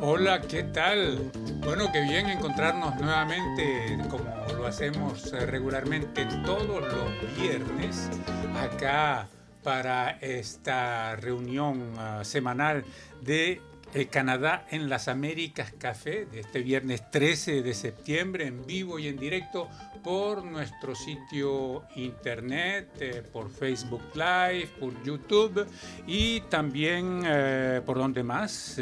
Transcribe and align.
Hola, 0.00 0.40
¿qué 0.40 0.62
tal? 0.62 1.30
Bueno, 1.64 1.90
qué 1.92 2.00
bien 2.00 2.28
encontrarnos 2.28 2.96
nuevamente 3.00 3.98
como 4.08 4.24
lo 4.56 4.66
hacemos 4.66 5.32
eh, 5.32 5.46
regularmente 5.46 6.26
todos 6.44 6.80
los 6.80 7.36
viernes 7.40 8.08
acá 8.56 9.28
para 9.62 10.18
esta 10.20 11.16
reunión 11.16 11.92
uh, 11.98 12.24
semanal 12.24 12.84
de 13.20 13.60
eh, 13.94 14.06
Canadá 14.06 14.66
en 14.70 14.88
las 14.88 15.08
Américas 15.08 15.72
Café 15.78 16.24
de 16.24 16.40
este 16.40 16.60
viernes 16.60 17.10
13 17.10 17.62
de 17.62 17.74
septiembre 17.74 18.46
en 18.46 18.64
vivo 18.64 18.98
y 18.98 19.08
en 19.08 19.18
directo 19.18 19.68
por 20.02 20.44
nuestro 20.44 20.94
sitio 20.94 21.84
internet, 21.96 22.88
eh, 23.00 23.22
por 23.32 23.50
Facebook 23.50 24.02
Live, 24.14 24.70
por 24.80 25.02
YouTube 25.04 25.66
y 26.06 26.40
también 26.42 27.22
eh, 27.26 27.82
por 27.84 27.98
donde 27.98 28.22
más 28.22 28.78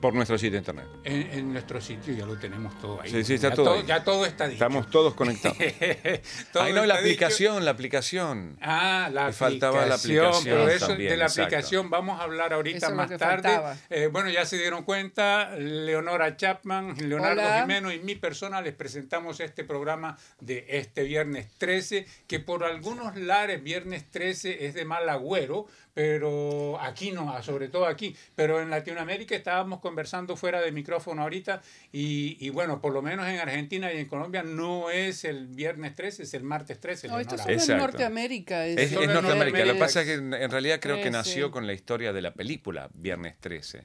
por 0.00 0.14
nuestro 0.14 0.38
sitio 0.38 0.58
internet. 0.58 0.86
En, 1.04 1.22
en, 1.32 1.52
nuestro 1.52 1.80
sitio 1.80 2.14
ya 2.14 2.26
lo 2.26 2.38
tenemos 2.38 2.78
todo 2.80 3.00
ahí. 3.00 3.10
Sí, 3.10 3.24
sí, 3.24 3.34
está 3.34 3.50
ya 3.50 3.54
todo, 3.54 3.64
todo 3.66 3.74
ahí. 3.76 3.84
Ya 3.86 4.04
todo 4.04 4.26
está 4.26 4.44
dicho. 4.44 4.54
Estamos 4.54 4.90
todos 4.90 5.14
conectados. 5.14 5.56
Todo 6.52 6.62
Ay, 6.62 6.72
no, 6.72 6.84
la 6.86 6.94
dicho. 6.94 7.00
aplicación, 7.06 7.64
la 7.64 7.70
aplicación. 7.72 8.56
Ah, 8.60 9.08
la 9.12 9.22
Me 9.22 9.28
aplicación. 9.28 9.34
faltaba 9.34 9.86
la 9.86 9.94
aplicación 9.96 10.44
Pero 10.44 10.68
eso 10.68 10.86
también, 10.88 11.10
de 11.10 11.16
la 11.16 11.24
exacto. 11.26 11.42
aplicación 11.42 11.90
vamos 11.90 12.20
a 12.20 12.24
hablar 12.24 12.52
ahorita 12.52 12.86
Eso 12.86 12.94
más 12.94 13.10
tarde. 13.16 13.50
Eh, 13.90 14.08
bueno, 14.10 14.30
ya 14.30 14.44
se 14.44 14.56
dieron 14.58 14.84
cuenta, 14.84 15.56
Leonora 15.56 16.36
Chapman, 16.36 16.94
Leonardo 17.08 17.40
Hola. 17.42 17.60
Jimeno 17.62 17.92
y 17.92 17.98
mi 18.00 18.14
persona 18.14 18.60
les 18.60 18.74
presentamos 18.74 19.40
este 19.40 19.64
programa 19.64 20.16
de 20.40 20.64
este 20.68 21.02
viernes 21.02 21.48
13, 21.58 22.06
que 22.26 22.40
por 22.40 22.64
algunos 22.64 23.16
lares 23.16 23.62
viernes 23.62 24.04
13 24.10 24.66
es 24.66 24.74
de 24.74 24.84
mal 24.84 25.08
agüero, 25.08 25.66
pero 25.98 26.80
aquí 26.80 27.10
no, 27.10 27.42
sobre 27.42 27.66
todo 27.66 27.84
aquí. 27.84 28.14
Pero 28.36 28.62
en 28.62 28.70
Latinoamérica 28.70 29.34
estábamos 29.34 29.80
conversando 29.80 30.36
fuera 30.36 30.60
de 30.60 30.70
micrófono 30.70 31.22
ahorita 31.22 31.60
y, 31.90 32.36
y 32.38 32.50
bueno, 32.50 32.80
por 32.80 32.92
lo 32.92 33.02
menos 33.02 33.26
en 33.26 33.40
Argentina 33.40 33.92
y 33.92 33.98
en 33.98 34.06
Colombia 34.06 34.44
no 34.44 34.90
es 34.90 35.24
el 35.24 35.48
viernes 35.48 35.96
13, 35.96 36.22
es 36.22 36.34
el 36.34 36.44
martes 36.44 36.78
13. 36.78 37.08
No, 37.08 37.18
esto 37.18 37.36
solo 37.36 37.52
en. 37.52 37.78
Norteamérica. 37.78 38.64
Es, 38.64 38.76
Es, 38.78 38.92
es 38.92 38.92
en 38.92 39.12
Norteamérica. 39.12 39.24
Lo 39.24 39.24
que 39.24 39.50
Norteamérica. 39.50 39.84
pasa 39.84 40.02
es 40.02 40.06
que 40.06 40.14
en, 40.14 40.34
en 40.34 40.50
realidad 40.52 40.78
creo 40.80 40.98
que 40.98 41.10
13. 41.10 41.16
nació 41.16 41.50
con 41.50 41.66
la 41.66 41.72
historia 41.72 42.12
de 42.12 42.22
la 42.22 42.32
película 42.32 42.88
Viernes 42.94 43.34
13, 43.40 43.84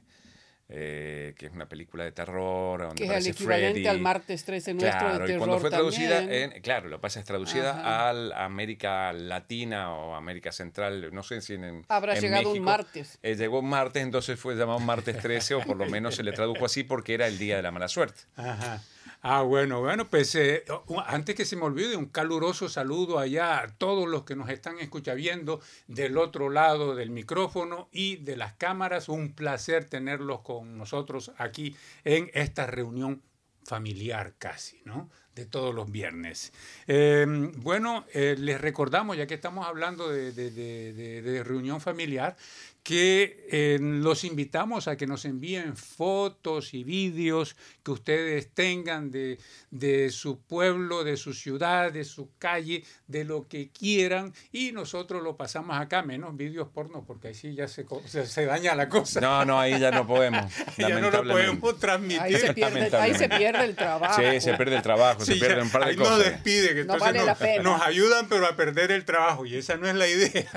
eh, 0.75 1.35
que 1.37 1.45
es 1.45 1.51
una 1.53 1.67
película 1.67 2.03
de 2.03 2.11
terror. 2.11 2.81
Donde 2.81 2.95
que 2.95 3.03
es 3.05 3.25
el 3.25 3.31
equivalente 3.31 3.73
Freddy. 3.73 3.87
al 3.87 3.99
martes 3.99 4.43
13 4.43 4.73
nuestro 4.73 4.99
Claro, 4.99 5.19
de 5.19 5.23
y 5.23 5.27
terror 5.27 5.37
cuando 5.39 5.59
fue 5.59 5.69
traducida 5.69 6.23
en, 6.23 6.61
claro, 6.63 6.89
lo 6.89 6.97
que 6.97 7.01
pasa 7.01 7.19
es 7.19 7.25
traducida 7.25 7.79
Ajá. 7.79 8.09
al 8.09 8.33
América 8.33 9.13
Latina 9.13 9.93
o 9.93 10.15
América 10.15 10.51
Central, 10.51 11.13
no 11.13 11.21
sé 11.21 11.41
si 11.41 11.53
en, 11.53 11.85
Habrá 11.89 12.15
en 12.15 12.21
llegado 12.21 12.51
un 12.51 12.61
martes. 12.61 13.19
Eh, 13.21 13.35
llegó 13.35 13.59
un 13.59 13.69
martes, 13.69 14.01
entonces 14.01 14.39
fue 14.39 14.55
llamado 14.55 14.79
martes 14.79 15.15
13 15.19 15.53
o 15.53 15.61
por 15.61 15.77
lo 15.77 15.85
menos 15.85 16.15
se 16.15 16.23
le 16.23 16.31
tradujo 16.31 16.65
así 16.65 16.83
porque 16.83 17.13
era 17.13 17.27
el 17.27 17.37
día 17.37 17.55
de 17.57 17.61
la 17.61 17.69
mala 17.71 17.87
suerte. 17.87 18.21
Ajá. 18.35 18.81
Ah, 19.25 19.41
bueno, 19.41 19.79
bueno, 19.79 20.09
pues 20.09 20.35
eh, 20.35 20.65
antes 21.05 21.33
que 21.33 21.45
se 21.45 21.55
me 21.55 21.63
olvide, 21.63 21.95
un 21.95 22.07
caluroso 22.07 22.67
saludo 22.67 23.19
allá 23.19 23.61
a 23.61 23.67
todos 23.69 24.05
los 24.05 24.25
que 24.25 24.35
nos 24.35 24.49
están 24.49 24.79
escuchando 24.79 25.61
del 25.87 26.17
otro 26.17 26.49
lado 26.49 26.93
del 26.93 27.09
micrófono 27.09 27.87
y 27.93 28.17
de 28.17 28.35
las 28.35 28.55
cámaras. 28.55 29.07
Un 29.07 29.31
placer 29.33 29.85
tenerlos 29.85 30.41
con 30.41 30.77
nosotros 30.77 31.31
aquí 31.37 31.73
en 32.03 32.31
esta 32.33 32.67
reunión 32.67 33.21
familiar 33.63 34.33
casi, 34.37 34.81
¿no? 34.83 35.09
De 35.33 35.45
todos 35.45 35.73
los 35.73 35.89
viernes. 35.89 36.51
Eh, 36.87 37.25
bueno, 37.59 38.05
eh, 38.13 38.35
les 38.37 38.59
recordamos, 38.59 39.15
ya 39.15 39.25
que 39.25 39.35
estamos 39.35 39.65
hablando 39.65 40.09
de 40.09 41.43
reunión 41.45 41.79
familiar, 41.79 42.35
que 42.83 43.47
eh, 43.49 43.77
los 43.81 44.25
invitamos 44.25 44.89
a 44.89 44.97
que 44.97 45.07
nos 45.07 45.23
envíen 45.23 45.77
fotos 45.77 46.73
y 46.73 46.83
vídeos 46.83 47.55
que 47.81 47.91
ustedes 47.91 48.49
tengan 48.53 49.09
de, 49.09 49.39
de 49.71 50.09
su 50.11 50.41
pueblo, 50.41 51.05
de 51.05 51.15
su 51.15 51.33
ciudad, 51.33 51.93
de 51.93 52.03
su 52.03 52.31
calle, 52.37 52.83
de 53.07 53.23
lo 53.23 53.47
que 53.47 53.69
quieran 53.69 54.33
y 54.51 54.73
nosotros 54.73 55.23
lo 55.23 55.37
pasamos 55.37 55.77
acá, 55.79 56.01
menos 56.03 56.35
vídeos 56.35 56.67
porno, 56.73 57.05
porque 57.07 57.29
ahí 57.29 57.33
sí 57.35 57.55
ya 57.55 57.69
se, 57.69 57.85
co- 57.85 58.03
se, 58.05 58.25
se 58.27 58.45
daña 58.45 58.75
la 58.75 58.89
cosa. 58.89 59.21
No, 59.21 59.45
no, 59.45 59.59
ahí 59.59 59.79
ya 59.79 59.89
no 59.89 60.05
podemos. 60.05 60.51
ya 60.77 60.89
no 60.89 61.09
lo 61.09 61.23
podemos 61.23 61.79
transmitir. 61.79 62.21
Ahí 62.21 62.35
se, 62.35 62.53
pierde, 62.53 62.97
ahí 62.97 63.15
se 63.15 63.29
pierde 63.29 63.63
el 63.63 63.75
trabajo. 63.75 64.21
Sí, 64.21 64.41
se 64.41 64.53
pierde 64.55 64.75
el 64.75 64.81
trabajo, 64.81 65.23
Sí, 65.23 65.33
se 65.35 65.39
pierde 65.39 65.55
ya, 65.57 65.63
un 65.63 65.69
par 65.71 65.85
de 65.85 65.89
ahí 65.91 65.95
nos 65.95 66.09
cosas. 66.09 66.41
No 66.85 66.97
vale 66.99 67.19
nos, 67.19 67.27
la 67.27 67.35
pena. 67.35 67.63
nos 67.63 67.81
ayudan 67.81 68.27
pero 68.27 68.45
a 68.45 68.57
perder 68.57 68.91
el 68.91 69.05
trabajo 69.05 69.45
y 69.45 69.55
esa 69.55 69.77
no 69.77 69.87
es 69.87 69.95
la 69.95 70.07
idea. 70.09 70.49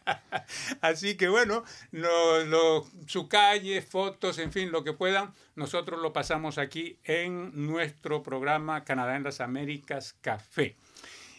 Así 0.80 1.16
que 1.16 1.28
bueno, 1.28 1.39
lo- 1.46 2.44
lo- 2.44 2.86
su 3.06 3.28
calle, 3.28 3.82
fotos, 3.82 4.38
en 4.38 4.52
fin, 4.52 4.70
lo 4.70 4.84
que 4.84 4.92
puedan, 4.92 5.32
nosotros 5.56 6.00
lo 6.00 6.12
pasamos 6.12 6.58
aquí 6.58 6.98
en 7.04 7.66
nuestro 7.66 8.22
programa 8.22 8.84
Canadá 8.84 9.16
en 9.16 9.24
las 9.24 9.40
Américas 9.40 10.14
Café. 10.20 10.76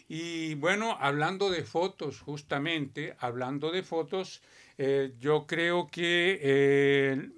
Y 0.08 0.54
bueno, 0.56 0.96
hablando 1.00 1.50
de 1.50 1.64
fotos, 1.64 2.20
justamente, 2.20 3.16
hablando 3.18 3.70
de 3.70 3.82
fotos, 3.82 4.42
eh, 4.78 5.14
yo 5.18 5.46
creo 5.46 5.88
que 5.90 6.38
eh, 6.42 7.30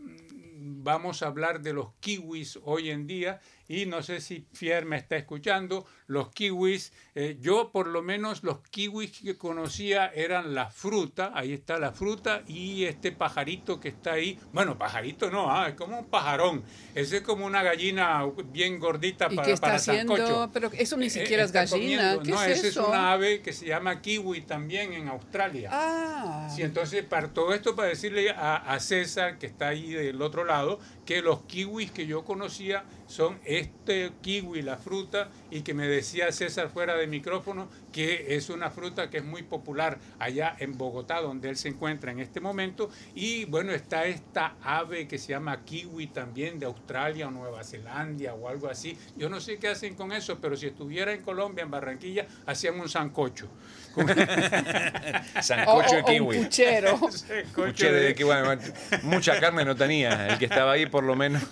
vamos 0.56 1.22
a 1.22 1.26
hablar 1.26 1.60
de 1.60 1.72
los 1.72 1.92
kiwis 2.00 2.58
hoy 2.64 2.90
en 2.90 3.06
día 3.06 3.40
y 3.68 3.86
no 3.86 4.02
sé 4.02 4.20
si 4.20 4.46
Fier 4.52 4.84
me 4.84 4.96
está 4.96 5.16
escuchando, 5.16 5.86
los 6.06 6.28
kiwis, 6.30 6.92
eh, 7.14 7.36
yo 7.40 7.70
por 7.72 7.86
lo 7.86 8.02
menos 8.02 8.42
los 8.42 8.58
kiwis 8.68 9.20
que 9.20 9.36
conocía 9.36 10.06
eran 10.08 10.54
la 10.54 10.70
fruta, 10.70 11.32
ahí 11.34 11.52
está 11.54 11.78
la 11.78 11.92
fruta 11.92 12.42
y 12.46 12.84
este 12.84 13.12
pajarito 13.12 13.80
que 13.80 13.88
está 13.88 14.12
ahí, 14.12 14.38
bueno, 14.52 14.76
pajarito 14.78 15.30
no, 15.30 15.50
ah, 15.50 15.68
es 15.68 15.74
como 15.74 15.98
un 16.00 16.06
pajarón, 16.06 16.62
ese 16.94 17.18
es 17.18 17.22
como 17.22 17.46
una 17.46 17.62
gallina 17.62 18.22
bien 18.52 18.78
gordita 18.78 19.28
¿Y 19.30 19.36
para, 19.36 19.46
qué 19.46 19.52
está 19.54 19.66
para 19.68 19.76
haciendo? 19.76 20.16
sancocho. 20.16 20.50
Pero 20.52 20.70
eso 20.74 20.96
ni 20.96 21.06
Eh, 21.06 21.10
siquiera 21.10 21.44
es 21.44 21.48
está 21.54 21.64
gallina. 21.64 22.18
¿Qué 22.22 22.30
no, 22.30 22.42
es 22.42 22.58
ese 22.58 22.68
eso? 22.68 22.82
es 22.82 22.88
una 22.88 23.12
ave 23.12 23.40
que 23.40 23.52
se 23.52 23.66
llama 23.66 24.00
kiwi 24.02 24.42
también 24.42 24.92
en 24.92 25.08
Australia. 25.08 25.70
Ah, 25.72 26.48
Sí, 26.54 26.62
entonces, 26.62 27.04
para 27.04 27.28
todo 27.32 27.54
esto, 27.54 27.74
para 27.74 27.88
decirle 27.88 28.30
a, 28.30 28.56
a 28.56 28.78
César, 28.80 29.38
que 29.38 29.46
está 29.46 29.68
ahí 29.68 29.92
del 29.92 30.20
otro 30.22 30.44
lado, 30.44 30.78
que 31.06 31.22
los 31.22 31.42
kiwis 31.42 31.90
que 31.90 32.06
yo 32.06 32.24
conocía 32.24 32.84
son 33.14 33.38
este 33.44 34.10
kiwi, 34.22 34.62
la 34.62 34.76
fruta, 34.76 35.30
y 35.54 35.62
que 35.62 35.72
me 35.72 35.86
decía 35.86 36.32
César 36.32 36.68
fuera 36.68 36.96
de 36.96 37.06
micrófono 37.06 37.68
que 37.92 38.34
es 38.34 38.50
una 38.50 38.70
fruta 38.72 39.08
que 39.08 39.18
es 39.18 39.24
muy 39.24 39.44
popular 39.44 39.98
allá 40.18 40.56
en 40.58 40.76
Bogotá, 40.76 41.20
donde 41.20 41.48
él 41.48 41.56
se 41.56 41.68
encuentra 41.68 42.10
en 42.10 42.18
este 42.18 42.40
momento. 42.40 42.90
Y 43.14 43.44
bueno, 43.44 43.70
está 43.70 44.04
esta 44.06 44.56
ave 44.64 45.06
que 45.06 45.16
se 45.16 45.28
llama 45.28 45.64
kiwi 45.64 46.08
también 46.08 46.58
de 46.58 46.66
Australia 46.66 47.28
o 47.28 47.30
Nueva 47.30 47.62
Zelanda 47.62 48.34
o 48.34 48.48
algo 48.48 48.68
así. 48.68 48.98
Yo 49.16 49.28
no 49.28 49.40
sé 49.40 49.58
qué 49.58 49.68
hacen 49.68 49.94
con 49.94 50.10
eso, 50.10 50.40
pero 50.40 50.56
si 50.56 50.66
estuviera 50.66 51.12
en 51.12 51.22
Colombia, 51.22 51.62
en 51.62 51.70
Barranquilla, 51.70 52.26
hacían 52.46 52.80
un 52.80 52.88
sancocho. 52.88 53.48
Sancocho 55.40 55.94
o- 55.94 55.96
de 55.98 56.04
kiwi. 56.04 56.36
un 56.38 56.44
puchero. 56.44 56.98
Sancocho 56.98 57.32
Escuché 57.34 57.92
de- 57.92 58.24
bueno, 58.24 58.60
mucha 59.04 59.38
carne 59.38 59.64
no 59.64 59.76
tenía, 59.76 60.26
el 60.30 60.38
que 60.38 60.46
estaba 60.46 60.72
ahí 60.72 60.86
por 60.86 61.04
lo 61.04 61.14
menos 61.14 61.44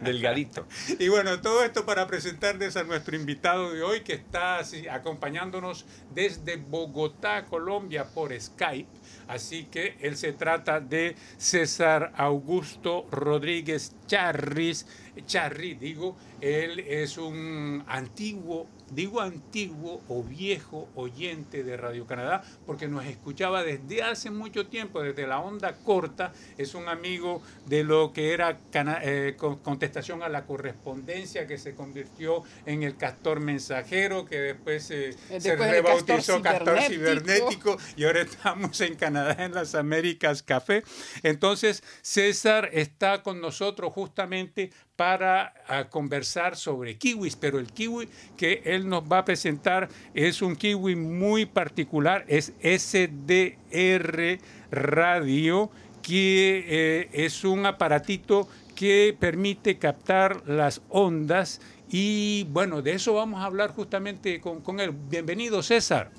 delgadito. 0.00 0.64
Y 1.00 1.08
bueno, 1.08 1.40
todo 1.40 1.64
esto 1.64 1.84
para 1.84 2.06
presentarles 2.06 2.76
a 2.76 2.84
nuestro 2.84 3.16
invitado 3.16 3.31
de 3.70 3.82
hoy 3.82 4.00
que 4.00 4.14
está 4.14 4.60
acompañándonos 4.90 5.86
desde 6.14 6.56
Bogotá, 6.56 7.44
Colombia, 7.44 8.04
por 8.04 8.38
Skype. 8.38 8.88
Así 9.28 9.64
que 9.64 9.96
él 10.00 10.16
se 10.16 10.32
trata 10.32 10.80
de 10.80 11.16
César 11.38 12.12
Augusto 12.16 13.06
Rodríguez 13.10 13.94
Charris. 14.16 14.86
Charri, 15.26 15.74
digo, 15.74 16.16
él 16.40 16.78
es 16.80 17.18
un 17.18 17.84
antiguo, 17.86 18.66
digo 18.90 19.20
antiguo 19.20 20.00
o 20.08 20.22
viejo 20.22 20.88
oyente 20.94 21.62
de 21.62 21.76
Radio 21.76 22.06
Canadá, 22.06 22.42
porque 22.64 22.88
nos 22.88 23.04
escuchaba 23.04 23.62
desde 23.62 24.02
hace 24.02 24.30
mucho 24.30 24.66
tiempo, 24.68 25.02
desde 25.02 25.26
la 25.26 25.40
onda 25.40 25.74
corta. 25.84 26.32
Es 26.56 26.74
un 26.74 26.88
amigo 26.88 27.42
de 27.66 27.84
lo 27.84 28.14
que 28.14 28.32
era 28.32 28.58
cana- 28.70 29.00
eh, 29.02 29.34
con- 29.36 29.58
contestación 29.58 30.22
a 30.22 30.30
la 30.30 30.46
correspondencia, 30.46 31.46
que 31.46 31.58
se 31.58 31.74
convirtió 31.74 32.42
en 32.64 32.82
el 32.82 32.96
castor 32.96 33.40
mensajero, 33.40 34.24
que 34.24 34.40
después 34.40 34.90
eh, 34.90 35.12
se 35.12 35.34
Después 35.50 35.60
el 35.68 35.70
rebautizó 35.74 36.40
castor 36.40 36.42
castor 36.42 36.80
cibernético. 36.90 37.76
cibernético 37.76 37.78
y 37.96 38.04
ahora 38.04 38.22
estamos 38.22 38.80
en 38.80 38.94
Canadá, 38.96 39.44
en 39.44 39.52
las 39.52 39.74
Américas 39.74 40.42
Café. 40.42 40.84
Entonces, 41.22 41.82
César 42.00 42.70
está 42.72 43.22
con 43.22 43.42
nosotros 43.42 43.92
justamente 44.02 44.70
para 44.96 45.54
ah, 45.68 45.84
conversar 45.88 46.56
sobre 46.56 46.98
kiwis, 46.98 47.36
pero 47.36 47.60
el 47.60 47.68
kiwi 47.72 48.08
que 48.36 48.62
él 48.64 48.88
nos 48.88 49.04
va 49.04 49.18
a 49.18 49.24
presentar 49.24 49.88
es 50.12 50.42
un 50.42 50.56
kiwi 50.56 50.96
muy 50.96 51.46
particular, 51.46 52.24
es 52.26 52.52
SDR 52.62 54.38
Radio, 54.72 55.70
que 56.02 56.64
eh, 56.66 57.08
es 57.12 57.44
un 57.44 57.64
aparatito 57.64 58.48
que 58.74 59.16
permite 59.18 59.78
captar 59.78 60.42
las 60.48 60.82
ondas 60.88 61.60
Y 61.88 62.44
bueno, 62.50 62.82
de 62.82 62.94
eso 62.94 63.14
vamos 63.14 63.40
a 63.42 63.44
hablar 63.44 63.70
justamente 63.70 64.40
con, 64.40 64.80
él. 64.80 64.90
Bienvenido, 64.90 65.62
César. 65.62 66.10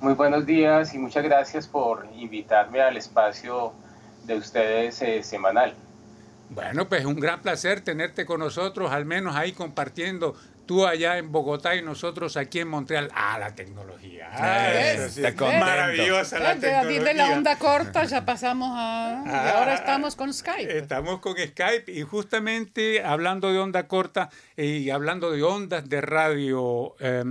Muy 0.00 0.14
buenos 0.14 0.46
días 0.46 0.94
y 0.94 0.98
muchas 0.98 1.24
gracias 1.24 1.66
por 1.66 2.06
invitarme 2.16 2.80
al 2.80 2.96
espacio 2.96 3.72
de 4.26 4.36
ustedes 4.36 5.02
eh, 5.02 5.22
semanal. 5.22 5.74
Bueno, 6.48 6.88
pues 6.88 7.04
un 7.06 7.16
gran 7.16 7.40
placer 7.40 7.80
tenerte 7.80 8.26
con 8.26 8.40
nosotros, 8.40 8.92
al 8.92 9.06
menos 9.06 9.34
ahí 9.34 9.52
compartiendo 9.54 10.36
tú 10.66 10.86
allá 10.86 11.18
en 11.18 11.30
Bogotá 11.32 11.74
y 11.76 11.82
nosotros 11.82 12.36
aquí 12.36 12.60
en 12.60 12.68
Montreal. 12.68 13.10
Ah, 13.14 13.38
la 13.38 13.54
tecnología. 13.54 14.28
Ah, 14.32 14.68
¿Ves? 14.72 15.00
eso 15.00 15.08
sí, 15.10 15.20
Está 15.20 15.34
contento. 15.36 15.64
maravillosa 15.66 16.38
la 16.38 16.52
Eh, 16.52 16.54
de, 16.56 16.66
de 16.68 16.72
la 16.74 16.82
tecnología. 16.88 17.36
onda 17.36 17.58
corta 17.58 18.04
ya 18.04 18.24
pasamos 18.24 18.70
a... 18.72 19.22
y 19.24 19.28
Ah, 19.28 19.54
ahora 19.58 19.74
estamos 19.74 20.16
con 20.16 20.32
Skype. 20.32 20.78
Estamos 20.78 21.20
con 21.20 21.34
Skype 21.36 21.92
y 21.92 22.02
justamente 22.02 23.02
hablando 23.04 23.52
de 23.52 23.58
onda 23.58 23.86
corta 23.88 24.30
y 24.56 24.90
hablando 24.90 25.30
de 25.30 25.42
ondas 25.42 25.88
de 25.88 26.00
radio, 26.00 26.94
eh, 27.00 27.22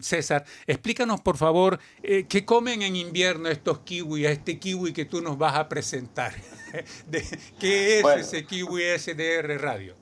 César, 0.00 0.44
explícanos 0.66 1.20
por 1.20 1.36
favor 1.36 1.78
eh, 2.02 2.26
qué 2.28 2.44
comen 2.44 2.82
en 2.82 2.96
invierno 2.96 3.48
estos 3.48 3.80
kiwis, 3.80 4.26
este 4.26 4.58
kiwi 4.58 4.92
que 4.92 5.04
tú 5.04 5.20
nos 5.22 5.38
vas 5.38 5.54
a 5.56 5.68
presentar. 5.68 6.32
¿Qué 7.60 7.96
es 7.98 8.02
Bueno. 8.02 8.20
ese 8.20 8.44
kiwi 8.44 8.82
SDR 8.98 9.58
radio? 9.60 9.96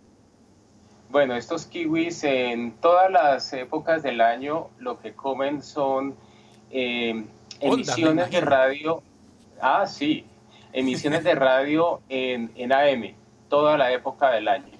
Bueno, 1.11 1.35
estos 1.37 1.65
kiwis 1.65 2.23
en 2.25 2.73
todas 2.73 3.11
las 3.11 3.53
épocas 3.55 4.03
del 4.03 4.21
año 4.21 4.69
lo 4.79 5.01
que 5.01 5.15
comen 5.15 5.63
son 5.63 6.15
eh, 6.71 7.25
emisiones 7.61 8.31
de 8.31 8.41
radio. 8.43 9.03
Ah, 9.61 9.87
sí, 9.87 10.27
emisiones 10.73 11.25
de 11.25 11.35
radio 11.35 12.01
en, 12.11 12.51
en 12.57 12.73
AM, 12.73 13.15
toda 13.49 13.79
la 13.79 13.91
época 13.93 14.31
del 14.31 14.49
año. 14.49 14.73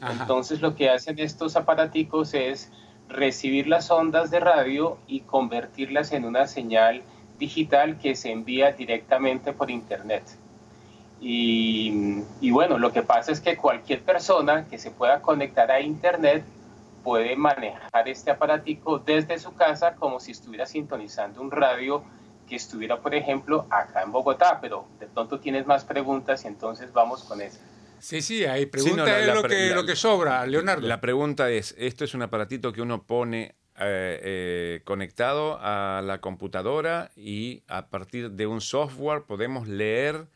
Ajá. 0.00 0.22
Entonces 0.22 0.60
lo 0.60 0.74
que 0.74 0.90
hacen 0.90 1.18
estos 1.20 1.54
aparaticos 1.54 2.34
es 2.34 2.72
recibir 3.08 3.68
las 3.68 3.90
ondas 3.90 4.30
de 4.30 4.40
radio 4.40 4.98
y 5.06 5.20
convertirlas 5.20 6.12
en 6.12 6.24
una 6.24 6.46
señal 6.46 7.02
digital 7.38 7.98
que 7.98 8.16
se 8.16 8.32
envía 8.32 8.72
directamente 8.72 9.52
por 9.52 9.70
internet. 9.70 10.24
Y, 11.20 12.22
y 12.40 12.50
bueno, 12.50 12.78
lo 12.78 12.92
que 12.92 13.02
pasa 13.02 13.32
es 13.32 13.40
que 13.40 13.56
cualquier 13.56 14.02
persona 14.02 14.66
que 14.68 14.78
se 14.78 14.90
pueda 14.90 15.20
conectar 15.20 15.70
a 15.70 15.80
internet 15.80 16.44
puede 17.02 17.36
manejar 17.36 18.06
este 18.08 18.30
aparatico 18.30 18.98
desde 18.98 19.38
su 19.38 19.54
casa 19.54 19.94
como 19.96 20.20
si 20.20 20.32
estuviera 20.32 20.66
sintonizando 20.66 21.40
un 21.40 21.50
radio 21.50 22.04
que 22.48 22.56
estuviera, 22.56 23.00
por 23.00 23.14
ejemplo, 23.14 23.66
acá 23.70 24.02
en 24.02 24.12
Bogotá, 24.12 24.58
pero 24.60 24.86
de 25.00 25.06
pronto 25.06 25.38
tienes 25.40 25.66
más 25.66 25.84
preguntas 25.84 26.44
y 26.44 26.48
entonces 26.48 26.92
vamos 26.92 27.24
con 27.24 27.40
eso. 27.40 27.58
Sí, 27.98 28.22
sí, 28.22 28.44
ahí 28.44 28.66
pregunta 28.66 28.96
no, 28.98 29.06
la- 29.06 29.18
es 29.20 29.26
la 29.26 29.34
lo, 29.34 29.42
pre- 29.42 29.56
que, 29.56 29.66
la- 29.70 29.74
lo 29.74 29.84
que 29.84 29.96
sobra, 29.96 30.46
Leonardo. 30.46 30.86
La 30.86 31.00
pregunta 31.00 31.50
es, 31.50 31.74
¿esto 31.78 32.04
es 32.04 32.14
un 32.14 32.22
aparatito 32.22 32.72
que 32.72 32.80
uno 32.80 33.02
pone 33.02 33.56
eh, 33.80 34.20
eh, 34.22 34.80
conectado 34.84 35.58
a 35.60 36.00
la 36.04 36.20
computadora 36.20 37.10
y 37.16 37.62
a 37.68 37.88
partir 37.88 38.30
de 38.30 38.46
un 38.46 38.60
software 38.60 39.22
podemos 39.24 39.66
leer... 39.66 40.26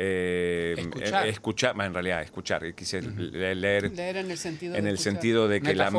eh, 0.00 0.74
Escuchar. 0.78 1.26
eh, 1.26 1.28
escuchar, 1.30 1.74
en 1.80 1.92
realidad, 1.92 2.22
escuchar, 2.22 2.74
quise 2.74 3.02
le- 3.02 3.54
leer 3.56 3.90
Leer 3.92 4.16
en 4.18 4.30
el 4.30 4.38
sentido 4.38 4.76
en 4.76 4.84
de 4.84 4.90
el 4.90 4.94
escuchar. 4.94 5.12
sentido 5.12 5.48
de 5.48 5.60
que 5.60 5.74
la, 5.74 5.90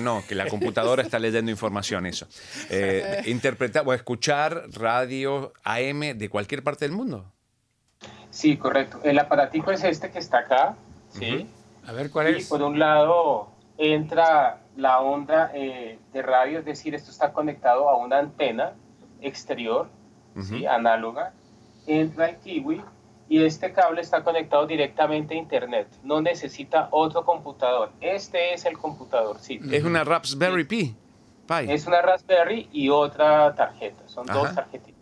no, 0.00 0.22
que 0.28 0.34
la 0.36 0.46
computadora 0.46 1.02
está 1.02 1.18
leyendo 1.18 1.50
información, 1.50 2.06
eso. 2.06 2.26
Eh, 2.70 3.22
interpretar 3.26 3.82
o 3.86 3.92
escuchar 3.92 4.64
radio 4.72 5.52
AM 5.64 6.16
de 6.16 6.28
cualquier 6.30 6.62
parte 6.62 6.84
del 6.84 6.92
mundo. 6.96 7.32
Sí, 8.30 8.56
correcto. 8.56 9.00
El 9.02 9.18
aparatico 9.18 9.72
es 9.72 9.82
este 9.84 10.10
que 10.10 10.20
está 10.20 10.38
acá, 10.38 10.76
¿sí? 11.10 11.46
A 11.84 11.92
ver 11.92 12.10
cuál 12.10 12.30
Y 12.34 12.38
es. 12.38 12.48
por 12.48 12.62
un 12.62 12.78
lado 12.78 13.50
entra 13.76 14.60
la 14.76 15.00
onda 15.00 15.50
eh, 15.52 15.98
de 16.12 16.22
radio, 16.22 16.60
es 16.60 16.64
decir, 16.64 16.94
esto 16.94 17.10
está 17.10 17.32
conectado 17.32 17.88
a 17.90 17.96
una 17.96 18.18
antena 18.20 18.72
exterior, 19.20 19.88
¿sí? 20.48 20.64
Análoga. 20.64 21.32
Entra 21.86 22.28
el 22.30 22.36
kiwi 22.36 22.80
y 23.32 23.42
este 23.42 23.72
cable 23.72 24.02
está 24.02 24.22
conectado 24.22 24.66
directamente 24.66 25.32
a 25.32 25.38
internet. 25.38 25.88
No 26.02 26.20
necesita 26.20 26.88
otro 26.90 27.24
computador. 27.24 27.90
Este 27.98 28.52
es 28.52 28.66
el 28.66 28.76
computador, 28.76 29.38
sí. 29.40 29.58
Es 29.70 29.84
una 29.84 30.04
Raspberry 30.04 30.64
Pi. 30.64 30.94
Pi. 31.48 31.72
Es 31.72 31.86
una 31.86 32.02
Raspberry 32.02 32.68
y 32.72 32.90
otra 32.90 33.54
tarjeta. 33.54 34.06
Son 34.06 34.28
Ajá. 34.28 34.38
dos 34.38 34.54
tarjetitas. 34.54 35.00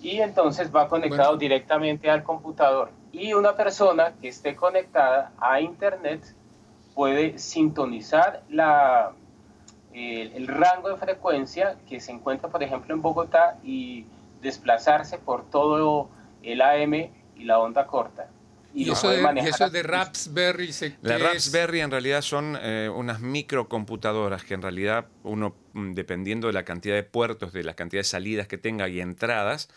Y 0.00 0.20
entonces 0.20 0.72
va 0.72 0.86
conectado 0.86 1.30
Bueno. 1.30 1.38
directamente 1.38 2.08
al 2.08 2.22
computador. 2.22 2.92
Y 3.10 3.32
una 3.32 3.56
persona 3.56 4.12
que 4.20 4.28
esté 4.28 4.54
conectada 4.54 5.32
a 5.40 5.60
Internet 5.60 6.36
puede 6.94 7.36
sintonizar 7.40 8.44
la, 8.48 9.10
el, 9.92 10.34
el 10.34 10.46
rango 10.46 10.88
de 10.88 10.98
frecuencia 10.98 11.78
que 11.88 11.98
se 11.98 12.12
encuentra, 12.12 12.48
por 12.48 12.62
ejemplo, 12.62 12.94
en 12.94 13.02
Bogotá 13.02 13.58
y 13.64 14.06
desplazarse 14.40 15.18
por 15.18 15.50
todo 15.50 16.10
el 16.44 16.62
AM 16.62 17.23
y 17.36 17.44
la 17.44 17.58
onda 17.58 17.86
corta. 17.86 18.28
Y 18.74 18.90
eso, 18.90 19.08
de, 19.08 19.22
y 19.36 19.46
eso 19.46 19.70
de. 19.70 19.84
Raspberry 19.84 20.72
se. 20.72 20.96
Raspberry 21.00 21.80
en 21.80 21.92
realidad 21.92 22.22
son 22.22 22.58
eh, 22.60 22.90
unas 22.92 23.20
microcomputadoras 23.20 24.42
que 24.42 24.54
en 24.54 24.62
realidad 24.62 25.06
uno, 25.22 25.54
mm, 25.74 25.92
dependiendo 25.92 26.48
de 26.48 26.54
la 26.54 26.64
cantidad 26.64 26.96
de 26.96 27.04
puertos, 27.04 27.52
de 27.52 27.62
la 27.62 27.74
cantidad 27.74 28.00
de 28.00 28.04
salidas 28.04 28.48
que 28.48 28.58
tenga 28.58 28.88
y 28.88 29.00
entradas, 29.00 29.68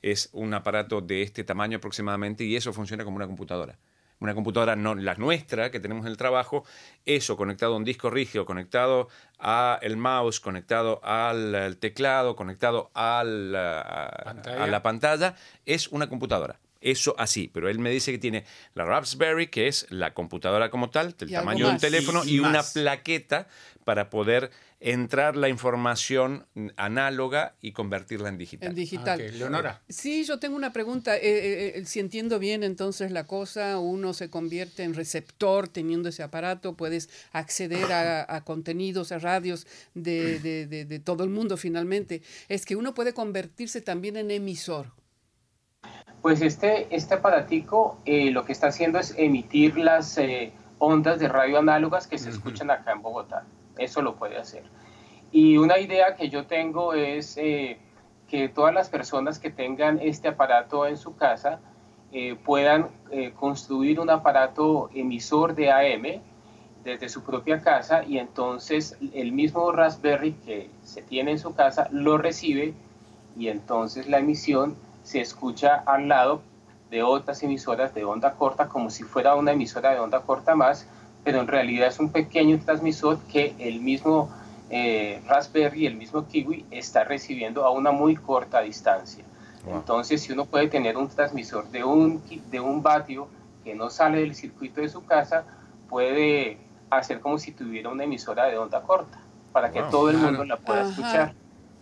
es 0.00 0.30
un 0.32 0.54
aparato 0.54 1.02
de 1.02 1.20
este 1.20 1.44
tamaño 1.44 1.76
aproximadamente 1.76 2.44
y 2.44 2.56
eso 2.56 2.72
funciona 2.72 3.04
como 3.04 3.16
una 3.16 3.26
computadora. 3.26 3.78
Una 4.18 4.34
computadora, 4.34 4.74
no 4.74 4.94
la 4.94 5.14
nuestra, 5.16 5.70
que 5.70 5.78
tenemos 5.78 6.06
en 6.06 6.12
el 6.12 6.16
trabajo, 6.16 6.64
eso 7.04 7.36
conectado 7.36 7.74
a 7.74 7.76
un 7.76 7.84
disco 7.84 8.08
rígido, 8.08 8.46
conectado 8.46 9.08
a 9.38 9.78
el 9.82 9.98
mouse, 9.98 10.40
conectado 10.40 11.00
al, 11.04 11.54
al 11.54 11.76
teclado, 11.76 12.34
conectado 12.34 12.90
al, 12.94 13.54
a, 13.54 14.22
Pantalla. 14.24 14.64
a 14.64 14.66
la 14.68 14.82
pantalla, 14.82 15.34
es 15.66 15.88
una 15.88 16.08
computadora. 16.08 16.58
Eso 16.90 17.14
así, 17.18 17.50
pero 17.52 17.68
él 17.68 17.78
me 17.78 17.90
dice 17.90 18.12
que 18.12 18.18
tiene 18.18 18.44
la 18.74 18.84
Raspberry, 18.84 19.48
que 19.48 19.66
es 19.68 19.86
la 19.90 20.14
computadora 20.14 20.70
como 20.70 20.90
tal, 20.90 21.16
del 21.16 21.30
tamaño 21.32 21.66
de 21.66 21.72
un 21.72 21.78
teléfono, 21.78 22.22
Y- 22.24 22.28
y, 22.30 22.34
y 22.36 22.38
una 22.40 22.62
plaqueta 22.62 23.48
para 23.84 24.08
poder 24.10 24.50
entrar 24.78 25.36
la 25.36 25.48
información 25.48 26.46
análoga 26.76 27.54
y 27.60 27.72
convertirla 27.72 28.28
en 28.28 28.38
digital. 28.38 28.68
En 28.68 28.74
digital. 28.74 29.20
Ah. 29.20 29.32
Leonora. 29.32 29.82
Sí, 29.88 30.24
yo 30.24 30.38
tengo 30.38 30.54
una 30.56 30.72
pregunta. 30.72 31.16
Eh, 31.16 31.20
eh, 31.22 31.72
eh, 31.76 31.84
si 31.86 31.98
entiendo 32.00 32.38
bien, 32.38 32.62
entonces 32.62 33.10
la 33.10 33.26
cosa, 33.26 33.78
uno 33.78 34.12
se 34.12 34.28
convierte 34.30 34.82
en 34.82 34.94
receptor 34.94 35.68
teniendo 35.68 36.08
ese 36.10 36.22
aparato, 36.22 36.76
puedes 36.76 37.08
acceder 37.32 37.90
a, 37.92 38.26
a 38.36 38.44
contenidos, 38.44 39.12
a 39.12 39.18
radios 39.18 39.66
de, 39.94 40.38
de- 40.40 40.66
de- 40.66 40.84
de 40.84 40.98
todo 41.00 41.24
el 41.24 41.30
mundo 41.30 41.56
finalmente. 41.56 42.22
Es 42.48 42.64
que 42.66 42.76
uno 42.76 42.92
puede 42.94 43.12
convertirse 43.14 43.80
también 43.80 44.16
en 44.16 44.30
emisor. 44.30 44.92
Pues 46.26 46.42
este, 46.42 46.88
este 46.90 47.14
aparatico 47.14 47.98
eh, 48.04 48.32
lo 48.32 48.44
que 48.44 48.50
está 48.50 48.66
haciendo 48.66 48.98
es 48.98 49.14
emitir 49.16 49.78
las 49.78 50.18
eh, 50.18 50.52
ondas 50.80 51.20
de 51.20 51.28
radio 51.28 51.60
análogas 51.60 52.08
que 52.08 52.18
se 52.18 52.30
escuchan 52.30 52.68
acá 52.68 52.90
en 52.90 53.00
Bogotá. 53.00 53.44
Eso 53.78 54.02
lo 54.02 54.16
puede 54.16 54.36
hacer. 54.36 54.64
Y 55.30 55.56
una 55.56 55.78
idea 55.78 56.16
que 56.16 56.28
yo 56.28 56.44
tengo 56.46 56.94
es 56.94 57.36
eh, 57.36 57.78
que 58.26 58.48
todas 58.48 58.74
las 58.74 58.88
personas 58.88 59.38
que 59.38 59.50
tengan 59.50 60.00
este 60.02 60.26
aparato 60.26 60.88
en 60.88 60.96
su 60.96 61.14
casa 61.14 61.60
puedan 62.44 62.88
construir 63.36 64.00
un 64.00 64.10
aparato 64.10 64.90
emisor 64.94 65.54
de 65.54 65.70
AM 65.70 66.22
desde 66.82 67.08
su 67.08 67.22
propia 67.22 67.60
casa 67.60 68.02
y 68.02 68.18
entonces 68.18 68.98
el 69.12 69.30
mismo 69.30 69.70
Raspberry 69.70 70.32
que 70.32 70.70
se 70.82 71.02
tiene 71.02 71.30
en 71.30 71.38
su 71.38 71.54
casa 71.54 71.86
lo 71.92 72.18
recibe 72.18 72.74
y 73.38 73.46
entonces 73.46 74.08
la 74.08 74.18
emisión 74.18 74.76
se 75.06 75.20
escucha 75.20 75.84
al 75.86 76.08
lado 76.08 76.42
de 76.90 77.04
otras 77.04 77.40
emisoras 77.44 77.94
de 77.94 78.04
onda 78.04 78.32
corta 78.32 78.66
como 78.68 78.90
si 78.90 79.04
fuera 79.04 79.36
una 79.36 79.52
emisora 79.52 79.92
de 79.92 80.00
onda 80.00 80.20
corta 80.22 80.56
más, 80.56 80.84
pero 81.22 81.40
en 81.40 81.46
realidad 81.46 81.86
es 81.88 82.00
un 82.00 82.10
pequeño 82.10 82.58
transmisor 82.58 83.18
que 83.30 83.54
el 83.60 83.80
mismo 83.80 84.28
eh, 84.68 85.22
Raspberry, 85.28 85.86
el 85.86 85.94
mismo 85.94 86.26
Kiwi 86.26 86.66
está 86.72 87.04
recibiendo 87.04 87.64
a 87.64 87.70
una 87.70 87.92
muy 87.92 88.16
corta 88.16 88.60
distancia. 88.62 89.24
Wow. 89.64 89.76
Entonces, 89.76 90.22
si 90.22 90.32
uno 90.32 90.44
puede 90.44 90.66
tener 90.66 90.96
un 90.96 91.08
transmisor 91.08 91.68
de 91.70 91.84
un, 91.84 92.20
ki- 92.22 92.42
de 92.50 92.58
un 92.58 92.82
vatio 92.82 93.28
que 93.62 93.76
no 93.76 93.90
sale 93.90 94.18
del 94.20 94.34
circuito 94.34 94.80
de 94.80 94.88
su 94.88 95.04
casa, 95.04 95.44
puede 95.88 96.58
hacer 96.90 97.20
como 97.20 97.38
si 97.38 97.52
tuviera 97.52 97.90
una 97.90 98.02
emisora 98.04 98.46
de 98.46 98.58
onda 98.58 98.82
corta, 98.82 99.20
para 99.52 99.70
que 99.70 99.82
Wow. 99.82 99.90
todo 99.90 100.10
el 100.10 100.16
Claro. 100.16 100.32
mundo 100.32 100.44
la 100.46 100.56
pueda 100.56 100.80
Ajá. 100.80 100.90
escuchar. 100.90 101.34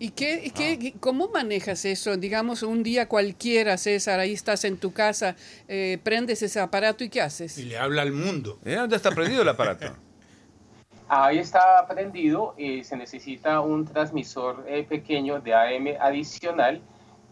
¿Y 0.04 0.10
qué, 0.10 0.42
y 0.44 0.50
qué- 0.50 0.92
cómo 1.00 1.28
manejas 1.28 1.86
eso? 1.86 2.18
Digamos, 2.18 2.62
un 2.62 2.82
día 2.82 3.08
cualquiera, 3.08 3.78
César, 3.78 4.20
ahí 4.20 4.34
estás 4.34 4.66
en 4.66 4.76
tu 4.76 4.92
casa, 4.92 5.34
eh, 5.66 5.98
prendes 6.02 6.42
ese 6.42 6.60
aparato 6.60 7.04
y 7.04 7.08
¿qué 7.08 7.22
haces? 7.22 7.56
Y 7.56 7.62
le 7.62 7.78
habla 7.78 8.02
al 8.02 8.12
mundo. 8.12 8.58
¿Eh? 8.66 8.74
¿Dónde 8.74 8.96
está 8.96 9.12
prendido 9.12 9.40
el 9.40 9.48
aparato? 9.48 9.86
Ahí 11.08 11.38
está 11.38 11.86
prendido, 11.88 12.54
eh, 12.58 12.84
se 12.84 12.96
necesita 12.98 13.60
un 13.60 13.86
transmisor 13.86 14.64
eh, 14.68 14.84
pequeño 14.86 15.40
de 15.40 15.54
AM 15.54 15.96
adicional, 15.98 16.82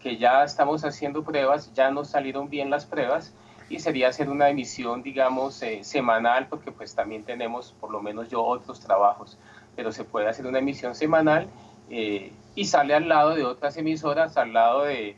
que 0.00 0.16
ya 0.16 0.44
estamos 0.44 0.82
haciendo 0.86 1.22
pruebas, 1.24 1.74
ya 1.74 1.90
nos 1.90 2.08
salieron 2.08 2.48
bien 2.48 2.70
las 2.70 2.86
pruebas, 2.86 3.34
y 3.68 3.80
sería 3.80 4.08
hacer 4.08 4.30
una 4.30 4.48
emisión, 4.48 5.02
digamos, 5.02 5.62
eh, 5.62 5.84
semanal, 5.84 6.48
porque 6.48 6.72
pues 6.72 6.94
también 6.94 7.24
tenemos, 7.24 7.74
por 7.80 7.90
lo 7.90 8.00
menos 8.00 8.30
yo, 8.30 8.42
otros 8.42 8.80
trabajos, 8.80 9.36
pero 9.76 9.92
se 9.92 10.04
puede 10.04 10.28
hacer 10.28 10.46
una 10.46 10.58
emisión 10.60 10.94
semanal 10.94 11.48
eh, 11.92 12.32
y 12.54 12.64
sale 12.64 12.94
al 12.94 13.06
lado 13.06 13.34
de 13.34 13.44
otras 13.44 13.76
emisoras, 13.76 14.38
al 14.38 14.54
lado 14.54 14.84
de, 14.84 15.14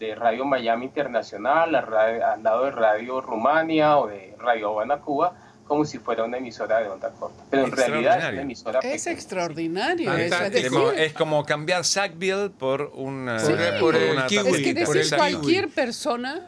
de 0.00 0.14
Radio 0.16 0.44
Miami 0.44 0.86
Internacional, 0.86 1.74
al, 1.76 2.42
lado 2.42 2.64
de 2.64 2.70
Radio 2.72 3.20
Rumania 3.20 3.98
o 3.98 4.08
de 4.08 4.34
Radio 4.38 4.70
Habana, 4.70 4.98
Cuba, 4.98 5.34
como 5.64 5.84
si 5.84 5.98
fuera 5.98 6.24
una 6.24 6.38
emisora 6.38 6.80
de 6.80 6.88
onda 6.88 7.10
corta. 7.10 7.44
Pero 7.50 7.66
en 7.66 7.72
realidad 7.72 8.18
es 8.18 8.32
una 8.32 8.42
emisora 8.42 8.80
Es 8.80 9.06
extraordinario. 9.06 10.12
Es, 10.12 11.12
como 11.12 11.44
cambiar 11.44 11.84
Sackville 11.84 12.50
por 12.50 12.90
una... 12.94 13.38
Sí. 13.38 13.52
Por, 13.78 13.94
una 13.94 14.26
es 14.26 14.32
que 14.32 14.74
decir 14.74 15.16
cualquier 15.16 15.68
persona, 15.68 16.46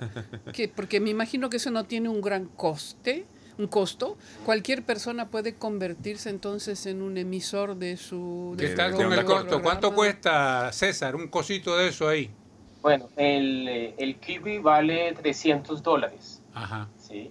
que, 0.52 0.66
porque 0.66 0.98
me 0.98 1.10
imagino 1.10 1.48
que 1.48 1.58
eso 1.58 1.70
no 1.70 1.84
tiene 1.84 2.08
un 2.08 2.20
gran 2.20 2.46
coste, 2.46 3.24
un 3.60 3.68
costo, 3.68 4.16
cualquier 4.44 4.82
persona 4.82 5.28
puede 5.28 5.54
convertirse 5.54 6.30
entonces 6.30 6.86
en 6.86 7.02
un 7.02 7.16
emisor 7.18 7.76
de 7.76 7.96
su... 7.96 8.56
¿Qué 8.58 8.70
tal 8.70 8.94
con 8.94 9.12
el 9.12 9.24
costo? 9.24 9.62
¿Cuánto 9.62 9.94
cuesta, 9.94 10.72
César, 10.72 11.14
un 11.14 11.28
cosito 11.28 11.76
de 11.76 11.88
eso 11.88 12.08
ahí? 12.08 12.30
Bueno, 12.82 13.08
el, 13.16 13.68
eh, 13.68 13.94
el 13.98 14.16
kiwi 14.16 14.58
vale 14.58 15.12
300 15.12 15.82
dólares. 15.82 16.42
Ajá. 16.54 16.88
¿sí? 16.98 17.30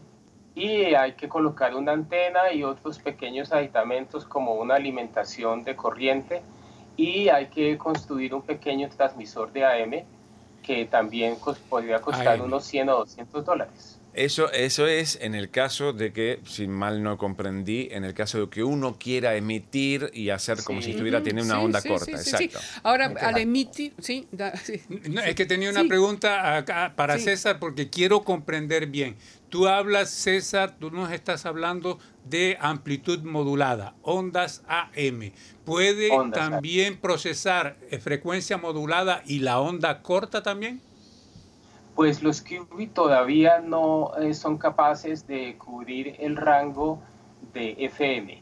y 0.59 0.93
hay 0.93 1.13
que 1.13 1.29
colocar 1.29 1.73
una 1.73 1.93
antena 1.93 2.51
y 2.51 2.63
otros 2.63 2.99
pequeños 2.99 3.53
aditamentos 3.53 4.25
como 4.25 4.55
una 4.55 4.75
alimentación 4.75 5.63
de 5.63 5.75
corriente 5.75 6.41
y 6.97 7.29
hay 7.29 7.47
que 7.47 7.77
construir 7.77 8.33
un 8.33 8.41
pequeño 8.41 8.89
transmisor 8.89 9.53
de 9.53 9.65
AM 9.65 10.03
que 10.61 10.85
también 10.85 11.37
podría 11.69 12.01
costar 12.01 12.41
unos 12.41 12.65
100 12.65 12.89
o 12.89 12.97
200 12.97 13.45
dólares. 13.45 13.98
Eso, 14.13 14.51
eso 14.51 14.87
es 14.87 15.19
en 15.21 15.35
el 15.35 15.49
caso 15.49 15.93
de 15.93 16.11
que, 16.11 16.39
si 16.45 16.67
mal 16.67 17.03
no 17.03 17.17
comprendí, 17.17 17.89
en 17.91 18.03
el 18.03 18.13
caso 18.13 18.39
de 18.41 18.49
que 18.49 18.63
uno 18.63 18.97
quiera 18.97 19.35
emitir 19.35 20.09
y 20.13 20.29
hacer 20.29 20.63
como 20.63 20.81
si 20.81 20.91
estuviera 20.91 21.21
teniendo 21.21 21.53
una 21.53 21.61
onda 21.61 21.81
corta. 21.81 22.11
Exacto. 22.11 22.59
Ahora, 22.83 23.13
al 23.21 23.37
emitir, 23.37 23.93
sí, 23.99 24.27
es 25.25 25.35
que 25.35 25.45
tenía 25.45 25.69
una 25.69 25.85
pregunta 25.85 26.57
acá 26.57 26.93
para 26.95 27.17
César 27.19 27.59
porque 27.59 27.89
quiero 27.89 28.23
comprender 28.23 28.87
bien. 28.87 29.15
Tú 29.49 29.67
hablas, 29.67 30.09
César, 30.11 30.75
tú 30.79 30.91
nos 30.91 31.11
estás 31.11 31.45
hablando 31.45 31.99
de 32.25 32.57
amplitud 32.59 33.23
modulada, 33.23 33.95
ondas 34.03 34.63
AM. 34.67 35.31
¿Puede 35.65 36.09
también 36.33 36.97
procesar 36.97 37.77
eh, 37.89 37.99
frecuencia 37.99 38.57
modulada 38.57 39.23
y 39.25 39.39
la 39.39 39.59
onda 39.59 40.01
corta 40.01 40.43
también? 40.43 40.81
Pues 41.99 42.23
los 42.23 42.41
qubits 42.41 42.93
todavía 42.93 43.59
no 43.59 44.13
eh, 44.15 44.33
son 44.33 44.57
capaces 44.57 45.27
de 45.27 45.57
cubrir 45.57 46.15
el 46.19 46.37
rango 46.37 47.01
de 47.51 47.75
FM. 47.77 48.41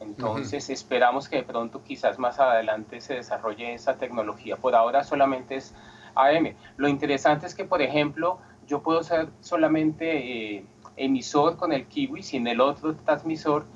Entonces 0.00 0.70
esperamos 0.70 1.28
que 1.28 1.36
de 1.36 1.42
pronto 1.42 1.82
quizás 1.84 2.18
más 2.18 2.40
adelante 2.40 3.02
se 3.02 3.12
desarrolle 3.12 3.74
esa 3.74 3.98
tecnología. 3.98 4.56
Por 4.56 4.74
ahora 4.74 5.04
solamente 5.04 5.56
es 5.56 5.74
AM. 6.14 6.54
Lo 6.78 6.88
interesante 6.88 7.44
es 7.44 7.54
que, 7.54 7.66
por 7.66 7.82
ejemplo, 7.82 8.38
yo 8.66 8.82
puedo 8.82 9.02
ser 9.02 9.28
solamente 9.40 10.56
eh, 10.56 10.64
emisor 10.96 11.58
con 11.58 11.74
el 11.74 11.84
kiwi 11.84 12.22
sin 12.22 12.46
el 12.46 12.62
otro 12.62 12.94
transmisor 12.94 13.66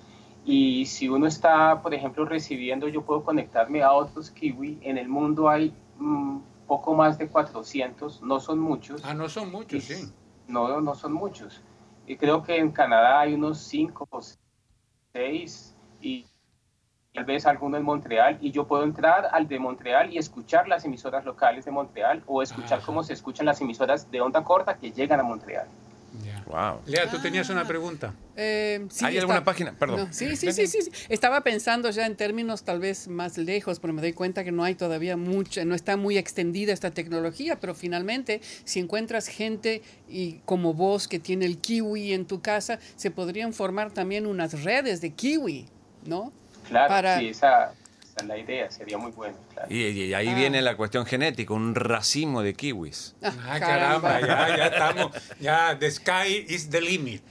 y 0.46 0.86
si 0.86 1.10
uno 1.10 1.26
está, 1.26 1.82
por 1.82 1.92
ejemplo, 1.92 2.24
recibiendo, 2.24 2.88
yo 2.88 3.02
puedo 3.02 3.24
conectarme 3.24 3.82
a 3.82 3.92
otros 3.92 4.30
kiwi. 4.30 4.78
En 4.80 4.96
el 4.96 5.10
mundo 5.10 5.50
hay 5.50 5.74
mm, 5.98 6.38
poco 6.68 6.94
más 6.94 7.18
de 7.18 7.26
400, 7.26 8.22
no 8.22 8.38
son 8.38 8.60
muchos. 8.60 9.04
Ah, 9.04 9.14
no 9.14 9.28
son 9.28 9.50
muchos, 9.50 9.82
sí. 9.82 10.12
No, 10.46 10.80
no 10.80 10.94
son 10.94 11.12
muchos. 11.12 11.60
Y 12.06 12.16
creo 12.16 12.44
que 12.44 12.56
en 12.58 12.70
Canadá 12.70 13.20
hay 13.20 13.34
unos 13.34 13.58
5 13.58 14.06
o 14.08 14.20
6 15.12 15.74
y 16.00 16.26
tal 17.12 17.24
vez 17.24 17.46
alguno 17.46 17.76
en 17.76 17.82
Montreal 17.82 18.38
y 18.40 18.52
yo 18.52 18.66
puedo 18.66 18.84
entrar 18.84 19.28
al 19.32 19.48
de 19.48 19.58
Montreal 19.58 20.12
y 20.12 20.18
escuchar 20.18 20.68
las 20.68 20.84
emisoras 20.84 21.24
locales 21.24 21.64
de 21.64 21.70
Montreal 21.70 22.22
o 22.26 22.42
escuchar 22.42 22.80
cómo 22.82 23.02
se 23.02 23.14
escuchan 23.14 23.46
las 23.46 23.60
emisoras 23.60 24.10
de 24.10 24.20
onda 24.20 24.44
corta 24.44 24.78
que 24.78 24.92
llegan 24.92 25.18
a 25.18 25.24
Montreal. 25.24 25.66
Wow. 26.48 26.80
Lea, 26.86 27.10
tú 27.10 27.20
tenías 27.20 27.50
una 27.50 27.66
pregunta. 27.66 28.14
Eh, 28.34 28.86
¿Hay 29.02 29.18
alguna 29.18 29.44
página? 29.44 29.74
Perdón. 29.78 30.08
sí, 30.12 30.34
sí, 30.34 30.50
sí, 30.52 30.66
sí, 30.66 30.78
Estaba 31.10 31.42
pensando 31.42 31.90
ya 31.90 32.06
en 32.06 32.16
términos 32.16 32.62
tal 32.62 32.80
vez 32.80 33.06
más 33.06 33.36
lejos, 33.36 33.80
pero 33.80 33.92
me 33.92 34.00
doy 34.00 34.14
cuenta 34.14 34.44
que 34.44 34.52
no 34.52 34.64
hay 34.64 34.74
todavía 34.74 35.18
mucha, 35.18 35.66
no 35.66 35.74
está 35.74 35.98
muy 35.98 36.16
extendida 36.16 36.72
esta 36.72 36.90
tecnología, 36.90 37.60
pero 37.60 37.74
finalmente, 37.74 38.40
si 38.64 38.80
encuentras 38.80 39.26
gente 39.28 39.82
y 40.08 40.40
como 40.46 40.72
vos 40.72 41.06
que 41.06 41.18
tiene 41.18 41.44
el 41.44 41.58
kiwi 41.58 42.14
en 42.14 42.24
tu 42.24 42.40
casa, 42.40 42.78
se 42.96 43.10
podrían 43.10 43.52
formar 43.52 43.92
también 43.92 44.26
unas 44.26 44.62
redes 44.64 45.02
de 45.02 45.10
kiwi, 45.10 45.66
¿no? 46.06 46.32
Claro, 46.66 47.20
sí, 47.20 47.28
esa, 47.28 47.74
es 48.16 48.24
la 48.26 48.38
idea, 48.38 48.70
sería 48.70 48.96
muy 48.96 49.12
bueno. 49.12 49.36
Y, 49.68 50.12
ahí 50.12 50.34
viene 50.34 50.62
la 50.62 50.76
cuestión 50.76 51.06
genética, 51.06 51.54
un 51.54 51.74
racimo 51.74 52.42
de 52.42 52.54
kiwis. 52.54 53.14
Ah, 53.22 53.32
ah 53.48 53.60
caramba, 53.60 54.20
ya, 54.20 54.56
ya 54.56 54.66
estamos, 54.72 55.12
ya 55.40 55.78
the 55.78 55.90
sky 55.90 56.44
is 56.48 56.70
the 56.70 56.80
limit. 56.80 57.22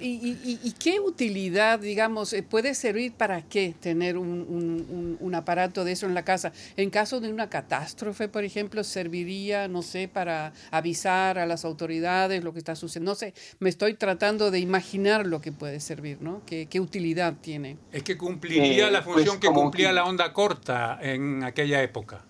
¿Y, 0.00 0.72
qué 0.78 1.00
utilidad, 1.00 1.78
digamos, 1.78 2.32
eh, 2.32 2.42
puede 2.42 2.74
servir 2.74 3.12
para 3.12 3.42
qué 3.42 3.74
tener 3.78 4.16
un, 4.16 5.16
un, 5.20 5.34
aparato 5.34 5.84
de 5.84 5.92
eso 5.92 6.06
en 6.06 6.14
la 6.14 6.24
casa? 6.24 6.52
En 6.76 6.90
caso 6.90 7.20
de 7.20 7.30
una 7.30 7.48
catástrofe, 7.48 8.28
por 8.28 8.44
ejemplo, 8.44 8.84
serviría, 8.84 9.68
no 9.68 9.82
sé, 9.82 10.08
para 10.08 10.52
avisar 10.70 11.38
a 11.38 11.46
las 11.46 11.64
autoridades 11.64 12.42
lo 12.44 12.52
que 12.52 12.58
está 12.58 12.76
sucediendo. 12.76 13.12
No 13.12 13.14
sé, 13.14 13.34
me 13.58 13.70
estoy 13.70 13.94
tratando 13.94 14.50
de 14.50 14.58
imaginar 14.58 15.26
lo 15.26 15.40
que 15.40 15.52
puede 15.52 15.80
servir, 15.80 16.20
¿no? 16.20 16.42
¿Qué, 16.44 16.66
qué 16.66 16.80
utilidad 16.80 17.34
tiene? 17.40 17.76
Es 17.92 18.02
que 18.02 18.16
cumpliría 18.16 18.90
la 18.90 19.04
pues, 19.04 19.16
función 19.16 19.40
que 19.40 19.48
cumplía 19.48 19.92
la 19.92 20.04
onda 20.04 20.32
corta 20.32 20.97
en 21.00 21.44
aquella 21.44 21.82
época 21.82 22.24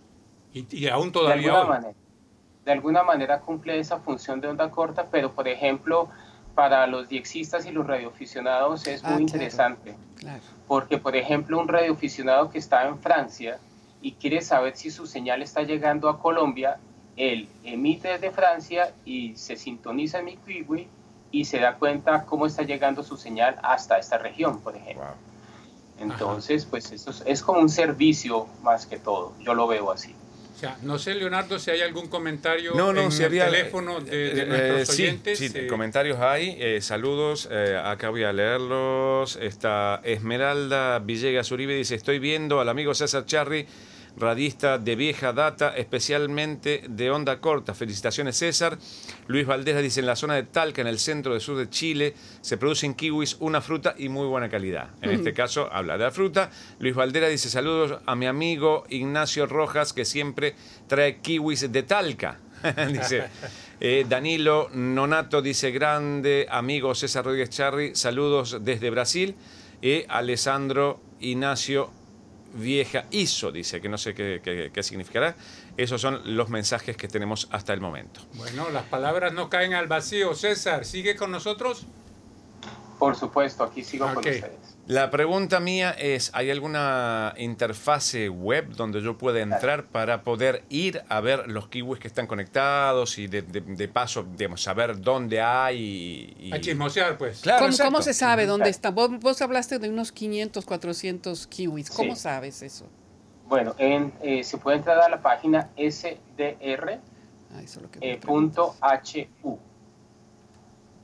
y, 0.52 0.88
aún 0.88 1.12
todavía 1.12 1.52
de 1.52 1.56
alguna, 1.56 1.68
Manera, 1.68 1.94
de 2.64 2.72
alguna 2.72 3.02
manera 3.02 3.40
cumple 3.40 3.78
esa 3.78 3.98
función 3.98 4.40
de 4.40 4.48
onda 4.48 4.70
corta, 4.70 5.06
pero 5.10 5.32
por 5.32 5.46
ejemplo 5.46 6.08
para 6.58 6.88
los 6.88 7.08
diexistas 7.08 7.66
y 7.66 7.70
los 7.70 7.87
radioaficionados 7.87 8.84
es 8.88 9.04
muy 9.04 9.12
ah, 9.12 9.20
interesante. 9.20 9.94
Porque, 10.66 10.98
por 10.98 11.14
ejemplo, 11.14 11.56
un 11.60 11.68
radioaficionado 11.68 12.50
que 12.50 12.58
está 12.58 12.88
en 12.88 12.98
Francia 12.98 13.60
y 14.02 14.14
quiere 14.14 14.40
saber 14.40 14.76
si 14.76 14.90
su 14.90 15.06
señal 15.06 15.40
está 15.40 15.62
llegando 15.62 16.08
a 16.08 16.20
Colombia, 16.20 16.78
él 17.16 17.48
emite 17.62 18.08
desde 18.08 18.32
Francia 18.32 18.92
y 19.04 19.37
se 19.37 19.54
sintoniza 19.54 20.18
en 20.18 20.25
mi 20.25 20.37
Kiwi 20.37 20.88
y 21.30 21.44
se 21.44 21.60
da 21.60 21.76
cuenta 21.76 22.25
cómo 22.25 22.44
está 22.44 22.64
llegando 22.64 23.04
su 23.04 23.16
señal 23.16 23.56
hasta 23.62 23.96
esta 23.96 24.18
región, 24.18 24.60
por 24.60 24.75
ejemplo. 24.75 25.06
Entonces, 26.00 26.64
pues 26.64 26.93
eso 26.93 27.12
es 27.26 27.43
como 27.43 27.61
un 27.61 27.69
servicio 27.69 28.47
más 28.62 28.87
que 28.87 28.99
todo, 28.99 29.35
yo 29.40 29.55
lo 29.55 29.67
veo 29.67 29.90
así 29.90 30.14
no 30.83 30.99
sé, 30.99 31.14
Leonardo, 31.14 31.59
si 31.59 31.71
hay 31.71 31.83
algún 31.83 32.09
comentario 32.09 32.73
en 32.90 32.99
el 32.99 33.11
teléfono 33.17 34.00
de, 34.00 34.11
de 34.11 34.43
eh, 34.43 34.47
nuestros 34.47 34.90
oyentes. 34.90 35.38
Sí, 35.38 35.67
comentarios 35.69 36.19
hay. 36.19 36.81
saludos, 36.81 37.49
acá 37.85 38.11
voy 38.11 38.25
a 38.25 38.33
leerlos. 38.33 39.37
Está 39.37 40.00
Esmeralda 40.05 40.99
Villegas 40.99 41.50
Uribe, 41.52 41.75
dice, 41.75 41.95
estoy 41.95 42.19
viendo 42.19 42.61
al 42.61 42.69
amigo 42.69 42.95
César 42.95 43.25
Charri 43.25 43.67
radista 44.17 44.79
de 44.79 44.97
vieja 44.97 45.33
data, 45.33 45.77
especialmente 45.77 46.85
de 46.88 47.11
onda 47.11 47.41
corta. 47.41 47.75
Felicitaciones 47.75 48.37
César. 48.37 48.79
Luis 49.27 49.47
Valdés 49.47 49.81
dice, 49.83 50.00
en 50.00 50.07
la 50.07 50.17
zona 50.17 50.35
de 50.35 50.45
Talca, 50.45 50.81
en 50.81 50.87
el 50.87 50.99
centro 50.99 51.33
del 51.33 51.41
sur 51.41 51.57
de 51.57 51.69
Chile, 51.69 52.15
se 52.41 52.57
producen 52.57 52.95
kiwis, 52.95 53.37
una 53.41 53.61
fruta 53.61 53.95
y 53.97 54.09
muy 54.09 54.27
buena 54.27 54.49
calidad. 54.49 54.91
En 55.03 55.11
este 55.11 55.33
caso, 55.33 55.69
habla 55.73 55.99
de 55.99 56.05
la 56.05 56.11
fruta. 56.11 56.50
Luis 56.79 56.95
Valdera 56.95 57.29
dice, 57.29 57.49
saludos 57.49 58.00
a 58.07 58.15
mi 58.15 58.27
amigo 58.27 58.85
Ignacio 58.88 59.47
Rojas, 59.47 59.93
que 59.93 60.05
siempre 60.05 60.55
trae 60.87 61.19
kiwis 61.19 61.71
de 61.71 61.83
Talca. 61.83 62.38
dice 62.93 63.29
eh, 63.81 64.05
Danilo 64.09 64.69
Nonato 64.73 65.41
dice 65.43 65.71
grande 65.71 66.47
amigo 66.50 66.95
César 66.95 67.25
Rodríguez 67.25 67.50
Charri 67.50 67.95
saludos 67.95 68.59
desde 68.62 68.91
Brasil 68.91 69.37
y 69.81 70.05
Alessandro 70.09 71.00
Ignacio 71.21 71.91
vieja 72.55 73.07
hizo, 73.11 73.52
dice, 73.52 73.81
que 73.81 73.88
no 73.88 73.99
sé 73.99 74.14
qué, 74.14 74.83
significará. 74.83 75.37
Esos 75.76 76.00
son 76.00 76.37
los 76.37 76.49
mensajes 76.49 76.97
que 76.97 77.09
tenemos 77.09 77.49
hasta 77.50 77.73
el 77.73 77.81
momento. 77.81 78.21
Bueno, 78.35 78.71
las 78.71 78.85
palabras 78.85 79.33
no 79.33 79.49
caen 79.49 79.75
al 79.75 79.87
vacío. 79.87 80.35
César, 80.35 80.85
¿sigue 80.85 81.17
con 81.17 81.31
nosotros? 81.31 81.87
Por 82.99 83.14
supuesto, 83.17 83.64
aquí 83.64 83.85
sigo 83.85 84.07
con 84.07 84.19
ustedes. 84.19 84.78
La 84.88 85.11
pregunta 85.11 85.61
mía 85.61 85.90
es, 85.90 86.31
¿hay 86.33 86.50
alguna 86.50 87.35
interfase 87.37 88.31
web 88.31 88.71
donde 88.71 89.02
yo 89.02 89.19
pueda 89.19 89.40
entrar 89.40 89.85
para 89.85 90.23
poder 90.23 90.64
ir 90.71 91.02
a 91.11 91.21
ver 91.21 91.47
los 91.49 91.69
kiwis 91.69 92.00
que 92.00 92.09
están 92.09 92.26
conectados 92.26 93.19
y 93.19 93.26
de, 93.26 93.88
paso, 93.88 94.25
digamos, 94.37 94.62
saber 94.62 94.99
dónde 95.00 95.43
hay? 95.43 96.35
Y, 96.38 96.50
a 96.55 96.61
chismosear, 96.61 97.19
pues. 97.19 97.40
Claro, 97.43 97.67
¿Cómo, 97.85 98.00
se 98.00 98.14
sabe 98.14 98.47
dónde 98.47 98.71
están? 98.71 98.95
Vos, 98.95 99.43
hablaste 99.43 99.78
de 99.78 99.90
unos 99.90 100.11
500, 100.11 100.64
400 100.64 101.47
kiwis. 101.47 101.90
¿Cómo 101.90 102.17
sabes 102.17 102.62
eso? 102.62 102.87
Bueno, 103.47 103.75
en, 103.78 104.12
eh, 104.23 104.43
se 104.43 104.57
puede 104.59 104.78
entrar 104.78 104.99
a 105.00 105.09
la 105.09 105.21
página 105.21 105.69
sdr.hu. 105.76 106.99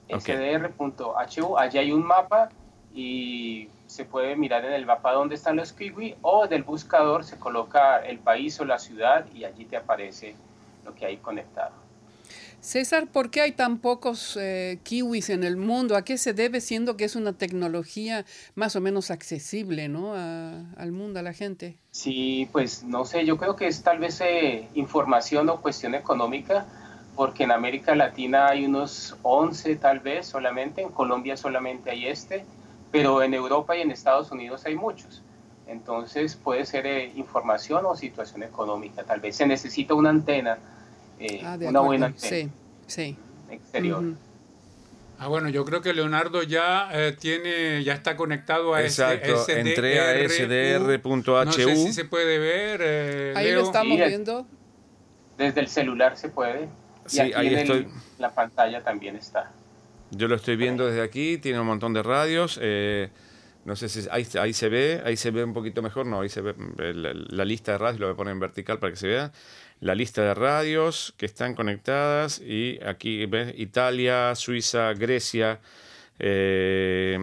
sdr.hu. 0.09 1.59
Allí 1.59 1.79
hay 1.79 1.93
un 1.93 2.05
mapa 2.05 2.51
y 2.95 3.69
se 3.87 4.05
puede 4.05 4.37
mirar 4.37 4.65
en 4.65 4.73
el 4.73 4.87
mapa 4.87 5.13
dónde 5.13 5.35
están 5.35 5.57
los 5.57 5.73
kiwi 5.73 6.17
o 6.23 6.47
del 6.47 6.63
buscador 6.63 7.25
se 7.25 7.39
coloca 7.39 7.99
el 7.99 8.19
país 8.19 8.59
o 8.61 8.65
la 8.65 8.79
ciudad 8.79 9.27
y 9.35 9.45
allí 9.45 9.65
te 9.65 9.77
aparece 9.77 10.35
lo 10.85 10.95
que 10.95 11.07
hay 11.07 11.17
conectado. 11.19 11.85
César, 12.65 13.09
¿por 13.09 13.31
qué 13.31 13.43
hay 13.43 13.53
tan 13.53 13.77
pocos 13.77 14.39
eh, 14.41 14.79
kiwis 14.85 15.29
en 15.29 15.45
el 15.45 15.59
mundo? 15.59 15.97
¿A 15.97 16.03
qué 16.03 16.17
se 16.17 16.33
debe 16.33 16.63
siendo 16.63 16.97
que 16.97 17.05
es 17.05 17.15
una 17.15 17.35
tecnología 17.35 18.25
más 18.55 18.75
o 18.75 18.81
menos 18.81 19.11
accesible 19.11 19.89
¿no? 19.89 20.15
al 20.15 20.91
mundo, 20.91 21.21
a 21.21 21.23
la 21.23 21.35
gente? 21.35 21.77
Sí, 21.91 22.49
pues 22.53 22.83
no 22.83 23.05
sé, 23.05 23.27
yo 23.27 23.37
creo 23.37 23.55
que 23.55 23.67
es 23.67 23.83
tal 23.83 23.99
vez 23.99 24.19
eh, 24.23 24.67
información 24.75 25.51
o 25.51 25.61
cuestión 25.61 25.95
económica, 25.95 26.67
porque 27.17 27.45
en 27.45 27.53
América 27.53 27.95
Latina 27.95 28.49
hay 28.49 28.67
unos 28.67 29.17
11 29.23 29.77
tal 29.77 30.01
vez 30.01 30.27
solamente, 30.27 30.83
en 30.83 30.91
Colombia 30.91 31.37
solamente 31.37 31.91
hay 31.91 32.07
este, 32.07 32.45
pero 32.91 33.23
en 33.23 33.35
Europa 33.35 33.77
y 33.77 33.83
en 33.83 33.91
Estados 33.91 34.31
Unidos 34.31 34.65
hay 34.67 34.77
muchos. 34.77 35.23
Entonces 35.67 36.37
puede 36.37 36.67
ser 36.67 36.87
eh, 36.87 37.13
información 37.17 37.85
o 37.87 37.97
situación 37.97 38.43
económica, 38.43 39.03
tal 39.05 39.21
vez 39.21 39.37
se 39.37 39.47
necesita 39.47 39.95
una 39.95 40.11
antena 40.11 40.59
eh, 41.19 41.41
ah, 41.45 41.57
una 41.61 41.81
buena 41.81 42.13
sí, 42.17 42.51
sí. 42.87 43.17
exterior. 43.51 44.03
Ah, 45.19 45.29
bueno, 45.29 45.49
yo 45.49 45.65
creo 45.65 45.81
que 45.81 45.95
Leonardo 45.95 46.43
ya 46.43 46.89
eh, 46.93 47.17
tiene, 47.19 47.85
ya 47.85 47.95
está 47.95 48.17
conectado 48.17 48.75
a 48.75 48.83
Exacto, 48.83 49.45
SDR. 49.45 49.59
entré 49.59 50.01
a 50.01 50.29
sdr.hu. 50.29 51.45
No 51.45 51.53
sé 51.53 51.77
si 51.77 51.93
se 51.93 52.05
puede 52.05 52.39
ver. 52.39 52.81
Eh, 52.83 53.33
ahí 53.37 53.53
lo 53.53 53.63
estamos 53.63 53.97
viendo. 53.97 54.47
Desde 55.39 55.61
el 55.61 55.69
celular 55.69 56.17
se 56.17 56.29
puede. 56.29 56.69
Sí, 57.07 57.21
ahí 57.21 57.55
estoy. 57.55 57.89
la 58.19 58.35
pantalla 58.35 58.83
también 58.83 59.17
está. 59.17 59.53
Yo 60.11 60.29
lo 60.29 60.37
estoy 60.37 60.57
viendo 60.57 60.87
desde 60.87 61.03
aquí, 61.03 61.39
tiene 61.39 61.61
un 61.61 61.67
montón 61.67 61.93
de 61.93 62.03
radios. 62.03 62.59
no 63.65 63.77
sé 63.77 63.89
si 63.89 64.07
ahí, 64.11 64.27
ahí, 64.41 64.53
se 64.53 64.69
ve, 64.69 65.03
ahí 65.05 65.17
se 65.17 65.31
ve 65.31 65.43
un 65.43 65.55
poquito 65.55 65.83
mejor, 65.83 66.07
no, 66.07 66.21
ahí 66.21 66.29
se 66.29 66.41
ve 66.41 66.55
la, 66.77 67.13
la 67.15 67.45
lista 67.45 67.73
de 67.73 67.79
radios, 67.79 68.01
lo 68.01 68.07
voy 68.07 68.15
a 68.15 68.17
poner 68.17 68.33
en 68.33 68.41
vertical 68.41 68.79
para 68.79 68.93
que 68.93 68.99
se 68.99 69.09
vea 69.09 69.33
la 69.81 69.95
lista 69.95 70.23
de 70.23 70.35
radios 70.35 71.15
que 71.17 71.27
están 71.27 71.55
conectadas 71.55 72.41
y 72.41 72.79
aquí 72.85 73.27
ves 73.27 73.53
Italia, 73.57 74.35
Suiza, 74.35 74.95
Grecia, 74.95 75.61
eh, 76.19 77.19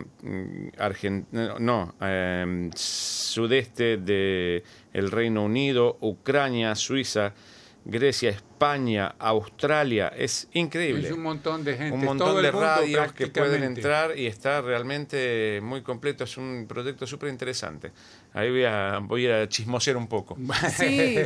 no, 1.60 1.96
eh, 2.02 2.70
sudeste 2.76 3.98
de 3.98 4.64
el 4.94 5.10
Reino 5.10 5.44
Unido, 5.44 5.98
Ucrania, 6.02 6.76
Suiza, 6.76 7.34
Grecia, 7.84 8.30
España, 8.30 9.16
Australia, 9.18 10.10
es 10.10 10.48
increíble. 10.54 11.08
Es 11.08 11.14
un 11.14 11.24
montón 11.24 11.64
de 11.64 11.76
gente. 11.76 11.94
Un 11.94 12.06
montón 12.06 12.42
de 12.42 12.52
radios 12.52 13.12
que 13.14 13.28
pueden 13.28 13.64
entrar 13.64 14.18
y 14.18 14.28
está 14.28 14.62
realmente 14.62 15.60
muy 15.64 15.82
completo. 15.82 16.24
Es 16.24 16.38
un 16.38 16.66
proyecto 16.68 17.08
súper 17.08 17.30
interesante. 17.30 17.92
Ahí 18.34 18.52
voy 18.52 18.66
a, 18.66 19.00
voy 19.00 19.28
a 19.28 19.50
chismosear 19.50 19.98
un 19.98 20.08
poco. 20.08 20.38
Sí, 20.78 21.18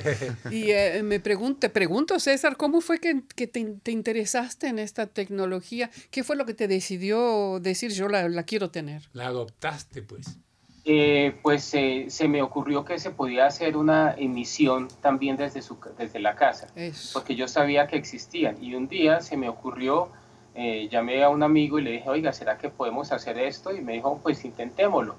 y 0.50 0.72
eh, 0.72 1.02
me 1.04 1.20
pregunto, 1.20 1.60
te 1.60 1.70
pregunto, 1.70 2.20
César, 2.20 2.58
¿cómo 2.58 2.82
fue 2.82 3.00
que, 3.00 3.22
te, 3.48 3.92
interesaste 3.92 4.68
en 4.68 4.80
esta 4.80 5.08
tecnología? 5.08 5.92
¿Qué 6.10 6.24
fue 6.24 6.36
lo 6.36 6.46
que 6.46 6.54
te 6.54 6.68
decidió 6.68 7.60
decir 7.60 7.92
yo 7.92 8.08
la, 8.08 8.28
la 8.30 8.44
quiero 8.44 8.72
tener? 8.72 9.10
La 9.14 9.28
adoptaste, 9.28 10.02
pues. 10.02 10.40
Eh, 10.88 11.36
pues 11.42 11.74
eh, 11.74 12.06
se 12.10 12.28
me 12.28 12.44
ocurrió 12.44 12.86
que 12.86 13.00
se 13.00 13.10
podía 13.10 13.48
hacer 13.48 13.76
una 13.76 14.14
emisión 14.16 14.88
también 15.02 15.36
desde, 15.36 15.64
su, 15.64 15.80
desde 15.98 16.20
la 16.20 16.36
casa, 16.36 16.68
porque 17.12 17.36
yo 17.36 17.48
sabía 17.48 17.88
que 17.88 17.96
existían. 17.96 18.64
Y 18.64 18.76
un 18.76 18.88
día 18.88 19.20
se 19.22 19.36
me 19.36 19.50
ocurrió, 19.50 20.10
eh, 20.54 20.88
llamé 20.92 21.24
a 21.24 21.30
un 21.30 21.42
amigo 21.42 21.80
y 21.80 21.82
le 21.82 21.92
dije, 21.94 22.08
oiga, 22.08 22.32
¿será 22.34 22.60
que 22.60 22.70
podemos 22.70 23.12
hacer 23.12 23.40
esto? 23.40 23.76
Y 23.76 23.82
me 23.82 23.94
dijo, 23.94 24.20
pues 24.22 24.46
intentémoslo. 24.46 25.16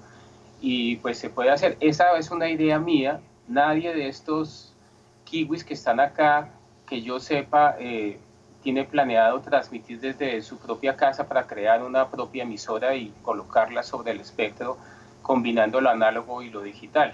Y 0.61 0.95
pues 0.97 1.17
se 1.19 1.29
puede 1.29 1.49
hacer. 1.49 1.75
Esa 1.81 2.17
es 2.17 2.31
una 2.31 2.49
idea 2.49 2.79
mía. 2.79 3.19
Nadie 3.49 3.93
de 3.93 4.07
estos 4.07 4.73
kiwis 5.25 5.65
que 5.65 5.73
están 5.73 5.99
acá, 5.99 6.47
que 6.87 7.01
yo 7.01 7.19
sepa, 7.19 7.75
tiene 8.63 8.85
planeado 8.85 9.41
transmitir 9.41 9.99
desde 9.99 10.41
su 10.41 10.57
propia 10.57 10.95
casa 10.95 11.27
para 11.27 11.45
crear 11.45 11.83
una 11.83 12.09
propia 12.09 12.43
emisora 12.43 12.95
y 12.95 13.13
colocarla 13.21 13.83
sobre 13.83 14.13
el 14.13 14.21
espectro 14.21 14.77
combinando 15.27 15.81
lo 15.81 15.89
análogo 15.89 16.41
y 16.41 16.49
lo 16.49 16.63
digital. 16.63 17.13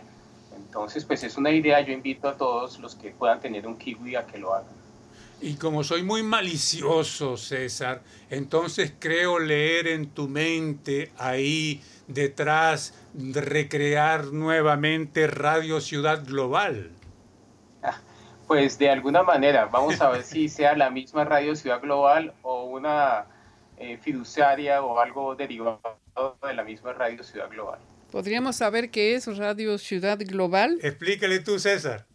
Entonces, 0.56 1.04
pues 1.04 1.23
es 1.23 1.36
una 1.36 1.49
idea, 1.49 1.82
yo 1.82 1.91
invito 1.91 2.30
a 2.30 2.38
todos 2.38 2.80
los 2.80 2.95
que 2.95 3.10
puedan 3.10 3.41
tener 3.41 3.65
un 3.65 3.76
kiwi 3.76 4.15
a 4.15 4.26
que 4.28 4.38
lo 4.38 4.54
hagan. 4.54 4.71
Y 5.41 5.56
como 5.56 5.84
soy 5.84 6.04
muy 6.04 6.23
malicioso, 6.23 7.36
César, 7.36 8.02
entonces 8.30 8.93
creo 8.97 9.39
leer 9.39 9.88
en 9.88 10.12
tu 10.12 10.30
mente 10.30 11.12
ahí 11.17 11.82
detrás 12.08 12.93
de 13.13 13.41
recrear 13.41 14.28
nuevamente 14.28 15.28
Radio 15.28 15.82
Ciudad 15.82 16.23
Global. 16.23 16.91
Ah, 17.82 17.97
pues 18.47 18.78
de 18.78 18.91
alguna 18.91 19.23
manera, 19.23 19.65
vamos 19.65 19.99
a 19.99 20.10
ver 20.10 20.23
si 20.23 20.47
sea 20.58 20.78
la 20.78 20.91
misma 20.91 21.26
Radio 21.26 21.56
Ciudad 21.56 21.82
Global 21.82 22.34
o 22.43 22.65
una 22.65 23.26
eh, 23.78 23.97
fiduciaria 23.97 24.84
o 24.84 24.99
algo 24.99 25.36
derivado 25.36 25.82
de 26.47 26.54
la 26.54 26.63
misma 26.63 26.93
Radio 26.93 27.23
Ciudad 27.23 27.49
Global. 27.49 27.80
¿Podríamos 28.13 28.58
saber 28.58 28.91
qué 28.91 29.15
es 29.15 29.26
Radio 29.39 29.76
Ciudad 29.80 30.19
Global? 30.19 30.78
Explícale 30.84 31.39
tú, 31.39 31.58
César. 31.58 32.06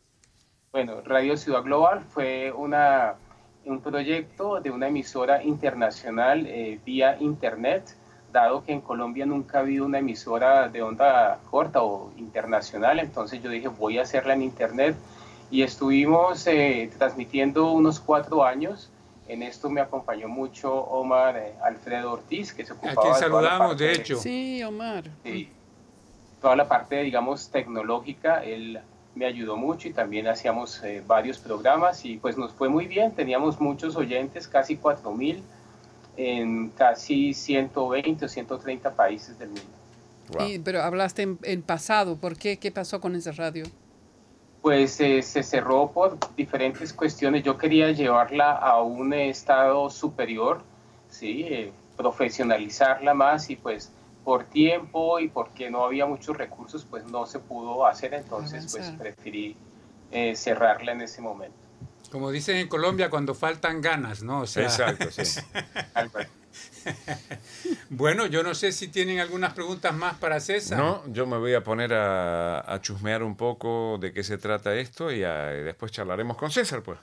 Bueno, 0.70 1.00
Radio 1.04 1.36
Ciudad 1.36 1.64
Global 1.64 2.04
fue 2.08 2.52
una, 2.52 3.16
un 3.64 3.80
proyecto 3.82 4.60
de 4.60 4.70
una 4.70 4.86
emisora 4.86 5.42
internacional 5.42 6.46
eh, 6.46 6.78
vía 6.86 7.16
Internet, 7.18 7.96
dado 8.32 8.64
que 8.64 8.74
en 8.74 8.80
Colombia 8.80 9.26
nunca 9.26 9.58
ha 9.58 9.62
habido 9.62 9.86
una 9.86 9.98
emisora 9.98 10.68
de 10.68 10.82
onda 10.82 11.40
corta 11.50 11.82
o 11.82 12.12
internacional, 12.16 13.00
entonces 13.00 13.42
yo 13.42 13.50
dije 13.50 13.66
voy 13.66 13.98
a 13.98 14.02
hacerla 14.02 14.34
en 14.34 14.42
Internet 14.42 14.94
y 15.50 15.62
estuvimos 15.62 16.46
eh, 16.46 16.92
transmitiendo 16.96 17.72
unos 17.72 17.98
cuatro 17.98 18.44
años. 18.44 18.88
En 19.26 19.42
esto 19.42 19.68
me 19.68 19.80
acompañó 19.80 20.28
mucho 20.28 20.72
Omar 20.72 21.36
eh, 21.36 21.54
Alfredo 21.60 22.12
Ortiz, 22.12 22.54
que 22.54 22.64
se 22.64 22.72
ocupaba 22.72 22.92
a 22.92 23.02
quien 23.02 23.14
saludamos, 23.16 23.76
de, 23.76 23.92
hecho. 23.94 24.16
Sí, 24.16 24.62
Omar. 24.62 25.10
Sí, 25.24 25.50
toda 26.40 26.56
la 26.56 26.68
parte, 26.68 27.02
digamos, 27.02 27.50
tecnológica, 27.50 28.42
él 28.44 28.80
me 29.14 29.26
ayudó 29.26 29.56
mucho 29.56 29.88
y 29.88 29.92
también 29.92 30.28
hacíamos 30.28 30.82
eh, 30.84 31.02
varios 31.06 31.38
programas 31.38 32.04
y 32.04 32.16
pues 32.16 32.38
nos 32.38 32.52
fue 32.52 32.68
muy 32.68 32.86
bien, 32.86 33.12
teníamos 33.12 33.60
muchos 33.60 33.96
oyentes, 33.96 34.46
casi 34.46 34.76
4.000 34.76 35.40
en 36.16 36.68
casi 36.70 37.34
120 37.34 38.24
o 38.24 38.28
130 38.28 38.94
países 38.94 39.38
del 39.38 39.48
mundo. 39.48 40.62
pero 40.64 40.82
hablaste 40.82 41.36
en, 41.42 41.62
pasado, 41.62 42.16
¿por 42.16 42.36
qué? 42.36 42.58
¿Qué 42.58 42.70
pasó 42.70 43.00
con 43.00 43.14
esa 43.14 43.32
radio? 43.32 43.64
Pues 44.62 45.00
eh, 45.00 45.22
se 45.22 45.42
cerró 45.42 45.90
por 45.92 46.18
diferentes 46.36 46.92
cuestiones. 46.92 47.44
Yo 47.44 47.56
quería 47.56 47.92
llevarla 47.92 48.52
a 48.52 48.82
un 48.82 49.14
estado 49.14 49.88
superior, 49.90 50.60
¿sí? 51.08 51.46
Eh, 51.48 51.72
profesionalizarla 51.96 53.14
más 53.14 53.48
y 53.50 53.56
pues 53.56 53.92
por 54.28 54.44
tiempo 54.44 55.18
y 55.20 55.28
porque 55.28 55.70
no 55.70 55.86
había 55.86 56.04
muchos 56.04 56.36
recursos, 56.36 56.84
pues 56.84 57.02
no 57.06 57.24
se 57.24 57.38
pudo 57.38 57.86
hacer, 57.86 58.12
entonces 58.12 58.70
pues 58.70 58.90
preferí 58.90 59.56
eh, 60.10 60.36
cerrarla 60.36 60.92
en 60.92 61.00
ese 61.00 61.22
momento. 61.22 61.56
Como 62.10 62.30
dicen 62.30 62.58
en 62.58 62.68
Colombia, 62.68 63.08
cuando 63.08 63.34
faltan 63.34 63.80
ganas, 63.80 64.22
¿no? 64.22 64.42
Exacto, 64.42 65.10
sí. 65.12 65.40
bueno, 67.88 68.26
yo 68.26 68.42
no 68.42 68.54
sé 68.54 68.72
si 68.72 68.88
tienen 68.88 69.18
algunas 69.18 69.54
preguntas 69.54 69.94
más 69.94 70.18
para 70.18 70.40
César. 70.40 70.76
No, 70.76 71.02
yo 71.10 71.26
me 71.26 71.38
voy 71.38 71.54
a 71.54 71.64
poner 71.64 71.94
a, 71.94 72.78
chusmear 72.82 73.22
un 73.22 73.34
poco 73.34 73.96
de 73.98 74.12
qué 74.12 74.22
se 74.22 74.36
trata 74.36 74.74
esto 74.74 75.10
y, 75.10 75.20
después 75.20 75.90
charlaremos 75.90 76.36
con 76.36 76.50
César, 76.50 76.82
pues. 76.82 76.98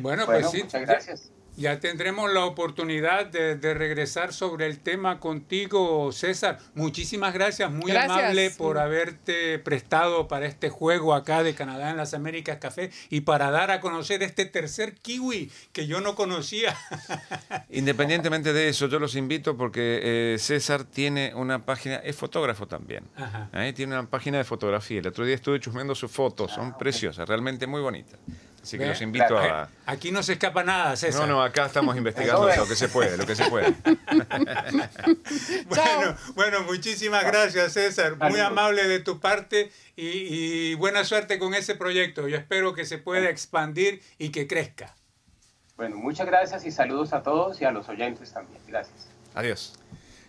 Bueno, 0.00 0.26
pues 0.26 0.50
sí. 0.50 0.64
Muchas 0.64 0.82
gracias. 0.82 1.32
Ya 1.56 1.80
tendremos 1.80 2.32
la 2.32 2.46
oportunidad 2.46 3.26
de, 3.26 3.74
regresar 3.74 4.32
sobre 4.32 4.66
el 4.66 4.78
tema 4.78 5.20
contigo, 5.20 6.10
César. 6.10 6.58
Muchísimas 6.74 7.34
gracias, 7.34 7.70
muy 7.70 7.92
amable 7.92 8.50
por 8.50 8.78
haberte 8.78 9.58
prestado 9.58 10.28
para 10.28 10.46
este 10.46 10.70
juego 10.70 11.14
acá 11.14 11.42
de 11.42 11.54
Canadá 11.54 11.90
en 11.90 11.98
las 11.98 12.14
Américas 12.14 12.58
Café 12.58 12.90
y 13.10 13.20
para 13.20 13.50
dar 13.50 13.70
a 13.70 13.80
conocer 13.80 14.22
este 14.22 14.46
tercer 14.46 14.94
kiwi 14.94 15.50
que 15.72 15.86
yo 15.86 16.00
no 16.00 16.14
conocía. 16.14 16.76
Independientemente 17.70 18.52
de 18.54 18.68
eso, 18.68 18.88
yo 18.88 18.98
los 18.98 19.14
invito 19.14 19.56
porque 19.56 20.00
eh, 20.02 20.38
César 20.38 20.84
tiene 20.84 21.34
una 21.34 21.64
página, 21.66 21.96
es 21.96 22.16
fotógrafo 22.16 22.66
también. 22.66 23.04
¿eh? 23.52 23.72
Tiene 23.74 23.98
una 23.98 24.08
página 24.08 24.38
de 24.38 24.44
fotografía. 24.44 25.00
El 25.00 25.06
otro 25.06 25.26
día 25.26 25.34
estuve 25.34 25.60
chusmeando 25.60 25.94
sus 25.94 26.10
fotos, 26.10 26.52
son 26.52 26.72
ah, 26.74 26.78
preciosas, 26.78 27.28
realmente 27.28 27.66
muy 27.66 27.82
bonitas. 27.82 28.18
Así 28.62 28.78
que 28.78 28.86
los 28.86 29.00
invito 29.00 29.36
a... 29.36 29.68
Aquí 29.86 30.12
no 30.12 30.22
se 30.22 30.34
escapa 30.34 30.62
nada, 30.62 30.94
César. 30.94 31.22
No, 31.22 31.34
no, 31.34 31.42
acá 31.42 31.66
estamos 31.66 31.96
investigando 31.96 32.46
lo 32.46 32.68
que 32.68 32.76
se 32.76 32.88
puede, 32.88 33.16
lo 33.16 33.26
que 33.26 33.34
se 33.34 33.50
puede. 33.50 33.74
bueno, 35.66 36.16
bueno, 36.34 36.62
muchísimas 36.62 37.24
gracias, 37.24 37.72
César. 37.72 38.16
Muy 38.30 38.38
amable 38.38 38.86
de 38.86 39.00
tu 39.00 39.18
parte 39.18 39.72
y, 39.96 40.74
buena 40.74 41.04
suerte 41.04 41.40
con 41.40 41.54
ese 41.54 41.74
proyecto. 41.74 42.28
Yo 42.28 42.36
espero 42.36 42.72
que 42.72 42.84
se 42.84 42.98
pueda 42.98 43.28
expandir 43.28 44.00
y 44.18 44.30
que 44.30 44.46
crezca. 44.46 44.94
Bueno, 45.76 45.96
muchas 45.96 46.26
gracias 46.26 46.64
y 46.64 46.70
saludos 46.70 47.12
a 47.12 47.24
todos 47.24 47.60
y 47.60 47.64
a 47.64 47.72
los 47.72 47.88
oyentes 47.88 48.32
también. 48.32 48.60
Gracias. 48.68 49.08
Adiós. 49.34 49.74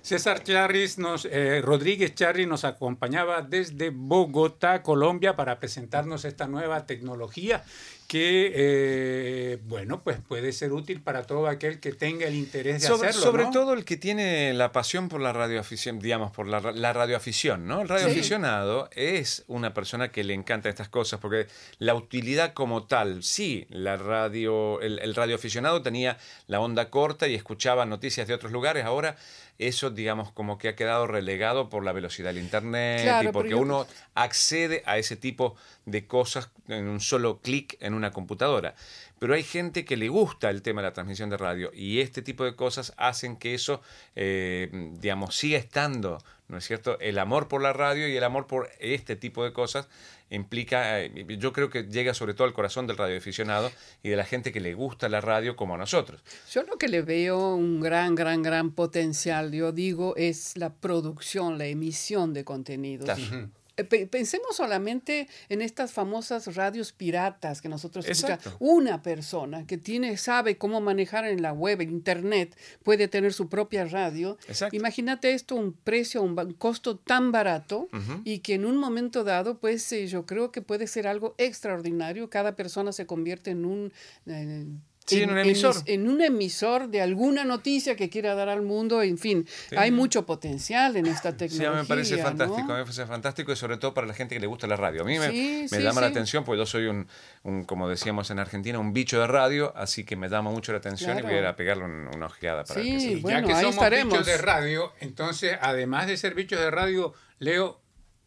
César 0.02 0.44
Charris 0.44 0.98
nos, 0.98 1.26
eh, 1.26 1.62
Rodríguez 1.62 2.14
Charris 2.14 2.48
nos 2.48 2.66
acompañaba 2.66 3.42
desde 3.42 3.90
Bogotá, 3.90 4.82
Colombia, 4.82 5.38
para 5.38 5.60
presentarnos 5.60 6.26
esta 6.26 6.48
nueva 6.48 6.86
tecnología 6.86 7.64
que, 8.08 8.52
eh, 8.56 9.60
bueno, 9.66 10.04
pues 10.04 10.20
puede 10.20 10.52
ser 10.52 10.72
útil 10.72 11.02
para 11.02 11.24
todo 11.24 11.48
aquel 11.48 11.80
que 11.80 11.92
tenga 11.92 12.28
el 12.28 12.36
interés 12.36 12.82
de 12.82 12.88
sobre, 12.88 13.10
hacerlo. 13.10 13.26
Sobre 13.26 13.44
¿no? 13.46 13.52
todo 13.52 13.74
el 13.74 13.86
que 13.86 13.98
tiene 13.98 14.54
la 14.54 14.72
pasión 14.72 15.10
por 15.10 15.22
la 15.22 15.34
radioafición, 15.34 16.00
digamos, 16.00 16.32
por 16.32 16.48
la, 16.48 16.60
la 16.60 16.94
radioafición, 16.94 17.68
¿no? 17.68 17.82
El 17.82 17.90
radioaficionado 17.90 18.90
es 18.94 19.44
una 19.48 19.74
persona 19.74 20.12
que 20.12 20.24
le 20.24 20.34
encanta 20.34 20.70
estas 20.70 20.90
cosas, 20.90 21.20
porque 21.20 21.48
la 21.80 21.96
utilidad 21.96 22.54
como 22.54 22.84
tal, 22.84 23.24
sí, 23.24 23.66
la 23.70 23.98
radio, 23.98 24.82
el, 24.82 25.00
el 25.00 25.16
radioaficionado 25.16 25.82
tenía 25.82 26.18
la 26.48 26.60
onda 26.60 26.90
corta 26.90 27.28
y 27.28 27.36
escuchaba 27.36 27.86
noticias 27.86 28.28
de 28.28 28.34
otros 28.34 28.52
lugares, 28.52 28.86
ahora 28.86 29.16
eso, 29.60 29.90
digamos, 29.92 30.32
como 30.32 30.58
que 30.58 30.68
ha 30.70 30.76
quedado 30.76 31.08
relegado 31.08 31.70
por 31.70 31.84
la 31.86 31.92
velocidad 31.92 32.34
del 32.34 32.44
Internet 32.44 33.04
Claro, 33.04 33.30
y 33.30 33.32
porque 33.32 33.52
yo- 33.52 33.60
uno 33.60 33.86
accede 34.16 34.84
a 34.86 34.98
ese 34.98 35.16
tipo 35.16 35.56
de 35.86 36.06
cosas 36.08 36.50
en 36.68 36.88
un 36.88 37.00
solo 37.00 37.40
clic 37.40 37.78
en 37.80 37.94
una 37.94 38.12
computadora. 38.12 38.76
Pero 39.20 39.36
hay 39.36 39.44
gente 39.44 39.86
que 39.86 39.96
le 39.96 40.10
gusta 40.10 40.50
el 40.50 40.62
tema 40.62 40.82
de 40.82 40.88
la 40.90 40.94
transmisión 40.94 41.30
de 41.30 41.38
radio 41.38 41.72
y 41.74 42.02
este 42.02 42.22
tipo 42.22 42.44
de 42.44 42.56
cosas 42.56 42.94
hacen 42.98 43.38
que 43.38 43.54
eso, 43.54 43.82
eh, 44.16 44.70
digamos, 45.00 45.36
siga 45.36 45.58
estando, 45.58 46.22
¿no 46.50 46.58
es 46.58 46.66
cierto? 46.66 47.00
El 47.00 47.18
amor 47.20 47.48
por 47.48 47.62
la 47.62 47.72
radio 47.74 48.08
y 48.08 48.18
el 48.18 48.24
amor 48.24 48.48
por 48.48 48.70
este 48.80 49.16
tipo 49.16 49.44
de 49.46 49.54
cosas 49.54 49.88
implica, 50.36 51.02
eh, 51.02 51.26
yo 51.40 51.54
creo 51.54 51.70
que 51.70 51.84
llega 51.84 52.14
sobre 52.14 52.34
todo 52.34 52.48
al 52.48 52.54
corazón 52.54 52.88
del 52.88 52.98
radioaficionado 52.98 53.72
y 54.02 54.10
de 54.10 54.16
la 54.16 54.26
gente 54.26 54.52
que 54.52 54.60
le 54.60 54.74
gusta 54.74 55.10
la 55.10 55.22
radio 55.22 55.56
como 55.56 55.76
a 55.76 55.78
nosotros. 55.78 56.22
Yo 56.52 56.64
lo 56.64 56.78
que 56.78 56.88
le 56.88 57.02
veo 57.02 57.56
un 57.56 57.82
gran, 57.82 58.16
gran, 58.16 58.42
gran 58.42 58.72
potencial, 58.72 59.52
yo 59.52 59.72
digo, 59.72 60.16
es 60.16 60.58
la 60.58 60.74
producción, 60.74 61.58
la 61.58 61.66
emisión 61.66 62.34
de 62.34 62.44
contenidos. 62.44 63.06
Claro. 63.06 63.50
Eh, 63.76 63.84
pe- 63.84 64.06
Pensemos 64.08 64.56
solamente 64.56 65.28
en 65.50 65.62
estas 65.62 65.92
famosas 65.94 66.56
radios 66.56 66.92
piratas 66.92 67.62
que 67.62 67.70
nosotros 67.70 68.06
escuchamos. 68.08 68.56
Una 68.60 69.02
persona 69.02 69.66
que 69.66 69.78
tiene, 69.78 70.16
sabe 70.18 70.58
cómo 70.58 70.80
manejar 70.80 71.26
en 71.26 71.42
la 71.42 71.54
web, 71.54 71.82
en 71.82 71.90
internet, 71.90 72.56
puede 72.84 73.08
tener 73.08 73.34
su 73.34 73.50
propia 73.50 73.86
radio. 73.86 74.38
Exacto. 74.48 74.76
Imagínate 74.76 75.34
esto, 75.34 75.56
un 75.56 75.74
precio, 75.74 76.22
un, 76.22 76.36
costo 76.54 76.98
tan 76.98 77.32
barato 77.32 77.90
y 78.24 78.40
que 78.40 78.54
en 78.54 78.66
un 78.66 78.78
momento 78.78 79.24
dado, 79.24 79.58
pues 79.60 79.92
eh, 79.92 80.06
yo 80.08 80.26
creo 80.26 80.52
que 80.52 80.62
puede 80.62 80.86
ser 80.88 81.08
algo 81.08 81.34
extraordinario. 81.40 82.30
Cada 82.30 82.56
persona 82.56 82.92
se 82.92 83.06
convierte 83.08 83.52
en 83.52 83.66
un... 83.66 83.92
eh, 84.28 84.66
Sí, 85.06 85.22
en 85.22 85.32
un 85.32 85.38
emisor. 85.38 85.76
emis- 85.76 85.84
en 85.88 86.08
un 86.10 86.22
emisor 86.22 86.88
de 86.88 87.02
alguna 87.02 87.44
noticia 87.44 87.96
que 87.96 88.10
quiera 88.10 88.36
dar 88.36 88.50
al 88.50 88.62
mundo, 88.62 89.02
en 89.02 89.18
fin, 89.18 89.48
hay 89.76 89.92
mucho 89.92 90.26
potencial 90.26 90.96
en 90.96 91.06
esta 91.08 91.30
Sí, 91.32 91.36
a 91.36 91.38
tecnología. 91.38 91.70
mí 91.72 91.76
me 91.78 91.84
parece 91.86 92.18
¿no? 92.18 92.24
fantástico, 92.24 92.62
a 92.72 92.74
mí 92.76 92.80
me 92.80 92.84
parece 92.84 93.06
fantástico 93.06 93.52
y 93.52 93.56
sobre 93.56 93.78
todo 93.78 93.94
para 93.94 94.08
la 94.08 94.14
gente 94.14 94.36
que 94.36 94.40
le 94.40 94.48
gusta 94.48 94.66
la 94.68 94.76
radio. 94.76 95.02
A 95.02 95.06
mí 95.06 95.20
me, 95.20 95.30
Sí, 95.30 95.68
me 95.72 95.78
sí, 95.78 95.84
llama 95.84 96.02
la 96.02 96.08
atención 96.08 96.44
porque 96.46 96.60
yo 96.60 96.66
soy 96.66 96.86
un, 96.86 97.08
un, 97.44 97.64
como 97.66 97.90
decíamos 97.90 98.30
en 98.32 98.40
Argentina, 98.40 98.80
un 98.80 98.94
bicho 98.94 99.20
de 99.20 99.28
radio, 99.28 99.74
así 99.76 100.04
que 100.06 100.16
me 100.16 100.30
llama 100.30 100.52
mucho 100.52 100.72
la 100.72 100.78
atención 100.78 101.20
y 101.20 101.22
voy 101.22 101.34
a 101.34 101.40
ir 101.40 101.46
a 101.46 101.56
pegarle 101.56 101.84
un- 101.84 102.10
una 102.16 102.28
ojeada 102.28 102.64
para 102.64 102.82
Sí, 102.82 102.92
que 102.94 103.00
se- 103.00 103.12
Y 103.12 103.16
bueno, 103.22 103.40
ya 103.42 103.46
que 103.48 103.54
ahí 103.54 103.60
somos 103.62 103.76
estaremos. 103.76 104.14
bichos 104.14 104.26
de 104.26 104.38
radio, 104.38 104.94
entonces, 105.02 105.58
además 105.62 106.08
de 106.08 106.18
ser 106.18 106.34
bichos 106.34 106.60
de 106.60 106.72
radio, 106.72 107.14
Leo 107.40 107.82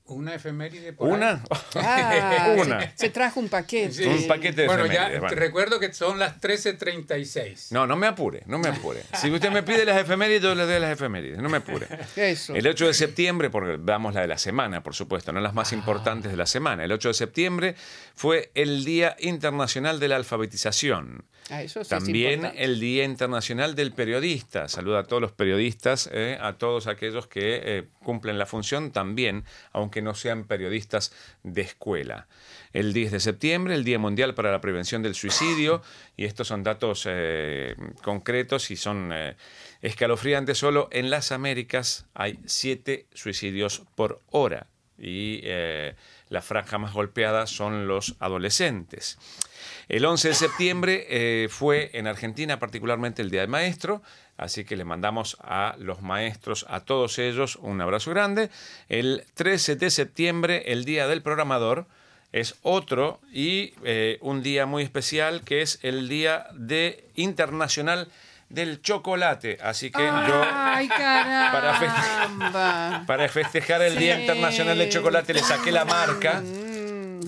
una 0.08 0.34
efeméride 0.34 0.92
por. 0.92 1.08
¿Una? 1.08 1.42
Ah, 1.74 2.54
Una. 2.58 2.92
Se, 2.96 3.10
trajo 3.10 3.38
un 3.40 3.48
paquete. 3.48 3.92
Sí. 3.92 4.04
Un 4.04 4.26
paquete 4.26 4.62
de 4.62 4.66
Bueno, 4.66 4.86
ya 4.86 4.92
efemérides, 5.08 5.20
bueno. 5.20 5.36
recuerdo 5.36 5.80
que 5.80 5.92
son 5.92 6.18
las 6.18 6.40
13.36. 6.40 7.68
No, 7.70 7.86
no 7.86 7.96
me 7.96 8.06
apure, 8.06 8.42
no 8.46 8.58
me 8.58 8.68
apure. 8.68 9.02
Si 9.14 9.30
usted 9.30 9.50
me 9.50 9.62
pide 9.62 9.84
las 9.84 10.00
efemérides, 10.00 10.42
yo 10.42 10.54
le 10.54 10.64
doy 10.66 10.80
las 10.80 10.92
efemérides, 10.92 11.38
no 11.38 11.48
me 11.48 11.58
apure. 11.58 11.86
Eso. 12.16 12.54
El 12.54 12.66
8 12.66 12.86
de 12.86 12.94
septiembre, 12.94 13.50
porque 13.50 13.78
damos 13.80 14.14
la 14.14 14.20
de 14.22 14.28
la 14.28 14.38
semana, 14.38 14.82
por 14.82 14.94
supuesto, 14.94 15.32
no 15.32 15.40
las 15.40 15.54
más 15.54 15.72
importantes 15.72 16.30
de 16.30 16.36
la 16.36 16.46
semana. 16.46 16.84
El 16.84 16.92
8 16.92 17.08
de 17.08 17.14
septiembre 17.14 17.74
fue 18.14 18.50
el 18.54 18.84
Día 18.84 19.16
Internacional 19.20 20.00
de 20.00 20.08
la 20.08 20.16
Alfabetización. 20.16 21.24
Ah, 21.48 21.62
eso 21.62 21.74
sí 21.74 21.82
es 21.82 21.88
También 21.88 22.50
el 22.56 22.80
Día 22.80 23.04
Internacional 23.04 23.76
del 23.76 23.92
Periodista. 23.92 24.66
Saluda 24.66 25.00
a 25.00 25.04
todos 25.04 25.22
los 25.22 25.30
periodistas, 25.30 26.10
eh, 26.12 26.36
a 26.40 26.54
todos 26.54 26.88
aquellos 26.88 27.28
que 27.28 27.60
eh, 27.62 27.84
cumplen 28.02 28.36
la 28.36 28.46
función 28.46 28.90
también, 28.90 29.44
aunque 29.72 30.02
no 30.02 30.14
sean 30.14 30.44
periodistas 30.44 31.12
de 31.44 31.62
escuela. 31.62 32.26
El 32.72 32.92
10 32.92 33.12
de 33.12 33.20
septiembre, 33.20 33.74
el 33.74 33.84
Día 33.84 34.00
Mundial 34.00 34.34
para 34.34 34.50
la 34.50 34.60
Prevención 34.60 35.02
del 35.02 35.14
Suicidio, 35.14 35.82
y 36.16 36.24
estos 36.24 36.48
son 36.48 36.64
datos 36.64 37.04
eh, 37.08 37.76
concretos 38.02 38.72
y 38.72 38.76
son 38.76 39.12
escalofriantes. 39.82 40.58
Solo 40.58 40.88
en 40.90 41.10
las 41.10 41.30
Américas 41.30 42.06
hay 42.14 42.40
siete 42.46 43.06
suicidios 43.14 43.82
por 43.94 44.20
hora 44.30 44.66
y 44.98 45.42
la 46.28 46.42
franja 46.42 46.78
más 46.78 46.92
golpeada 46.92 47.46
son 47.46 47.86
los 47.86 48.16
adolescentes. 48.18 49.18
El 49.88 50.04
11 50.04 50.28
de 50.28 50.34
septiembre 50.34 51.06
eh, 51.08 51.48
fue 51.48 51.90
en 51.94 52.06
Argentina 52.06 52.58
particularmente 52.58 53.22
el 53.22 53.30
Día 53.30 53.42
del 53.42 53.50
Maestro, 53.50 54.02
así 54.36 54.64
que 54.64 54.76
le 54.76 54.84
mandamos 54.84 55.36
a 55.40 55.76
los 55.78 56.02
maestros, 56.02 56.66
a 56.68 56.80
todos 56.80 57.18
ellos, 57.18 57.56
un 57.56 57.80
abrazo 57.80 58.10
grande. 58.10 58.50
El 58.88 59.24
13 59.34 59.76
de 59.76 59.90
septiembre, 59.90 60.72
el 60.72 60.84
Día 60.84 61.06
del 61.06 61.22
Programador, 61.22 61.86
es 62.32 62.56
otro 62.62 63.20
y 63.32 63.74
eh, 63.84 64.18
un 64.20 64.42
día 64.42 64.66
muy 64.66 64.82
especial 64.82 65.42
que 65.42 65.62
es 65.62 65.78
el 65.82 66.08
Día 66.08 66.48
de 66.52 67.04
Internacional 67.14 68.08
del 68.48 68.80
Chocolate. 68.80 69.58
Así 69.62 69.90
que 69.90 70.02
yo... 70.02 70.44
Ay, 70.52 70.88
caramba. 70.88 73.02
Para 73.06 73.28
festejar 73.28 73.82
el 73.82 73.96
Día. 73.96 74.20
Internacional 74.20 74.78
del 74.78 74.88
Chocolate 74.88 75.34
le 75.34 75.42
saqué 75.42 75.72
la 75.72 75.84
marca. 75.84 76.42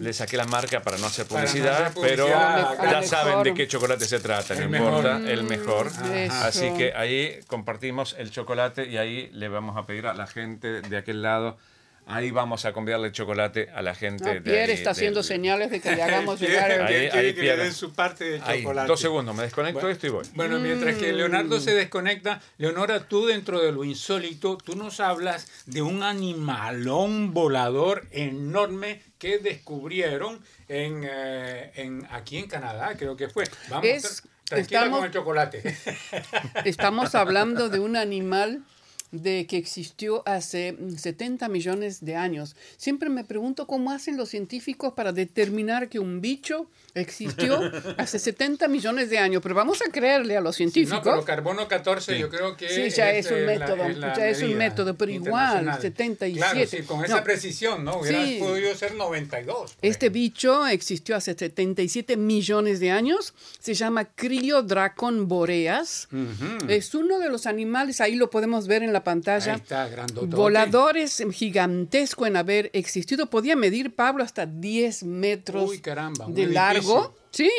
Le 0.00 0.12
saqué 0.12 0.36
la 0.36 0.44
marca 0.44 0.80
para 0.80 0.96
no 0.98 1.06
hacer 1.06 1.26
Para 1.26 1.40
no 1.40 1.46
publicidad, 1.48 1.82
hacer 1.82 1.94
publicidad, 1.94 2.76
pero 2.78 2.90
ya 2.90 3.02
saben 3.02 3.28
mejor. 3.30 3.44
de 3.46 3.54
qué 3.54 3.66
chocolate 3.66 4.04
se 4.04 4.20
trata, 4.20 4.54
no 4.54 4.76
importa, 4.76 5.18
mejor. 5.18 5.28
el 5.28 5.42
mejor. 5.42 5.86
Eso. 6.14 6.34
Así 6.44 6.70
que 6.76 6.92
ahí 6.94 7.40
compartimos 7.48 8.14
el 8.16 8.30
chocolate 8.30 8.86
y 8.86 8.96
ahí 8.96 9.28
le 9.32 9.48
vamos 9.48 9.76
a 9.76 9.86
pedir 9.86 10.06
a 10.06 10.14
la 10.14 10.28
gente 10.28 10.82
de 10.82 10.96
aquel 10.96 11.22
lado, 11.22 11.58
ahí 12.08 12.30
vamos 12.30 12.64
a 12.64 12.72
convidarle 12.72 13.12
chocolate 13.12 13.68
a 13.74 13.82
la 13.82 13.94
gente 13.94 14.24
No, 14.24 14.30
de 14.32 14.40
Pierre 14.40 14.72
ahí, 14.72 14.78
está 14.78 14.90
haciendo 14.90 15.22
señales 15.22 15.70
de 15.70 15.80
que 15.80 15.94
le 15.94 16.02
hagamos 16.02 16.40
llegar 16.40 16.70
el... 16.70 16.80
Ahí- 16.82 17.08
quiere 17.10 17.10
que 17.10 17.22
le 17.22 17.32
pierda. 17.34 17.62
den 17.64 17.72
su 17.72 17.92
parte 17.92 18.24
de 18.24 18.40
Ahí, 18.44 18.62
chocolate. 18.62 18.88
dos 18.88 19.00
segundos, 19.00 19.34
me 19.36 19.42
desconecto 19.44 19.80
Bueno. 19.80 19.92
esto 19.92 20.06
y 20.06 20.10
voy. 20.10 20.24
Bueno, 20.34 20.58
mientras 20.58 20.96
que 20.96 21.12
Leonardo 21.12 21.60
se 21.60 21.74
desconecta, 21.74 22.40
Leonora, 22.58 23.00
tú 23.06 23.26
dentro 23.26 23.60
de 23.60 23.72
lo 23.72 23.84
insólito, 23.84 24.56
tú 24.58 24.74
nos 24.76 25.00
hablas 25.00 25.48
de 25.66 25.82
un 25.82 26.02
animalón 26.02 27.32
volador 27.34 28.06
enorme 28.10 29.02
que 29.18 29.38
descubrieron 29.38 30.40
en, 30.68 31.02
eh, 31.08 31.72
en 31.74 32.06
aquí 32.10 32.38
en 32.38 32.46
Canadá, 32.48 32.94
creo 32.96 33.16
que 33.16 33.28
fue. 33.28 33.44
Vamos, 33.68 33.84
Es- 33.86 34.22
tranquila 34.44 34.80
estamos- 34.80 34.98
con 34.98 35.06
el 35.06 35.12
chocolate. 35.12 35.76
Estamos 36.64 37.14
hablando 37.14 37.68
de 37.68 37.80
un 37.80 37.96
animal 37.96 38.62
de 39.10 39.46
que 39.46 39.56
existió 39.56 40.22
hace 40.26 40.72
mm, 40.72 40.96
70 40.96 41.48
millones 41.48 42.04
de 42.04 42.16
años. 42.16 42.56
Siempre 42.76 43.08
me 43.08 43.24
pregunto 43.24 43.66
cómo 43.66 43.90
hacen 43.90 44.16
los 44.16 44.28
científicos 44.28 44.92
para 44.94 45.12
determinar 45.12 45.88
que 45.88 45.98
un 45.98 46.20
bicho 46.20 46.66
existió 46.94 47.58
hace 47.98 48.18
70 48.18 48.68
millones 48.68 49.08
de 49.10 49.18
años, 49.18 49.40
pero 49.42 49.54
vamos 49.54 49.80
a 49.86 49.90
creerle 49.90 50.36
a 50.36 50.40
los 50.40 50.48
no, 50.54 50.56
científicos. 50.56 51.00
pero 51.04 51.24
carbono 51.24 51.68
14 51.68 52.18
yo 52.18 52.28
creo 52.28 52.56
que 52.56 52.68
Sí, 52.68 52.90
ya 52.90 53.12
es 53.12 53.30
un 53.30 53.46
la- 53.46 53.52
método, 53.52 53.88
la 53.88 54.14
ya 54.16 54.28
es 54.28 54.42
un 54.42 54.54
método, 54.56 54.94
pero 54.96 55.10
igual, 55.12 55.58
internacional. 55.60 55.80
77. 55.80 56.38
Claro, 56.52 56.68
sí, 56.70 56.82
con 56.82 57.04
esa 57.04 57.16
No. 57.18 57.24
precisión, 57.24 57.84
¿no? 57.84 57.98
Hubiera 58.00 58.24
Sí. 58.24 58.38
podido 58.40 58.74
ser 58.74 58.94
92. 58.94 59.74
por 59.74 59.84
Este 59.88 60.06
ejemplo. 60.06 60.10
bicho 60.20 60.66
existió 60.66 61.16
hace 61.16 61.34
77 61.34 62.16
millones 62.16 62.80
de 62.80 62.90
años. 62.90 63.32
Se 63.60 63.74
llama 63.74 64.04
Criodracon 64.04 65.28
boreas. 65.28 66.08
Ujú. 66.12 66.66
Es 66.68 66.94
uno 66.94 67.18
de 67.18 67.28
los 67.28 67.46
animales, 67.46 68.00
ahí 68.00 68.16
lo 68.16 68.30
podemos 68.30 68.66
ver 68.66 68.82
en 68.82 68.92
la 68.92 68.97
pantalla. 69.04 69.54
Ahí 69.54 69.60
está, 69.60 69.88
grandotote. 69.88 70.34
Voladores 70.36 71.22
gigantesco 71.32 72.26
en 72.26 72.36
haber 72.36 72.70
existido. 72.72 73.30
Podía 73.30 73.56
medir, 73.56 73.94
Pablo, 73.94 74.22
hasta 74.24 74.46
10 74.46 75.02
metros 75.04 75.68
Uy, 75.70 75.80
caramba, 75.80 76.26
un 76.26 76.34
de 76.34 76.42
edificio. 76.42 76.60
largo. 76.62 77.16
Sí. 77.30 77.50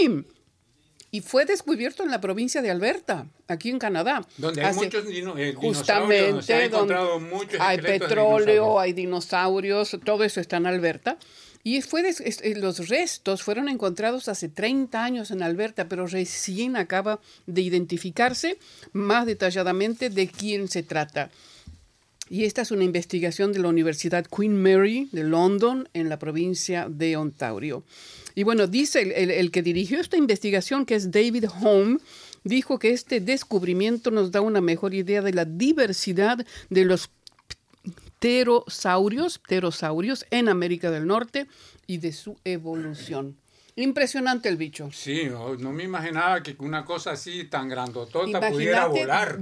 Y 1.12 1.22
fue 1.22 1.46
descubierto 1.46 2.04
en 2.04 2.12
la 2.12 2.22
provincia 2.22 2.62
de 2.62 2.70
Alberta, 2.70 3.26
aquí 3.48 3.70
en 3.72 3.80
Canadá. 3.80 4.22
Donde 4.38 4.62
hay 4.62 4.68
Hace- 4.68 4.86
muchos 4.86 5.08
dino- 5.08 5.36
eh, 5.38 5.46
dinosaurios, 5.60 5.78
Justamente, 5.78 6.28
donde 6.28 6.44
se 6.44 6.54
han 6.54 6.62
encontrado 6.62 7.08
donde 7.14 7.30
muchos 7.36 7.60
hay 7.60 7.78
petróleo, 7.80 8.80
hay 8.80 8.94
dinosaurios, 8.94 9.98
todo 10.06 10.24
eso 10.24 10.40
está 10.40 10.58
en 10.58 10.68
Alberta. 10.68 11.18
Y 11.64 11.82
fue 11.82 12.04
eh, 12.10 12.56
los 12.56 12.88
restos 12.88 13.44
fueron 13.44 13.68
encontrados 13.68 14.30
hace 14.30 14.48
30 14.48 15.04
años 15.04 15.30
en 15.32 15.44
Alberta, 15.44 15.90
pero 15.90 16.08
recién 16.08 16.78
acaba 16.78 17.20
de 17.48 17.62
identificarse 17.62 18.58
más 18.94 19.26
detalladamente 19.26 20.10
de 20.10 20.28
quién 20.28 20.68
se 20.70 20.84
trata. 20.84 21.30
Y 22.30 22.46
esta 22.46 22.62
es 22.62 22.72
una 22.72 22.84
investigación 22.84 23.52
de 23.54 23.60
la 23.60 23.70
Universidad 23.70 24.26
Queen 24.26 24.62
Mary 24.62 25.10
de 25.12 25.24
London 25.24 25.90
en 25.94 26.10
la 26.10 26.20
provincia 26.20 26.88
de 26.88 27.18
Ontario. 27.18 27.84
Y 28.36 28.44
bueno, 28.44 28.68
dice 28.68 29.02
el, 29.02 29.12
el- 29.14 29.32
el 29.32 29.52
que 29.52 29.64
dirigió 29.64 30.00
esta 30.00 30.16
investigación, 30.16 30.86
que 30.86 30.96
es 30.96 31.12
David 31.12 31.46
Home, 31.62 31.98
dijo 32.44 32.78
que 32.80 32.92
este 32.92 33.20
descubrimiento 33.20 34.12
nos 34.12 34.32
da 34.32 34.42
una 34.42 34.62
mejor 34.62 34.94
idea 34.94 35.22
de 35.22 35.34
la 35.34 35.44
diversidad 35.46 36.46
de 36.70 36.86
los 36.86 37.10
pterosaurios, 38.20 39.40
pterosaurios 39.40 40.26
en 40.30 40.50
América 40.50 40.92
del 40.92 41.08
Norte 41.08 41.48
y 41.88 41.98
de 41.98 42.12
su 42.12 42.38
evolución. 42.44 43.38
Impresionante 43.76 44.50
el 44.50 44.58
bicho. 44.58 44.90
Sí, 44.92 45.28
no, 45.30 45.56
no 45.56 45.72
me 45.72 45.86
imaginaba 45.86 46.44
que 46.44 46.56
una 46.60 46.84
cosa 46.84 47.12
así 47.12 47.46
tan 47.46 47.70
grandotota 47.70 48.42
pudiera 48.50 48.88
volar. 48.88 49.38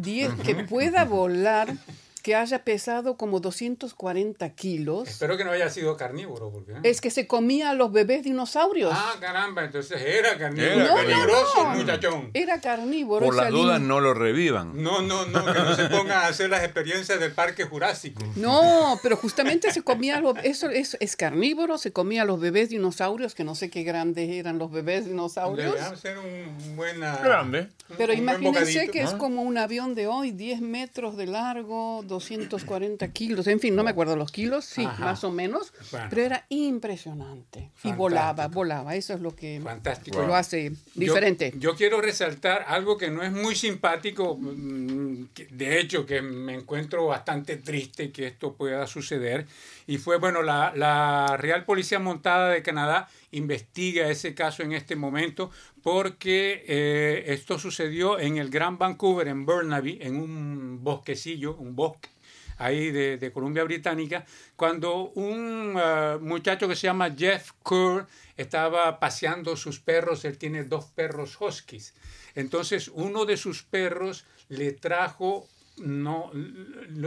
que 0.45 0.55
pueda 0.69 1.05
volar 1.05 1.73
que 2.27 2.35
haya 2.35 2.65
pesado 2.65 3.15
como 3.15 3.39
240 3.39 4.49
kilos. 4.49 5.07
Espero 5.07 5.37
que 5.37 5.45
no 5.45 5.51
haya 5.51 5.69
sido 5.69 5.95
carnívoro. 5.95 6.51
Porque, 6.51 6.73
¿eh? 6.73 6.79
Es 6.83 6.99
que 6.99 7.09
se 7.09 7.25
comía 7.25 7.69
a 7.69 7.73
los 7.73 7.93
bebés 7.93 8.23
dinosaurios. 8.23 8.91
Ah, 8.93 9.13
caramba, 9.21 9.63
entonces 9.63 10.01
era 10.01 10.37
carnívoro. 10.37 10.73
Era 10.73 10.95
peligroso, 10.95 11.65
muchachón. 11.67 12.31
Era 12.33 12.59
carnívoro. 12.59 13.27
Por 13.27 13.33
las 13.33 13.49
dudas 13.49 13.79
no 13.79 14.01
lo 14.01 14.13
revivan. 14.13 14.83
No, 14.83 15.01
no, 15.01 15.25
no, 15.25 15.45
que 15.45 15.53
no 15.57 15.73
se 15.73 15.85
pongan 15.85 16.17
a 16.17 16.27
hacer 16.27 16.49
las 16.49 16.65
experiencias 16.65 17.17
del 17.17 17.31
parque 17.31 17.63
jurásico. 17.63 18.21
No, 18.35 18.99
pero 19.01 19.17
justamente 19.17 19.71
se 19.71 19.81
comía, 19.81 20.19
los, 20.19 20.37
eso 20.43 20.69
es, 20.69 20.95
es, 20.99 21.15
carnívoro, 21.15 21.77
se 21.77 21.91
comía 21.91 22.21
a 22.21 22.25
los 22.25 22.39
bebés 22.39 22.69
dinosaurios, 22.69 23.35
que 23.35 23.43
no 23.43 23.55
sé 23.55 23.69
qué 23.69 23.83
grandes 23.83 24.29
eran 24.29 24.59
los 24.59 24.71
bebés 24.71 25.05
dinosaurios. 25.05 25.75
Ser 25.99 26.17
un 26.19 26.75
buena... 26.75 27.17
Grande. 27.17 27.69
Pero 27.97 28.13
imagínense 28.13 28.89
que 28.89 29.01
es 29.01 29.11
como 29.13 29.41
un 29.41 29.57
avión 29.57 29.95
de 29.95 30.07
hoy, 30.07 30.31
10 30.31 30.61
metros 30.61 31.15
de 31.15 31.25
largo, 31.25 32.03
240 32.17 33.07
kilos, 33.11 33.47
en 33.47 33.59
fin, 33.59 33.75
no 33.75 33.83
me 33.83 33.91
acuerdo 33.91 34.15
los 34.15 34.31
kilos, 34.31 34.65
sí, 34.65 34.83
más 34.99 35.23
o 35.23 35.31
menos, 35.31 35.73
pero 36.09 36.21
era 36.21 36.45
impresionante. 36.49 37.71
Y 37.83 37.91
volaba, 37.91 38.47
volaba, 38.47 38.95
eso 38.95 39.13
es 39.13 39.21
lo 39.21 39.35
que 39.35 39.61
Fantástico. 39.63 40.21
lo 40.23 40.35
hace 40.35 40.71
diferente. 40.95 41.53
Yo, 41.57 41.75
quiero 41.75 42.01
resaltar 42.01 42.65
algo 42.67 42.97
que 42.97 43.09
no 43.09 43.23
es 43.23 43.31
muy 43.31 43.55
simpático, 43.55 44.35
mm, 44.39 45.27
de 45.51 45.79
hecho 45.79 46.05
que 46.05 46.21
me 46.21 46.55
encuentro 46.55 47.05
bastante 47.05 47.57
triste 47.57 48.11
que 48.11 48.27
esto 48.27 48.53
pueda 48.53 48.87
suceder, 48.87 49.45
y 49.87 49.97
fue, 49.97 50.17
bueno, 50.17 50.43
la, 50.43 50.73
la 50.75 51.37
Real 51.37 51.63
Policía 51.63 51.97
Montada 51.97 52.49
de 52.49 52.61
Canadá 52.61 53.07
investiga 53.31 54.09
ese 54.09 54.35
caso 54.35 54.61
en 54.61 54.73
este 54.73 54.97
momento 54.97 55.49
porque 55.81 56.65
eh, 56.67 57.23
esto 57.27 57.57
sucedió 57.57 58.19
en 58.19 58.37
el 58.37 58.49
Gran 58.49 58.77
Vancouver, 58.77 59.29
en 59.29 59.45
Burnaby, 59.45 59.99
en 60.01 60.17
un 60.17 60.83
bosquecillo, 60.83 61.55
un 61.55 61.75
bosque 61.75 62.09
ahí 62.57 62.91
de, 62.91 63.31
Columbia 63.31 63.63
Británica, 63.63 64.25
cuando 64.55 65.11
un 65.11 65.75
uh, 65.75 66.19
muchacho 66.19 66.67
que 66.67 66.75
se 66.75 66.87
llama 66.87 67.13
Jeff 67.15 67.51
Kerr 67.63 68.07
estaba 68.35 68.99
paseando 68.99 69.55
sus 69.55 69.79
perros, 69.79 70.25
él 70.25 70.37
tiene 70.37 70.63
dos 70.63 70.85
perros 70.85 71.37
huskies. 71.39 71.93
Entonces 72.35 72.89
uno 72.93 73.25
de 73.25 73.37
sus 73.37 73.63
perros 73.63 74.25
le 74.49 74.71
trajo 74.71 75.47
no 75.77 76.31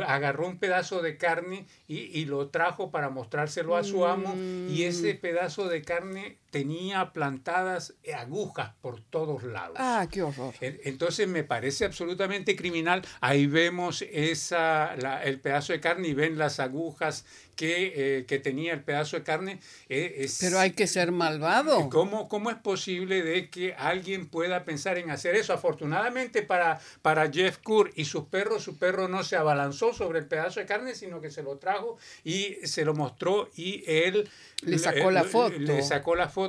agarró 0.07 0.47
un 0.47 0.59
pedazo 0.59 1.03
de 1.03 1.17
carne 1.17 1.67
y, 1.87 1.99
y, 1.99 2.25
lo 2.25 2.49
trajo 2.49 2.91
para 2.91 3.11
mostrárselo 3.11 3.77
a 3.77 3.85
su 3.85 4.07
amo 4.07 4.35
y 4.37 4.85
ese 4.85 5.15
mm. 5.15 5.21
pedazo 5.21 5.69
de 5.69 5.83
carne 5.83 6.39
tenía 6.51 7.13
plantadas 7.13 7.95
agujas 8.17 8.73
por 8.81 9.01
todos 9.01 9.45
lados. 9.45 9.77
Ah, 9.79 10.07
qué 10.11 10.23
horror. 10.23 10.55
Entonces 10.61 11.29
me 11.29 11.45
parece 11.45 11.85
absolutamente 11.85 12.57
criminal. 12.57 13.03
Ahí 13.21 13.47
vemos 13.47 14.03
esa, 14.03 14.95
el 15.23 15.41
pedazo 15.41 15.73
de 15.73 15.81
carne 15.81 16.09
y 16.09 16.15
ven 16.15 16.39
las 16.39 16.61
agujas 16.61 17.25
que, 17.61 17.93
eh, 17.95 18.25
que 18.27 18.39
tenía 18.39 18.73
el 18.73 18.83
pedazo 18.83 19.17
de 19.19 19.23
carne. 19.23 19.61
Eh, 19.89 20.29
Pero 20.41 20.59
hay 20.59 20.73
que 20.73 20.87
ser 20.87 21.13
malvado. 21.13 21.91
¿Cómo, 21.91 22.29
¿Cómo 22.29 22.51
es 22.51 22.57
posible 22.57 23.23
de 23.23 23.51
que 23.51 23.75
alguien 23.75 24.29
pueda 24.29 24.65
pensar 24.65 24.97
en 24.97 25.11
hacer 25.11 25.37
eso? 25.37 25.53
Afortunadamente 25.53 26.43
para, 26.43 26.81
para 27.03 27.31
Jeff 27.31 27.59
Kerr 27.59 27.93
y 27.97 28.07
sus 28.07 28.25
perros, 28.25 28.65
su 28.65 28.79
perro 28.79 29.09
no 29.09 29.23
se 29.25 29.37
abalanzó 29.37 29.93
sobre 29.93 30.21
el 30.21 30.27
pedazo 30.27 30.61
de 30.61 30.67
carne, 30.67 30.95
sino 30.95 31.21
que 31.21 31.31
se 31.31 31.43
lo 31.43 31.59
trajo 31.59 31.99
y 32.25 32.57
se 32.65 32.85
lo 32.85 32.95
mostró 32.95 33.51
y 33.55 33.85
él 33.87 34.29
le 34.63 34.79
sacó 34.79 35.11
la 35.11 35.25
foto. 35.25 35.59
Le 35.59 35.83
sacó 35.83 36.17
la 36.17 36.29
foto 36.29 36.40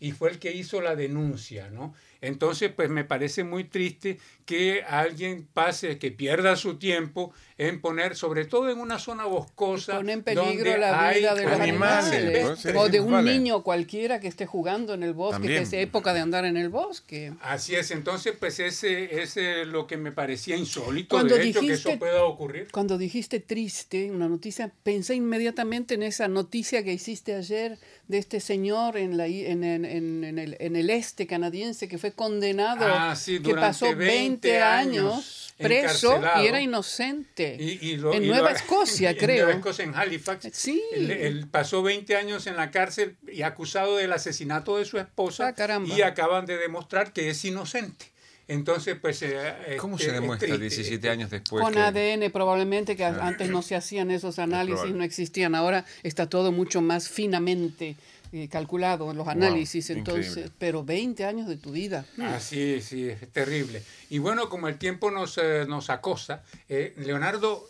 y 0.00 0.12
fue 0.12 0.30
el 0.30 0.38
que 0.38 0.52
hizo 0.52 0.80
la 0.80 0.96
denuncia, 0.96 1.70
¿no? 1.70 1.94
Entonces, 2.26 2.70
pues 2.74 2.90
me 2.90 3.04
parece 3.04 3.44
muy 3.44 3.64
triste 3.64 4.18
que 4.44 4.82
alguien 4.82 5.46
pase, 5.52 5.98
que 5.98 6.10
pierda 6.10 6.56
su 6.56 6.76
tiempo 6.76 7.32
en 7.58 7.80
poner, 7.80 8.16
sobre 8.16 8.44
todo 8.44 8.70
en 8.70 8.78
una 8.78 8.98
zona 8.98 9.24
boscosa. 9.24 9.96
Pone 9.96 10.12
en 10.12 10.22
peligro 10.22 10.76
la 10.76 11.10
vida 11.12 11.34
de 11.34 11.44
los 11.44 11.60
animales. 11.60 12.66
o 12.74 12.88
de 12.88 13.00
un 13.00 13.24
niño 13.24 13.62
cualquiera 13.62 14.20
que 14.20 14.28
esté 14.28 14.46
jugando 14.46 14.94
en 14.94 15.02
el 15.02 15.14
bosque, 15.14 15.46
que 15.46 15.58
es 15.58 15.72
época 15.72 16.12
de 16.14 16.20
andar 16.20 16.44
en 16.44 16.56
el 16.56 16.68
bosque. 16.68 17.32
Así 17.40 17.74
es, 17.74 17.90
entonces, 17.90 18.34
pues 18.38 18.60
ese 18.60 19.22
es 19.22 19.36
lo 19.66 19.86
que 19.86 19.96
me 19.96 20.12
parecía 20.12 20.56
insólito, 20.56 21.22
de 21.22 21.48
hecho, 21.48 21.60
que 21.60 21.72
eso 21.72 21.98
pueda 21.98 22.24
ocurrir. 22.24 22.68
Cuando 22.72 22.98
dijiste 22.98 23.40
triste, 23.40 24.10
una 24.10 24.28
noticia, 24.28 24.72
pensé 24.82 25.14
inmediatamente 25.14 25.94
en 25.94 26.02
esa 26.02 26.28
noticia 26.28 26.82
que 26.84 26.92
hiciste 26.92 27.34
ayer 27.34 27.78
de 28.08 28.18
este 28.18 28.40
señor 28.40 28.96
en, 28.96 29.16
la, 29.16 29.26
en, 29.26 29.64
en, 29.64 29.84
en 29.84 30.38
el, 30.38 30.56
el, 30.58 30.90
este 30.90 31.26
canadiense 31.26 31.88
que 31.88 31.98
fue 31.98 32.12
condenado, 32.16 32.84
ah, 32.84 33.14
que 33.24 33.54
pasó 33.54 33.94
20, 33.94 34.60
años, 34.60 35.54
preso 35.56 36.20
y 36.42 36.46
era 36.46 36.60
inocente. 36.60 37.56
en 37.60 38.26
Nueva 38.26 38.50
Escocia, 38.50 39.16
creo. 39.18 39.30
En 39.30 39.44
Nueva 39.44 39.52
Escocia, 39.58 39.84
en 39.84 39.94
Halifax. 39.94 40.48
Sí. 40.52 40.82
Él, 40.92 41.46
pasó 41.48 41.82
20 41.82 42.16
años 42.16 42.46
en 42.48 42.56
la 42.56 42.70
cárcel 42.70 43.16
y 43.30 43.42
acusado 43.42 43.96
del 43.96 44.12
asesinato 44.12 44.78
de 44.78 44.84
su 44.84 44.98
esposa. 44.98 45.54
Ah, 45.56 45.80
y 45.84 46.02
acaban 46.02 46.46
de 46.46 46.56
demostrar 46.56 47.12
que 47.12 47.30
es 47.30 47.44
inocente. 47.44 48.06
Entonces, 48.48 48.96
pues... 49.00 49.22
Eh, 49.22 49.76
¿Cómo 49.78 49.98
se 49.98 50.12
demuestra 50.12 50.56
17 50.56 51.08
años 51.10 51.30
después? 51.30 51.62
Con 51.62 51.76
ADN 51.76 52.30
probablemente, 52.30 52.96
que 52.96 53.04
ah. 53.04 53.18
antes 53.22 53.50
no 53.50 53.60
se 53.60 53.74
hacían 53.74 54.10
esos 54.10 54.38
análisis, 54.38 54.90
no 54.92 55.02
existían. 55.02 55.54
Ahora 55.54 55.84
está 56.02 56.28
todo 56.28 56.52
mucho 56.52 56.80
más 56.80 57.08
finamente 57.08 57.96
eh, 58.32 58.48
calculado 58.48 59.10
en 59.10 59.16
los 59.16 59.28
análisis, 59.28 59.90
entonces, 59.90 60.50
pero 60.58 60.84
20 60.84 61.24
años 61.24 61.48
de 61.48 61.56
tu 61.56 61.72
vida. 61.72 62.04
Ah, 62.18 62.38
sí, 62.40 62.80
sí, 62.80 63.08
es 63.08 63.30
terrible. 63.32 63.82
Y 64.10 64.18
bueno, 64.18 64.48
como 64.48 64.68
el 64.68 64.78
tiempo 64.78 65.10
nos, 65.10 65.38
eh, 65.38 65.64
nos 65.66 65.90
acosa, 65.90 66.42
Leonardo, 66.68 67.68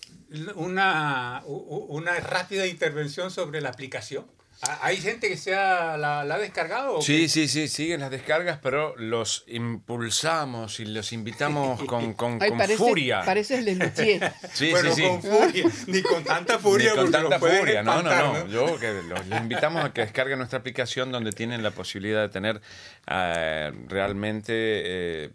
una, 0.57 1.42
una 1.47 2.19
rápida 2.21 2.66
intervención 2.66 3.31
sobre 3.31 3.61
la 3.61 3.69
aplicación. 3.71 4.25
Ah, 4.62 4.79
¿Hay 4.83 4.97
gente 4.97 5.29
que 5.29 5.37
se 5.37 5.55
ha, 5.55 5.99
la, 5.99 6.21
ha 6.21 6.38
descargado? 6.38 7.03
sí, 7.03 7.29
sí, 7.29 7.47
sí, 7.47 7.69
siguen 7.69 8.01
las 8.01 8.11
descargas, 8.11 8.59
pero 8.62 8.97
los 8.97 9.45
impulsamos 9.49 10.81
y 10.81 10.87
los 10.87 11.12
invitamos 11.12 11.83
con, 11.87 12.14
con, 12.14 12.40
furia. 12.77 13.23
Parece 13.23 13.59
el 13.59 13.66
sí, 13.95 14.19
sí, 14.55 14.73
sí. 14.95 15.03
con 15.03 15.23
furia, 15.23 15.64
ni 15.87 16.03
con 16.03 16.25
tanta 16.25 16.59
furia. 16.59 16.90
Ni 16.92 16.97
con 16.97 17.11
tanta 17.11 17.38
furia, 17.38 17.83
no, 17.83 18.03
no, 18.03 18.11
no. 18.11 18.47
Yo 18.47 18.79
que 18.81 19.03
los, 19.03 19.27
invitamos 19.27 19.85
a 19.85 19.92
que 19.92 20.01
descarguen 20.01 20.38
nuestra 20.38 20.59
aplicación 20.59 21.12
donde 21.12 21.33
tienen 21.33 21.62
la 21.62 21.73
posibilidad 21.73 22.23
de 22.23 22.29
tener 22.31 22.57
uh, 22.57 23.88
realmente 23.88 24.53
eh, 24.55 25.31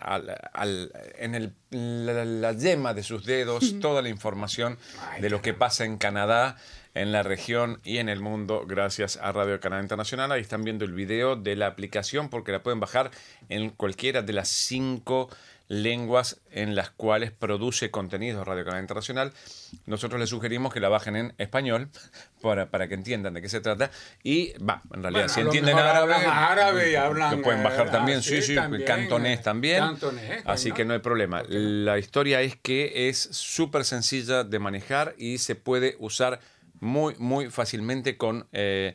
al, 0.00 0.36
al, 0.52 0.92
en 1.18 1.36
el, 1.36 1.52
la, 1.70 2.24
la, 2.24 2.52
yema 2.52 2.94
de 2.94 3.04
sus 3.04 3.24
dedos 3.24 3.78
toda 3.80 4.02
la 4.02 4.08
información 4.08 4.76
de 5.20 5.30
lo 5.30 5.40
que 5.40 5.54
pasa 5.54 5.84
en 5.84 5.98
Canadá 5.98 6.56
en 6.96 7.12
la 7.12 7.22
región 7.22 7.78
y 7.84 7.98
en 7.98 8.08
el 8.08 8.20
mundo 8.20 8.64
gracias 8.66 9.18
a 9.18 9.30
Radio 9.30 9.60
Canadá 9.60 9.82
Internacional. 9.82 10.32
Ahí 10.32 10.40
están 10.40 10.64
viendo 10.64 10.84
el 10.84 10.92
video 10.92 11.36
de 11.36 11.54
la 11.54 11.66
aplicación 11.66 12.30
porque 12.30 12.52
la 12.52 12.62
pueden 12.62 12.80
bajar 12.80 13.10
en 13.50 13.70
cualquiera 13.70 14.22
de 14.22 14.32
las 14.32 14.48
cinco 14.48 15.28
lenguas 15.68 16.40
en 16.52 16.76
las 16.76 16.90
cuales 16.90 17.32
produce 17.32 17.90
contenido 17.90 18.44
Radio 18.44 18.64
Canadá 18.64 18.80
Internacional. 18.80 19.32
Nosotros 19.84 20.18
les 20.20 20.30
sugerimos 20.30 20.72
que 20.72 20.80
la 20.80 20.88
bajen 20.88 21.16
en 21.16 21.34
español 21.38 21.88
para, 22.40 22.70
para 22.70 22.88
que 22.88 22.94
entiendan 22.94 23.34
de 23.34 23.42
qué 23.42 23.48
se 23.48 23.60
trata. 23.60 23.90
Y 24.22 24.52
va, 24.58 24.80
en 24.94 25.02
realidad, 25.02 25.28
si 25.28 25.40
entienden 25.40 25.76
árabe, 25.76 26.14
árabe 26.14 26.92
y 26.92 26.94
hablan, 26.94 27.36
lo 27.36 27.42
pueden 27.42 27.62
bajar 27.62 27.90
también, 27.90 28.22
sí, 28.22 28.40
sí, 28.40 28.56
cantonés 28.86 29.42
también. 29.42 29.84
así 30.46 30.72
que 30.72 30.84
no 30.84 30.94
hay 30.94 31.00
problema. 31.00 31.42
La 31.46 31.98
historia 31.98 32.40
es 32.40 32.56
que 32.56 33.08
es 33.08 33.18
súper 33.18 33.84
sencilla 33.84 34.44
de 34.44 34.58
manejar 34.58 35.14
y 35.18 35.38
se 35.38 35.56
puede 35.56 35.96
usar 35.98 36.40
muy, 36.80 37.14
muy 37.18 37.50
fácilmente 37.50 38.16
con... 38.16 38.46
Eh, 38.52 38.94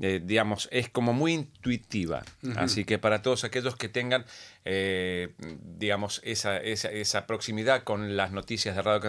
eh, 0.00 0.20
digamos, 0.24 0.68
es 0.72 0.88
como 0.88 1.12
muy 1.12 1.32
intuitiva. 1.32 2.24
Así 2.56 2.84
que 2.84 2.98
para 2.98 3.22
todos 3.22 3.44
aquellos 3.44 3.76
que 3.76 3.88
tengan, 3.88 4.24
eh, 4.64 5.32
digamos, 5.78 6.20
esa, 6.24 6.56
esa, 6.56 6.90
esa, 6.90 7.26
proximidad 7.28 7.84
con 7.84 8.16
las 8.16 8.32
noticias 8.32 8.74
de 8.74 8.82
Radio 8.82 9.00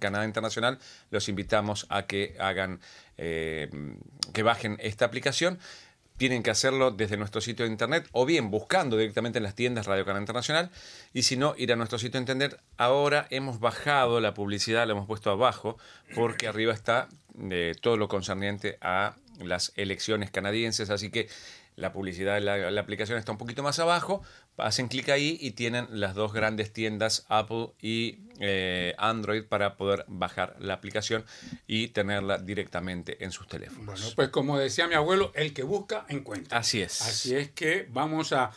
Canadá 0.00 0.24
Internacional, 0.24 0.78
los 1.10 1.28
invitamos 1.28 1.86
a 1.90 2.06
que 2.06 2.34
hagan, 2.38 2.80
que 3.16 4.42
bajen 4.42 4.78
esta 4.80 5.04
aplicación. 5.04 5.58
Tienen 6.18 6.42
que 6.42 6.50
hacerlo 6.50 6.90
desde 6.90 7.16
nuestro 7.16 7.40
sitio 7.40 7.64
de 7.64 7.70
internet 7.70 8.06
o 8.12 8.26
bien 8.26 8.50
buscando 8.50 8.96
directamente 8.96 9.38
en 9.38 9.44
las 9.44 9.54
tiendas 9.54 9.86
Radio 9.86 10.04
Canadá 10.04 10.20
Internacional. 10.20 10.70
Y 11.14 11.22
si 11.22 11.36
no, 11.36 11.54
ir 11.56 11.72
a 11.72 11.76
nuestro 11.76 11.98
sitio 11.98 12.20
de 12.20 12.22
internet. 12.22 12.60
Ahora 12.76 13.26
hemos 13.30 13.60
bajado 13.60 14.20
la 14.20 14.34
publicidad, 14.34 14.86
la 14.86 14.92
hemos 14.92 15.06
puesto 15.06 15.30
abajo 15.30 15.78
porque 16.14 16.48
arriba 16.48 16.74
está 16.74 17.08
de 17.34 17.74
todo 17.80 17.96
lo 17.96 18.08
concerniente 18.08 18.76
a 18.80 19.14
las 19.38 19.72
elecciones 19.76 20.30
canadienses, 20.30 20.90
así 20.90 21.10
que 21.10 21.28
la 21.76 21.92
publicidad 21.92 22.40
la, 22.42 22.70
la 22.70 22.80
aplicación 22.80 23.18
está 23.18 23.32
un 23.32 23.38
poquito 23.38 23.62
más 23.62 23.78
abajo, 23.78 24.22
hacen 24.58 24.88
clic 24.88 25.08
ahí 25.08 25.38
y 25.40 25.52
tienen 25.52 25.86
las 25.90 26.14
dos 26.14 26.32
grandes 26.32 26.72
tiendas 26.72 27.24
Apple 27.28 27.70
y 27.80 28.18
eh, 28.40 28.94
Android 28.98 29.44
para 29.44 29.76
poder 29.76 30.04
bajar 30.08 30.56
la 30.58 30.74
aplicación 30.74 31.24
y 31.66 31.88
tenerla 31.88 32.38
directamente 32.38 33.24
en 33.24 33.32
sus 33.32 33.48
teléfonos. 33.48 33.86
Bueno, 33.86 34.06
pues 34.14 34.28
como 34.28 34.58
decía 34.58 34.86
mi 34.86 34.94
abuelo, 34.94 35.32
el 35.34 35.52
que 35.52 35.62
busca, 35.62 36.06
encuentra. 36.08 36.58
Así 36.58 36.80
es. 36.80 37.02
Así 37.02 37.34
es 37.34 37.50
que 37.50 37.88
vamos 37.90 38.32
a... 38.32 38.52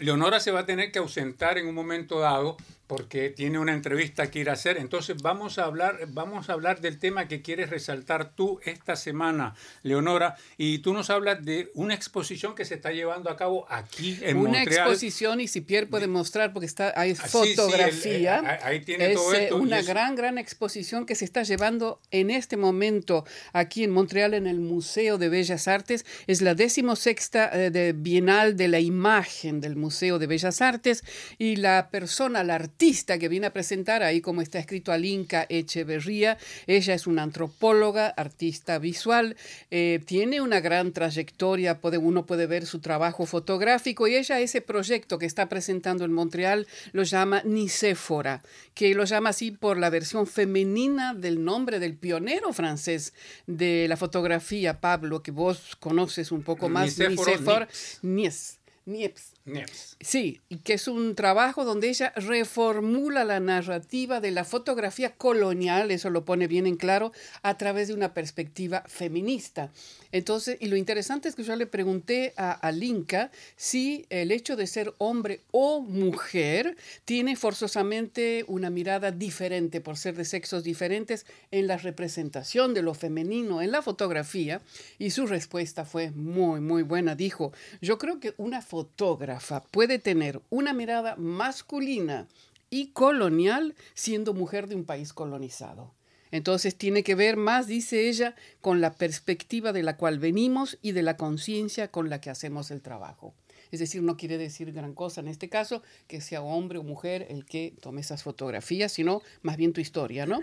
Leonora 0.00 0.40
se 0.40 0.50
va 0.50 0.60
a 0.60 0.66
tener 0.66 0.92
que 0.92 0.98
ausentar 0.98 1.58
en 1.58 1.66
un 1.66 1.74
momento 1.74 2.20
dado 2.20 2.56
porque 2.88 3.28
tiene 3.28 3.58
una 3.58 3.74
entrevista 3.74 4.30
que 4.30 4.40
ir 4.40 4.50
a 4.50 4.54
hacer. 4.54 4.78
Entonces 4.78 5.22
vamos 5.22 5.58
a 5.58 5.64
hablar, 5.64 6.08
vamos 6.08 6.48
a 6.48 6.54
hablar 6.54 6.80
del 6.80 6.98
tema 6.98 7.28
que 7.28 7.42
quieres 7.42 7.70
resaltar 7.70 8.34
tú 8.34 8.60
esta 8.64 8.96
semana, 8.96 9.54
Leonora, 9.82 10.36
y 10.56 10.78
tú 10.78 10.94
nos 10.94 11.10
hablas 11.10 11.44
de 11.44 11.70
una 11.74 11.94
exposición 11.94 12.54
que 12.54 12.64
se 12.64 12.76
está 12.76 12.90
llevando 12.90 13.30
a 13.30 13.36
cabo 13.36 13.66
aquí 13.68 14.18
en 14.22 14.38
una 14.38 14.58
Montreal. 14.58 14.86
Una 14.86 14.90
exposición 14.90 15.27
y 15.38 15.48
si 15.48 15.60
Pierre 15.60 15.86
puede 15.86 16.06
mostrar 16.06 16.52
porque 16.52 16.66
está 16.66 16.92
hay 16.96 17.14
fotografía. 17.14 17.90
Sí, 17.90 18.00
sí, 18.00 18.16
el, 18.26 18.66
ahí 18.66 18.80
tiene 18.80 19.08
es 19.08 19.14
todo 19.14 19.34
esto. 19.34 19.56
una 19.56 19.82
gran 19.82 20.14
gran 20.14 20.38
exposición 20.38 21.06
que 21.06 21.14
se 21.14 21.24
está 21.24 21.42
llevando 21.42 22.00
en 22.10 22.30
este 22.30 22.56
momento 22.56 23.24
aquí 23.52 23.84
en 23.84 23.90
Montreal 23.90 24.34
en 24.34 24.46
el 24.46 24.60
Museo 24.60 25.18
de 25.18 25.28
Bellas 25.28 25.68
Artes. 25.68 26.06
Es 26.26 26.40
la 26.40 26.54
decimosexta 26.54 27.50
eh, 27.52 27.70
de 27.70 27.92
Bienal 27.92 28.56
de 28.56 28.68
la 28.68 28.80
Imagen 28.80 29.60
del 29.60 29.76
Museo 29.76 30.18
de 30.18 30.26
Bellas 30.26 30.62
Artes 30.62 31.04
y 31.38 31.56
la 31.56 31.90
persona, 31.90 32.42
la 32.44 32.54
artista 32.54 33.18
que 33.18 33.28
viene 33.28 33.46
a 33.46 33.52
presentar 33.52 34.02
ahí 34.02 34.20
como 34.20 34.40
está 34.40 34.58
escrito 34.58 34.92
Alinka 34.92 35.46
Echeverría, 35.48 36.38
ella 36.66 36.94
es 36.94 37.06
una 37.06 37.22
antropóloga, 37.22 38.08
artista 38.08 38.78
visual, 38.78 39.36
eh, 39.70 40.00
tiene 40.04 40.40
una 40.40 40.60
gran 40.60 40.92
trayectoria, 40.92 41.80
puede, 41.80 41.98
uno 41.98 42.26
puede 42.26 42.46
ver 42.46 42.66
su 42.66 42.80
trabajo 42.80 43.26
fotográfico 43.26 44.06
y 44.08 44.16
ella 44.16 44.40
ese 44.40 44.60
proyecto 44.60 45.17
que 45.18 45.26
está 45.26 45.48
presentando 45.48 46.04
en 46.04 46.12
Montreal 46.12 46.66
lo 46.92 47.02
llama 47.02 47.42
Nicéfora, 47.44 48.42
que 48.74 48.94
lo 48.94 49.04
llama 49.04 49.30
así 49.30 49.50
por 49.50 49.78
la 49.78 49.90
versión 49.90 50.26
femenina 50.26 51.14
del 51.14 51.44
nombre 51.44 51.78
del 51.78 51.96
pionero 51.96 52.52
francés 52.52 53.12
de 53.46 53.86
la 53.88 53.96
fotografía, 53.96 54.80
Pablo, 54.80 55.22
que 55.22 55.30
vos 55.30 55.76
conoces 55.80 56.32
un 56.32 56.42
poco 56.42 56.68
más, 56.68 56.98
Nicéforo, 56.98 57.66
Nies. 58.02 58.58
Niepce. 58.88 59.34
Niepce. 59.44 59.96
Sí, 60.00 60.40
y 60.48 60.56
que 60.58 60.74
es 60.74 60.88
un 60.88 61.14
trabajo 61.14 61.64
donde 61.64 61.88
ella 61.88 62.12
reformula 62.16 63.24
la 63.24 63.38
narrativa 63.38 64.20
de 64.20 64.30
la 64.30 64.44
fotografía 64.44 65.14
colonial, 65.14 65.90
eso 65.90 66.10
lo 66.10 66.24
pone 66.24 66.46
bien 66.46 66.66
en 66.66 66.76
claro, 66.76 67.12
a 67.42 67.56
través 67.58 67.88
de 67.88 67.94
una 67.94 68.14
perspectiva 68.14 68.84
feminista. 68.86 69.70
Entonces, 70.10 70.56
y 70.60 70.68
lo 70.68 70.76
interesante 70.76 71.28
es 71.28 71.34
que 71.34 71.42
yo 71.42 71.54
le 71.54 71.66
pregunté 71.66 72.32
a, 72.36 72.52
a 72.52 72.72
Linka 72.72 73.30
si 73.56 74.06
el 74.08 74.32
hecho 74.32 74.56
de 74.56 74.66
ser 74.66 74.94
hombre 74.96 75.42
o 75.50 75.80
mujer 75.80 76.76
tiene 77.04 77.36
forzosamente 77.36 78.44
una 78.48 78.70
mirada 78.70 79.12
diferente 79.12 79.82
por 79.82 79.98
ser 79.98 80.16
de 80.16 80.24
sexos 80.24 80.64
diferentes 80.64 81.26
en 81.50 81.66
la 81.66 81.76
representación 81.76 82.72
de 82.72 82.82
lo 82.82 82.94
femenino 82.94 83.60
en 83.60 83.70
la 83.70 83.82
fotografía, 83.82 84.62
y 84.98 85.10
su 85.10 85.26
respuesta 85.26 85.84
fue 85.84 86.10
muy, 86.10 86.60
muy 86.60 86.82
buena. 86.82 87.14
Dijo, 87.14 87.52
yo 87.82 87.98
creo 87.98 88.18
que 88.18 88.34
una 88.38 88.62
fotógrafa 88.78 89.60
puede 89.60 89.98
tener 89.98 90.40
una 90.50 90.72
mirada 90.72 91.16
masculina 91.16 92.28
y 92.70 92.92
colonial 92.92 93.74
siendo 93.94 94.34
mujer 94.34 94.68
de 94.68 94.76
un 94.76 94.84
país 94.84 95.12
colonizado. 95.12 95.90
Entonces 96.30 96.76
tiene 96.76 97.02
que 97.02 97.16
ver 97.16 97.36
más, 97.36 97.66
dice 97.66 98.08
ella, 98.08 98.36
con 98.60 98.80
la 98.80 98.92
perspectiva 98.92 99.72
de 99.72 99.82
la 99.82 99.96
cual 99.96 100.20
venimos 100.20 100.78
y 100.80 100.92
de 100.92 101.02
la 101.02 101.16
conciencia 101.16 101.90
con 101.90 102.08
la 102.08 102.20
que 102.20 102.30
hacemos 102.30 102.70
el 102.70 102.80
trabajo. 102.80 103.34
Es 103.70 103.80
decir, 103.80 104.02
no 104.02 104.16
quiere 104.16 104.38
decir 104.38 104.72
gran 104.72 104.94
cosa 104.94 105.20
en 105.20 105.28
este 105.28 105.48
caso 105.48 105.82
que 106.06 106.20
sea 106.20 106.42
hombre 106.42 106.78
o 106.78 106.82
mujer 106.82 107.26
el 107.30 107.44
que 107.44 107.74
tome 107.80 108.00
esas 108.00 108.22
fotografías, 108.22 108.92
sino 108.92 109.22
más 109.42 109.56
bien 109.56 109.72
tu 109.72 109.80
historia, 109.80 110.26
¿no? 110.26 110.40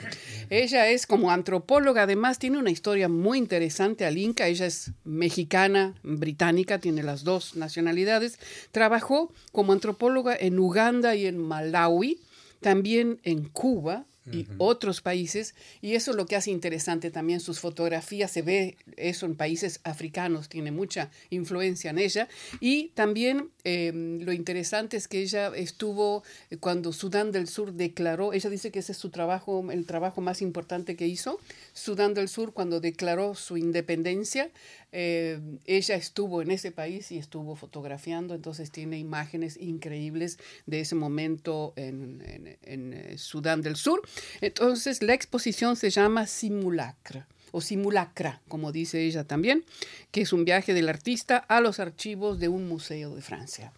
Ella 0.50 0.88
es 0.90 1.08
como 1.08 1.32
antropóloga, 1.32 2.04
además 2.04 2.40
tiene 2.40 2.58
una 2.58 2.72
historia 2.72 3.10
muy 3.10 3.38
interesante 3.38 4.06
al 4.06 4.18
Inca. 4.18 4.48
Ella 4.48 4.66
es 4.66 4.92
mexicana, 5.04 5.96
británica, 6.04 6.80
tiene 6.80 7.04
las 7.04 7.24
dos 7.24 7.56
nacionalidades. 7.56 8.40
Trabajó 8.72 9.32
como 9.52 9.74
antropóloga 9.74 10.36
en 10.36 10.60
Uganda 10.60 11.16
y 11.16 11.26
en 11.26 11.38
Malawi, 11.38 12.20
también 12.62 13.20
en 13.24 13.46
Cuba, 13.50 14.06
y 14.32 14.40
uh 14.40 14.46
-huh. 14.46 14.56
otros 14.58 15.02
países, 15.02 15.56
y 15.82 15.94
eso 15.94 16.12
es 16.12 16.18
lo 16.18 16.26
que 16.26 16.36
hace 16.36 16.52
interesante 16.52 17.12
también 17.12 17.40
sus 17.40 17.60
fotografías, 17.60 18.32
se 18.32 18.42
ve 18.42 18.78
eso 18.98 19.26
en 19.26 19.36
países 19.36 19.80
africanos, 19.84 20.50
tiene 20.50 20.72
mucha 20.72 21.10
influencia 21.30 21.92
en 21.92 22.00
ella, 22.00 22.28
y 22.60 22.90
también 22.96 23.50
eh, 23.64 23.92
lo 23.94 24.32
interesante 24.34 24.98
es 24.98 25.08
que 25.08 25.22
ella 25.22 25.52
estuvo, 25.56 26.24
cuando 26.60 26.92
Sudán 26.94 27.32
del 27.32 27.48
Sur 27.48 27.74
declaró, 27.74 28.34
ella 28.34 28.50
dice 28.50 28.72
que 28.72 28.80
ese 28.80 28.92
es 28.94 28.98
su 28.98 29.10
trabajo, 29.10 29.72
el 29.72 29.86
trabajo 29.86 30.22
más 30.22 30.42
importante 30.42 30.96
que 30.96 31.08
hizo, 31.08 31.40
Sudán 31.74 32.14
del 32.14 32.28
Sur 32.28 32.54
cuando 32.54 32.80
declaró 32.80 33.36
su 33.36 33.58
independencia, 33.58 34.50
eh, 34.92 35.40
ella 35.66 35.96
estuvo 35.96 36.42
en 36.42 36.52
ese 36.52 36.72
país 36.72 37.12
y 37.12 37.18
estuvo 37.18 37.56
fotografiando, 37.56 38.34
entonces 38.34 38.72
tiene 38.72 38.98
imágenes 38.98 39.58
increíbles 39.58 40.40
de 40.68 40.80
ese 40.80 40.96
momento 40.96 41.74
en, 41.76 42.24
en, 42.24 42.58
en 42.64 43.18
Sudán 43.18 43.62
del 43.62 43.76
Sur. 43.76 44.02
Entonces 44.41 45.01
la 45.01 45.13
exposición 45.13 45.75
se 45.75 45.89
llama 45.89 46.28
Simulacra 46.28 47.28
o 47.56 47.62
simulacra, 47.62 48.41
como 48.49 48.73
dice 48.73 49.04
ella 49.06 49.23
también, 49.23 49.63
que 50.12 50.21
es 50.21 50.34
un 50.34 50.43
viaje 50.43 50.73
del 50.73 50.89
artista 50.89 51.38
a 51.38 51.62
los 51.62 51.80
archivos 51.80 52.38
de 52.38 52.49
un 52.49 52.67
museo 52.67 53.15
de 53.15 53.21
Francia. 53.21 53.71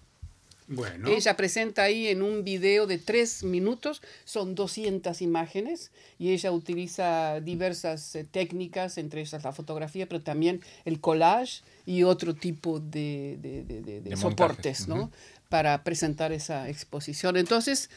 Bueno. 0.68 1.08
Ella 1.10 1.38
presenta 1.38 1.84
ahí 1.84 2.08
en 2.08 2.24
un 2.24 2.44
video 2.44 2.88
de 2.88 2.98
tres 2.98 3.44
minutos, 3.44 4.02
son 4.26 4.54
200 4.56 5.22
imágenes 5.22 5.92
y 6.18 6.32
ella 6.32 6.52
utiliza 6.52 7.40
diversas 7.40 8.16
eh, 8.16 8.26
técnicas, 8.26 8.98
entre 8.98 9.22
esas 9.22 9.44
la 9.44 9.54
fotografía, 9.54 10.10
pero 10.10 10.22
también 10.24 10.62
el 10.84 11.00
collage 11.00 11.62
y 11.86 12.02
otro 12.04 12.34
tipo 12.34 12.80
de, 12.80 13.38
de, 13.40 13.64
de, 13.64 14.02
de 14.02 14.18
soportes, 14.18 14.88
¿no? 14.88 14.96
Uh 14.96 15.00
-huh. 15.06 15.12
Para 15.48 15.84
presentar 15.86 16.34
esa 16.34 16.68
exposición. 16.68 17.38
Entonces, 17.38 17.90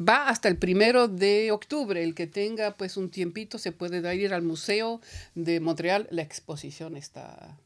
va 0.00 0.28
hasta 0.28 0.48
el 0.48 0.56
primero 0.56 1.08
de 1.08 1.50
octubre. 1.52 2.02
El 2.02 2.14
que 2.14 2.26
tenga 2.26 2.76
pues 2.76 2.96
un 2.96 3.10
tiempito 3.10 3.58
se 3.58 3.72
puede 3.72 4.14
ir 4.16 4.34
al 4.34 4.42
Museo 4.42 5.00
de 5.34 5.60
Montreal. 5.60 6.08
La 6.10 6.22
exposición 6.22 6.96
está 6.96 7.58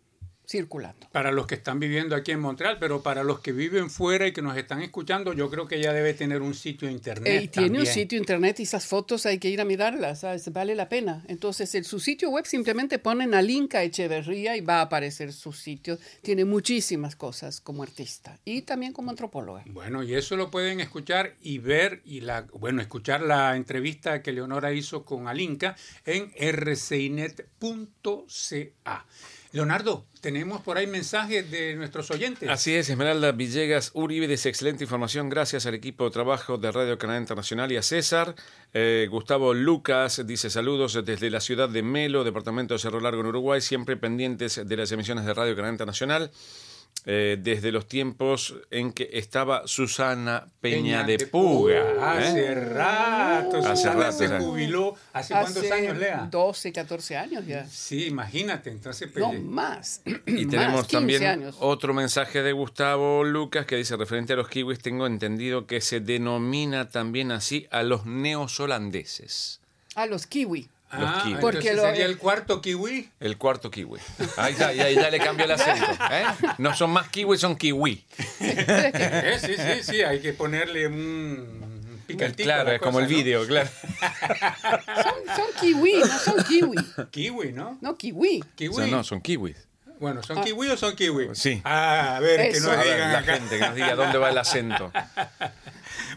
circulando. 0.55 1.09
Para 1.11 1.33
los 1.33 1.49
que 1.49 1.57
están 1.57 1.81
viviendo 1.81 2.15
aquí 2.15 2.31
en 2.31 2.39
Montreal, 2.39 2.77
pero 2.79 3.03
para 3.03 3.25
los 3.25 3.41
que 3.41 3.51
viven 3.51 3.91
fuera 3.91 4.29
y 4.29 4.33
que 4.33 4.41
nos 4.41 4.57
están 4.57 4.83
escuchando, 4.83 5.33
yo 5.33 5.51
creo 5.51 5.67
que 5.67 5.81
ya 5.81 5.93
debe 5.93 6.15
tener 6.15 6.43
un 6.43 6.55
sitio 6.55 6.89
internet. 6.89 7.43
Y 7.43 7.49
tiene 7.49 7.81
un 7.81 7.87
sitio 7.87 8.17
internet 8.17 8.61
y 8.61 8.63
esas 8.63 8.87
fotos 8.87 9.27
hay 9.27 9.39
que 9.39 9.51
ir 9.51 9.61
a 9.61 9.65
mirarlas, 9.65 10.21
¿sabes? 10.21 10.53
vale 10.53 10.77
la 10.77 10.89
pena. 10.89 11.25
Entonces, 11.27 11.75
en 11.75 11.83
su 11.83 11.99
sitio 11.99 12.31
web 12.31 12.47
simplemente 12.47 13.01
ponen 13.01 13.35
a 13.35 13.43
Linka 13.43 13.83
Echeverría 13.83 14.57
y 14.57 14.61
va 14.61 14.79
a 14.79 14.83
aparecer 14.83 15.33
su 15.33 15.53
sitio. 15.53 15.99
Tiene 16.23 16.45
muchísimas 16.45 17.17
cosas 17.17 17.61
como 17.61 17.83
artista 17.83 18.39
y 18.45 18.63
también 18.63 18.93
como 18.93 19.11
antropóloga. 19.11 19.65
Bueno, 19.67 20.05
y 20.05 20.15
eso 20.15 20.37
lo 20.37 20.53
pueden 20.53 20.79
escuchar 20.79 21.35
y 21.43 21.59
ver, 21.59 22.01
y 22.05 22.21
la, 22.21 22.43
bueno, 22.53 22.81
escuchar 22.81 23.23
la 23.23 23.57
entrevista 23.57 24.23
que 24.23 24.33
Leonora 24.33 24.73
hizo 24.73 25.05
con 25.05 25.27
Alinka 25.27 25.75
en 26.05 26.31
rcinet.ca. 26.39 27.45
Leonardo, 29.55 30.05
tenemos 30.21 30.63
por 30.63 30.79
ahí 30.79 30.89
mensajes 30.89 31.49
de 31.49 31.77
nuestros 31.77 32.11
oyentes. 32.11 32.51
Así 32.51 32.75
es, 32.75 32.91
Esmeralda 32.91 33.31
Villegas 33.31 33.93
Uribe 33.95 34.27
dice 34.27 34.49
excelente 34.49 34.83
información, 34.83 35.29
gracias 35.29 35.65
al 35.65 35.75
equipo 35.75 36.07
de 36.07 36.11
trabajo 36.11 36.59
de 36.59 36.73
Radio 36.73 36.99
Canadá 36.99 37.21
Internacional 37.21 37.71
y 37.71 37.77
a 37.77 37.83
César. 37.83 38.35
Eh, 38.73 39.07
Gustavo 39.09 39.55
Lucas 39.55 40.27
dice 40.27 40.51
saludos 40.51 41.01
desde 41.05 41.31
la 41.31 41.39
ciudad 41.39 41.69
de 41.69 41.85
Melo, 41.85 42.25
departamento 42.25 42.75
de 42.75 42.81
Cerro 42.81 42.99
Largo 42.99 43.21
en 43.21 43.29
Uruguay, 43.29 43.61
siempre 43.61 43.97
pendientes 43.97 44.61
de 44.67 44.77
las 44.77 44.91
emisiones 44.91 45.25
de 45.25 45.33
Radio 45.33 45.55
Canadá 45.55 45.73
Internacional. 45.73 46.33
Eh, 47.07 47.37
desde 47.39 47.71
los 47.71 47.87
tiempos 47.87 48.55
en 48.71 48.91
que 48.91 49.11
estaba 49.13 49.67
Susana 49.67 50.47
Peña, 50.63 50.77
Peña 50.77 51.03
de, 51.05 51.17
de, 51.19 51.27
Puga. 51.27 51.83
Puga. 51.83 52.15
¿eh? 52.15 52.29
Hace 52.29 52.55
rato. 52.55 53.59
Hace 53.59 53.77
Susana 53.77 54.01
rato, 54.05 54.13
se 54.19 54.29
jubiló. 54.39 54.97
¿Hace, 55.13 55.35
¿Hace 55.35 55.53
cuántos 55.53 55.71
años, 55.71 55.99
Lea? 55.99 56.29
12, 56.31 56.73
14 56.73 57.17
años 57.19 57.47
ya. 57.47 57.67
Sí, 57.67 58.07
imagínate. 58.07 58.71
Entonces, 58.71 59.15
no, 59.17 59.35
más. 59.35 60.01
Y 60.27 60.47
tenemos 60.47 60.81
más, 60.81 60.89
también 60.89 61.25
años. 61.25 61.57
otro 61.61 61.93
mensaje 61.93 62.43
de 62.43 62.53
Gustavo 62.53 63.23
Lucas 63.23 63.67
que 63.67 63.77
dice, 63.77 63.97
referente 63.97 64.33
a 64.33 64.37
los 64.37 64.49
kiwis, 64.49 64.79
tengo 64.79 65.07
entendido 65.07 65.67
que 65.67 65.83
se 65.83 66.01
denomina 66.01 66.89
también 66.89 67.33
así 67.33 67.67
a 67.71 67.83
los 67.83 68.07
neozolandeses. 68.07 69.61
A 69.95 70.07
los 70.07 70.27
kiwi. 70.27 70.71
Los 70.93 71.11
ah, 71.11 71.23
kiwi. 71.25 71.41
Porque 71.41 71.75
lo, 71.75 71.83
sería 71.83 72.07
el 72.07 72.19
cuarto 72.19 72.61
kiwi. 72.61 73.11
El 73.19 73.37
cuarto 73.37 73.71
kiwi. 73.71 73.99
Ahí 74.37 74.55
ya, 74.55 74.69
ahí 74.69 74.95
ya 74.95 75.11
le 75.11 75.19
cambio 75.19 75.45
el 75.45 75.51
acento. 75.53 75.87
¿eh? 76.11 76.25
No 76.59 76.75
son 76.77 76.91
más 76.91 77.09
kiwi, 77.09 77.37
son 77.37 77.57
kiwi. 77.57 78.05
Eh, 78.41 79.39
sí, 79.41 79.55
sí, 79.57 79.83
sí, 79.83 80.03
hay 80.03 80.21
que 80.21 80.33
ponerle 80.33 80.87
un 80.87 82.03
picantito. 82.07 82.45
Claro, 82.45 82.71
es 82.71 82.79
cosa, 82.79 82.91
como 82.91 83.01
el 83.01 83.07
¿no? 83.07 83.09
vídeo, 83.09 83.47
claro. 83.47 83.69
Son, 85.03 85.37
son, 85.37 85.47
kiwi, 85.61 85.95
no 85.99 86.19
son 86.19 86.45
kiwi. 86.45 86.77
Kiwi, 87.11 87.53
¿no? 87.53 87.79
No, 87.81 87.97
kiwi. 87.97 88.45
Kiwi. 88.55 88.75
O 88.75 88.77
sea, 88.77 88.87
no, 88.87 89.03
son 89.03 89.21
kiwis. 89.21 89.57
Bueno, 90.05 90.23
¿son 90.23 90.45
kiwi 90.45 90.69
o 90.69 90.77
son 90.77 90.95
kiwi? 90.95 91.31
Sí. 91.33 91.63
Ah, 91.65 92.17
a 92.17 92.21
ver, 92.21 92.51
que 92.51 92.59
Eso. 92.59 92.69
nos 92.69 92.77
A 92.77 92.83
ver, 92.83 92.93
digan 92.95 93.13
la 93.13 93.19
acá. 93.21 93.35
gente 93.37 93.59
que 93.59 93.65
nos 93.65 93.75
diga 93.75 93.95
dónde 93.95 94.19
va 94.19 94.29
el 94.29 94.37
acento. 94.39 94.93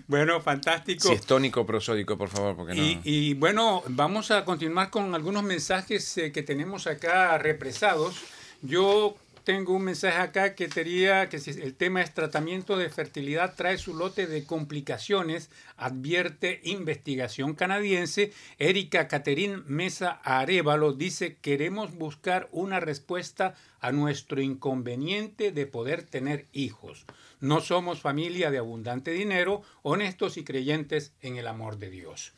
Bueno, 0.08 0.42
fantástico. 0.42 1.08
Si 1.08 1.14
es 1.14 1.26
tónico 1.26 1.62
o 1.62 1.66
prosódico, 1.66 2.18
por 2.18 2.30
favor, 2.30 2.56
porque 2.56 2.74
no. 2.74 2.82
Y, 2.82 3.00
y, 3.04 3.34
bueno, 3.34 3.84
vamos 3.88 4.32
a 4.32 4.46
continuar 4.46 4.90
con 4.90 5.14
algunos 5.14 5.44
mensajes 5.44 6.18
eh, 6.18 6.32
que 6.32 6.44
tenemos 6.44 6.88
acá 6.88 7.38
represados. 7.38 8.16
Yo 8.62 9.16
tengo 9.48 9.72
un 9.72 9.84
mensaje 9.84 10.18
acá 10.18 10.56
que 10.56 10.68
diría 10.68 11.30
que 11.30 11.40
si 11.40 11.52
el 11.52 11.74
tema 11.74 12.02
es 12.02 12.14
tratamiento 12.14 12.76
de 12.76 12.90
fertilidad 12.90 13.54
trae 13.56 13.78
su 13.78 13.96
lote 13.96 14.28
de 14.28 14.44
complicaciones, 14.44 15.50
advierte 15.78 16.60
investigación 16.66 17.54
canadiense. 17.54 18.34
Erika 18.60 19.08
Caterín 19.08 19.64
Mesa 19.66 20.20
Arevalo 20.26 20.92
dice, 20.92 21.38
queremos 21.40 21.96
buscar 21.96 22.50
una 22.52 22.82
respuesta 22.82 23.56
a 23.80 23.94
nuestro 23.94 24.42
inconveniente 24.42 25.54
de 25.54 25.66
poder 25.66 26.04
tener 26.04 26.48
hijos. 26.52 27.06
No 27.40 27.62
somos 27.62 28.02
familia 28.02 28.52
de 28.52 28.58
abundante 28.58 29.12
dinero, 29.12 29.62
honestos 29.82 30.36
y 30.36 30.44
creyentes 30.44 31.14
en 31.22 31.38
el 31.38 31.48
amor 31.48 31.78
de 31.78 31.90
Dios. 31.90 32.34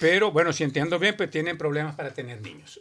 Pero 0.00 0.32
bueno, 0.32 0.54
si 0.54 0.64
entiendo 0.64 0.98
bien, 0.98 1.18
pues 1.18 1.30
tienen 1.30 1.58
problemas 1.58 1.96
para 1.96 2.14
tener 2.14 2.40
niños. 2.40 2.80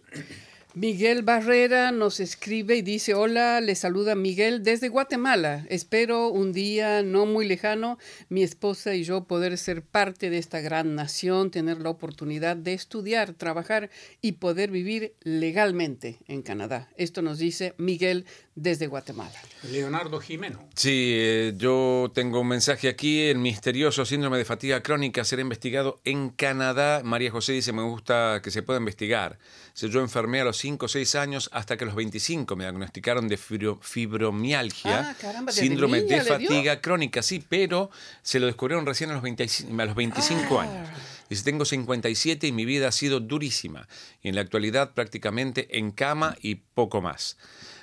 Miguel 0.75 1.23
Barrera 1.23 1.91
nos 1.91 2.19
escribe 2.19 2.75
y 2.75 2.83
dice, 2.83 3.15
hola, 3.15 3.59
le 3.59 3.73
saluda 3.73 4.13
Miguel 4.13 4.61
desde 4.61 4.87
Guatemala. 4.87 5.65
Espero 5.67 6.29
un 6.29 6.53
día 6.53 7.01
no 7.01 7.25
muy 7.25 7.47
lejano 7.47 7.97
mi 8.29 8.43
esposa 8.43 8.93
y 8.93 9.03
yo 9.03 9.23
poder 9.23 9.57
ser 9.57 9.81
parte 9.81 10.29
de 10.29 10.37
esta 10.37 10.61
gran 10.61 10.93
nación, 10.93 11.49
tener 11.49 11.79
la 11.79 11.89
oportunidad 11.89 12.55
de 12.55 12.73
estudiar, 12.73 13.33
trabajar 13.33 13.89
y 14.21 14.33
poder 14.33 14.69
vivir 14.69 15.15
legalmente 15.21 16.19
en 16.27 16.43
Canadá. 16.43 16.87
Esto 16.97 17.23
nos 17.23 17.39
dice 17.39 17.73
Miguel 17.79 18.27
desde 18.61 18.87
Guatemala. 18.87 19.31
Leonardo 19.71 20.19
Jimeno. 20.19 20.59
Sí, 20.75 21.13
eh, 21.15 21.53
yo 21.57 22.11
tengo 22.13 22.41
un 22.41 22.47
mensaje 22.47 22.89
aquí. 22.89 23.21
El 23.21 23.37
misterioso 23.39 24.05
síndrome 24.05 24.37
de 24.37 24.45
fatiga 24.45 24.81
crónica 24.83 25.23
será 25.23 25.41
investigado 25.41 25.99
en 26.03 26.29
Canadá. 26.29 27.01
María 27.03 27.31
José 27.31 27.53
dice, 27.53 27.71
me 27.73 27.81
gusta 27.83 28.41
que 28.43 28.51
se 28.51 28.61
pueda 28.61 28.79
investigar. 28.79 29.39
Si 29.73 29.89
yo 29.89 30.01
enfermé 30.01 30.41
a 30.41 30.43
los 30.43 30.57
5 30.57 30.85
o 30.85 30.89
6 30.89 31.15
años 31.15 31.49
hasta 31.53 31.77
que 31.77 31.85
a 31.85 31.87
los 31.87 31.95
25 31.95 32.55
me 32.55 32.65
diagnosticaron 32.65 33.27
de 33.29 33.37
fibro- 33.37 33.79
fibromialgia, 33.81 35.11
Ah, 35.11 35.15
caramba, 35.19 35.51
síndrome 35.51 36.01
de 36.01 36.21
fatiga 36.21 36.81
crónica, 36.81 37.21
sí, 37.21 37.43
pero 37.47 37.89
se 38.21 38.39
lo 38.39 38.45
descubrieron 38.47 38.85
recién 38.85 39.09
a 39.11 39.13
los, 39.13 39.21
25 39.23 39.81
a 39.81 39.85
los 39.85 39.95
25 39.95 40.59
Ah. 40.59 40.63
años. 40.63 40.89
Dice, 41.29 41.43
tengo 41.43 41.63
57 41.63 42.47
y 42.47 42.51
mi 42.51 42.65
vida 42.65 42.87
ha 42.87 42.91
sido 42.91 43.19
durísima. 43.19 43.87
Y 44.21 44.29
en 44.29 44.35
la 44.35 44.41
actualidad 44.41 44.93
prácticamente 44.93 45.77
en 45.77 45.91
cama 45.91 46.35
y 46.41 46.55
poco 46.55 47.01
más. 47.01 47.37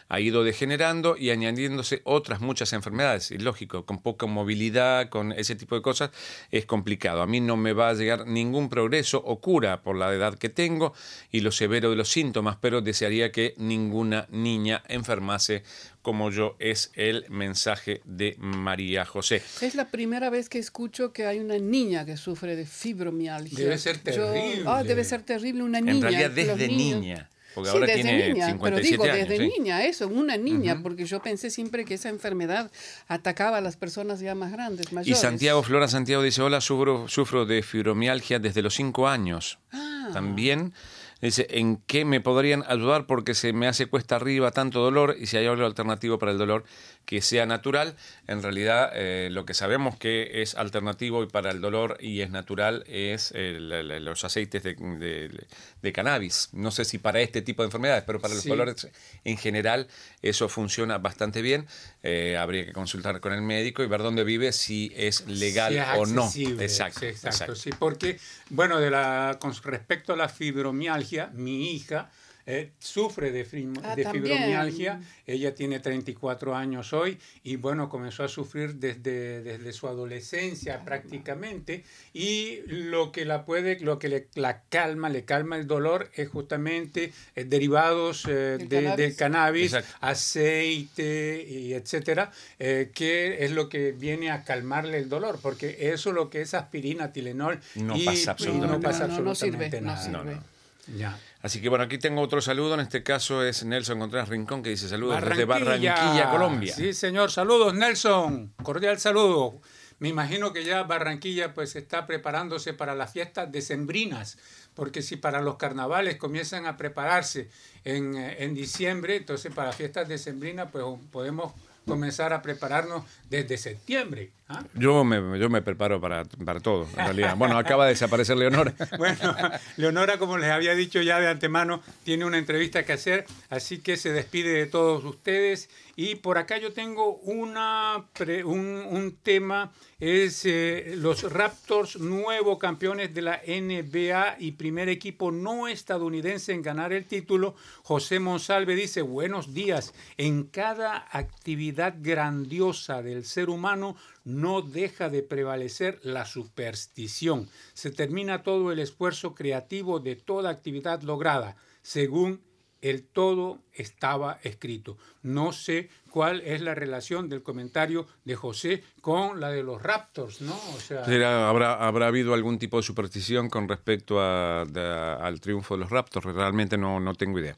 Ha 0.08 0.20
ido 0.20 0.44
degenerando 0.44 1.16
y 1.16 1.30
añadiéndose 1.30 2.00
otras 2.04 2.40
muchas 2.40 2.72
enfermedades. 2.72 3.30
Y 3.30 3.38
lógico, 3.38 3.84
con 3.84 4.00
poca 4.02 4.26
movilidad, 4.26 5.08
con 5.08 5.32
ese 5.32 5.56
tipo 5.56 5.74
de 5.74 5.82
cosas, 5.82 6.10
es 6.50 6.64
complicado. 6.66 7.22
A 7.22 7.26
mí 7.26 7.40
no 7.40 7.56
me 7.56 7.72
va 7.72 7.88
a 7.88 7.94
llegar 7.94 8.26
ningún 8.26 8.68
progreso 8.68 9.18
o 9.24 9.40
cura 9.40 9.82
por 9.82 9.96
la 9.96 10.12
edad 10.12 10.38
que 10.38 10.48
tengo 10.48 10.94
y 11.32 11.40
lo 11.40 11.50
severo 11.50 11.90
de 11.90 11.96
los 11.96 12.08
síntomas, 12.08 12.56
pero 12.60 12.80
desearía 12.82 13.32
que 13.32 13.54
ninguna 13.58 14.26
niña 14.30 14.82
enfermase 14.88 15.62
como 16.02 16.30
yo, 16.30 16.54
es 16.60 16.92
el 16.94 17.24
mensaje 17.30 18.00
de 18.04 18.36
María 18.38 19.04
José. 19.04 19.42
Es 19.60 19.74
la 19.74 19.90
primera 19.90 20.30
vez 20.30 20.48
que 20.48 20.60
escucho 20.60 21.12
que 21.12 21.26
hay 21.26 21.40
una 21.40 21.58
niña 21.58 22.06
que 22.06 22.16
sufre 22.16 22.54
de 22.54 22.64
fibromialgia. 22.64 23.58
Debe 23.58 23.76
ser 23.76 23.96
Yo- 23.96 24.02
terrible. 24.30 24.62
ah, 24.66 24.84
debe 24.84 25.02
ser 25.02 25.22
terrible 25.22 25.64
una 25.64 25.80
niña. 25.80 25.94
En 25.96 26.02
realidad 26.02 26.30
desde 26.30 26.68
niña. 26.68 27.28
Porque 27.56 27.70
sí, 27.70 27.74
ahora 27.74 27.86
desde 27.86 28.02
tiene 28.02 28.28
niña, 28.34 28.46
57 28.48 28.58
pero 28.62 28.80
digo 28.82 29.04
años. 29.04 29.28
desde 29.28 29.44
sí. 29.44 29.52
niña, 29.58 29.84
eso, 29.86 30.08
una 30.08 30.36
niña, 30.36 30.80
porque 30.82 31.06
yo 31.06 31.22
pensé 31.22 31.48
siempre 31.50 31.86
que 31.86 31.94
esa 31.94 32.10
enfermedad 32.10 32.70
atacaba 33.08 33.56
a 33.56 33.60
las 33.62 33.78
personas 33.78 34.20
ya 34.20 34.34
más 34.34 34.52
grandes, 34.52 34.88
Y. 35.04 35.14
Santiago, 35.14 35.62
Flora 35.62 35.88
Santiago 35.88 36.22
dice, 36.22 36.42
hola, 36.42 36.60
sufro, 36.60 37.08
sufro 37.08 37.46
de 37.46 37.62
fibromialgia 37.62 38.38
desde 38.38 38.60
los 38.60 38.74
5 38.74 39.08
años. 39.08 39.58
Ah. 39.72 40.10
También 40.12 40.74
dice, 41.22 41.46
¿en 41.48 41.78
qué 41.78 42.04
me 42.04 42.20
podrían 42.20 42.62
ayudar? 42.68 43.06
Porque 43.06 43.32
se 43.32 43.54
me 43.54 43.66
hace 43.66 43.86
cuesta 43.86 44.16
arriba 44.16 44.50
tanto 44.50 44.80
dolor 44.80 45.16
y 45.18 45.26
si 45.26 45.38
hay 45.38 45.46
algo 45.46 45.64
alternativo 45.64 46.18
para 46.18 46.32
el 46.32 46.38
dolor 46.38 46.64
que 47.06 47.22
sea 47.22 47.46
natural. 47.46 47.94
En 48.26 48.42
realidad, 48.42 48.90
eh, 48.94 49.28
lo 49.30 49.46
que 49.46 49.54
sabemos 49.54 49.96
que 49.96 50.42
es 50.42 50.56
alternativo 50.56 51.22
y 51.22 51.28
para 51.28 51.52
el 51.52 51.60
dolor 51.60 51.96
y 52.00 52.20
es 52.20 52.30
natural 52.30 52.82
es 52.88 53.30
el- 53.30 53.72
el- 53.72 54.04
los 54.04 54.24
aceites 54.24 54.62
de, 54.64 54.74
de- 54.74 55.46
de 55.82 55.92
cannabis. 55.92 56.48
No 56.52 56.70
sé 56.72 56.84
si 56.84 56.98
para 56.98 57.20
este 57.20 57.42
tipo 57.42 57.62
de 57.62 57.68
enfermedades, 57.68 58.02
pero 58.04 58.20
para 58.20 58.34
los 58.34 58.42
Sí. 58.42 58.48
dolores 58.48 58.88
en 59.24 59.38
general 59.38 59.86
eso 60.20 60.48
funciona 60.48 60.98
bastante 60.98 61.42
bien. 61.42 61.66
Eh, 62.02 62.36
habría 62.36 62.66
que 62.66 62.72
consultar 62.72 63.20
con 63.20 63.32
el 63.32 63.40
médico 63.42 63.84
y 63.84 63.86
ver 63.86 64.02
dónde 64.02 64.24
vive, 64.24 64.52
si 64.52 64.92
es 64.96 65.26
legal 65.28 65.72
Si 65.72 65.78
es 65.78 65.86
o 65.96 66.06
no. 66.06 66.24
Exacto, 66.24 66.30
Sí, 66.30 66.44
exacto, 66.60 67.06
exacto. 67.06 67.54
sí, 67.54 67.70
porque, 67.78 68.18
bueno, 68.50 68.80
de 68.80 68.90
la, 68.90 69.36
con 69.40 69.54
respecto 69.62 70.12
a 70.12 70.16
la 70.16 70.28
fibromialgia, 70.28 71.30
mi 71.32 71.70
hija 71.72 72.10
eh, 72.46 72.70
sufre 72.78 73.32
de, 73.32 73.44
Ah, 73.82 73.96
de 73.96 74.08
fibromialgia. 74.08 75.00
Ella 75.26 75.54
tiene 75.54 75.80
34 75.80 76.54
años 76.54 76.92
hoy 76.92 77.18
y, 77.42 77.56
bueno, 77.56 77.88
comenzó 77.88 78.22
a 78.24 78.28
sufrir 78.28 78.76
desde, 78.76 79.42
desde 79.42 79.72
su 79.72 79.88
adolescencia 79.88 80.84
prácticamente. 80.84 81.84
Y 82.12 82.60
lo 82.66 83.10
que 83.12 83.24
la 83.24 83.44
puede, 83.44 83.80
lo 83.80 83.98
que 83.98 84.08
le, 84.08 84.28
la 84.34 84.62
calma, 84.68 85.08
le 85.08 85.24
calma 85.24 85.56
el 85.56 85.66
dolor 85.66 86.10
es 86.14 86.28
justamente 86.28 87.12
eh, 87.34 87.44
derivados 87.44 88.24
eh, 88.26 88.58
Del 88.58 88.68
de- 88.68 88.68
cannabis. 88.68 88.96
del 88.96 89.16
cannabis, 89.16 89.72
Exacto. 89.74 89.98
aceite 90.00 91.44
y 91.48 91.74
etcétera, 91.74 92.30
eh, 92.58 92.90
que 92.94 93.44
es 93.44 93.50
lo 93.50 93.68
que 93.68 93.92
viene 93.92 94.30
a 94.30 94.44
calmarle 94.44 94.98
el 94.98 95.08
dolor, 95.08 95.38
porque 95.42 95.90
eso 95.92 96.12
lo 96.12 96.30
que 96.30 96.42
es 96.42 96.54
aspirina, 96.54 97.12
Tilenol 97.12 97.60
No 97.74 97.96
y 97.96 98.04
pasa 98.04 98.18
y 98.20 98.26
absolutamente 98.28 98.76
no 98.76 98.80
pasa 98.80 99.06
nada. 99.08 99.18
No, 99.18 99.24
no 99.24 99.30
absolutamente 99.30 99.78
sirve, 99.78 99.86
no 99.86 99.92
nada. 99.92 100.02
sirve. 100.32 100.55
Ya. 100.94 101.18
Así 101.42 101.60
que 101.60 101.68
bueno, 101.68 101.84
aquí 101.84 101.98
tengo 101.98 102.20
otro 102.20 102.40
saludo. 102.40 102.74
En 102.74 102.80
este 102.80 103.02
caso 103.02 103.42
es 103.44 103.64
Nelson 103.64 103.98
Contreras 103.98 104.28
Rincón 104.28 104.62
que 104.62 104.70
dice 104.70 104.88
saludos 104.88 105.20
desde 105.24 105.44
Barranquilla, 105.44 106.30
Colombia. 106.30 106.74
Sí, 106.74 106.92
señor. 106.92 107.30
Saludos, 107.30 107.74
Nelson. 107.74 108.52
Cordial 108.62 108.98
saludo. 108.98 109.60
Me 109.98 110.08
imagino 110.08 110.52
que 110.52 110.64
ya 110.64 110.82
Barranquilla 110.82 111.54
pues 111.54 111.74
está 111.74 112.06
preparándose 112.06 112.74
para 112.74 112.94
las 112.94 113.12
fiestas 113.12 113.50
decembrinas, 113.50 114.36
porque 114.74 115.00
si 115.00 115.16
para 115.16 115.40
los 115.40 115.56
carnavales 115.56 116.16
comienzan 116.16 116.66
a 116.66 116.76
prepararse 116.76 117.48
en, 117.82 118.14
eh, 118.14 118.44
en 118.44 118.54
diciembre, 118.54 119.16
entonces 119.16 119.52
para 119.54 119.72
fiestas 119.72 120.06
decembrinas 120.06 120.68
pues 120.70 120.84
podemos 121.10 121.54
comenzar 121.86 122.32
a 122.32 122.42
prepararnos 122.42 123.04
desde 123.30 123.56
septiembre. 123.56 124.32
¿Ah? 124.48 124.64
Yo 124.74 125.04
me, 125.04 125.38
yo 125.38 125.48
me 125.50 125.62
preparo 125.62 126.00
para, 126.00 126.24
para 126.24 126.60
todo, 126.60 126.86
en 126.90 126.96
realidad. 126.96 127.36
Bueno, 127.36 127.56
acaba 127.58 127.84
de 127.84 127.90
desaparecer 127.90 128.36
Leonora. 128.36 128.72
Bueno, 128.98 129.34
Leonora, 129.76 130.18
como 130.18 130.38
les 130.38 130.50
había 130.50 130.74
dicho 130.74 131.00
ya 131.02 131.18
de 131.20 131.28
antemano, 131.28 131.82
tiene 132.04 132.24
una 132.24 132.38
entrevista 132.38 132.84
que 132.84 132.92
hacer, 132.94 133.26
así 133.50 133.78
que 133.78 133.96
se 133.96 134.12
despide 134.12 134.50
de 134.52 134.66
todos 134.66 135.04
ustedes. 135.04 135.68
Y 135.98 136.16
por 136.16 136.36
acá 136.36 136.58
yo 136.58 136.72
tengo 136.74 137.16
una 137.20 138.04
pre- 138.12 138.44
un, 138.44 138.58
un 138.90 139.16
tema, 139.22 139.72
es 139.98 140.42
eh, 140.44 140.92
los 140.96 141.32
Raptors, 141.32 141.98
nuevos 141.98 142.58
campeones 142.58 143.14
de 143.14 143.22
la 143.22 143.40
NBA 143.46 144.36
y 144.38 144.52
primer 144.52 144.90
equipo 144.90 145.32
no 145.32 145.68
estadounidense 145.68 146.52
en 146.52 146.60
ganar 146.60 146.92
el 146.92 147.06
título. 147.06 147.54
José 147.82 148.20
Monsalve 148.20 148.74
dice, 148.74 149.00
buenos 149.00 149.54
días, 149.54 149.94
en 150.18 150.44
cada 150.44 151.06
actividad 151.10 151.94
grandiosa 151.98 153.02
del 153.02 153.24
ser 153.24 153.48
humano 153.48 153.96
no 154.26 154.60
deja 154.60 155.08
de 155.08 155.22
prevalecer 155.22 156.00
la 156.02 156.26
superstición. 156.26 157.48
Se 157.74 157.92
termina 157.92 158.42
todo 158.42 158.72
el 158.72 158.80
esfuerzo 158.80 159.36
creativo 159.36 160.00
de 160.00 160.16
toda 160.16 160.50
actividad 160.50 161.00
lograda, 161.02 161.56
según 161.82 162.42
el 162.90 163.02
todo 163.02 163.58
estaba 163.72 164.38
escrito. 164.42 164.96
No 165.22 165.52
sé 165.52 165.88
cuál 166.10 166.40
es 166.42 166.60
la 166.60 166.74
relación 166.74 167.28
del 167.28 167.42
comentario 167.42 168.06
de 168.24 168.36
José 168.36 168.82
con 169.00 169.40
la 169.40 169.50
de 169.50 169.62
los 169.62 169.82
Raptors, 169.82 170.40
¿no? 170.40 170.54
O 170.74 170.80
sea, 170.80 171.04
¿Habrá, 171.48 171.74
¿Habrá 171.86 172.06
habido 172.06 172.32
algún 172.32 172.58
tipo 172.58 172.76
de 172.76 172.84
superstición 172.84 173.50
con 173.50 173.68
respecto 173.68 174.20
al 174.20 175.40
triunfo 175.40 175.74
de 175.74 175.80
los 175.80 175.90
Raptors? 175.90 176.26
Realmente 176.26 176.78
no, 176.78 177.00
no 177.00 177.14
tengo 177.14 177.38
idea. 177.38 177.56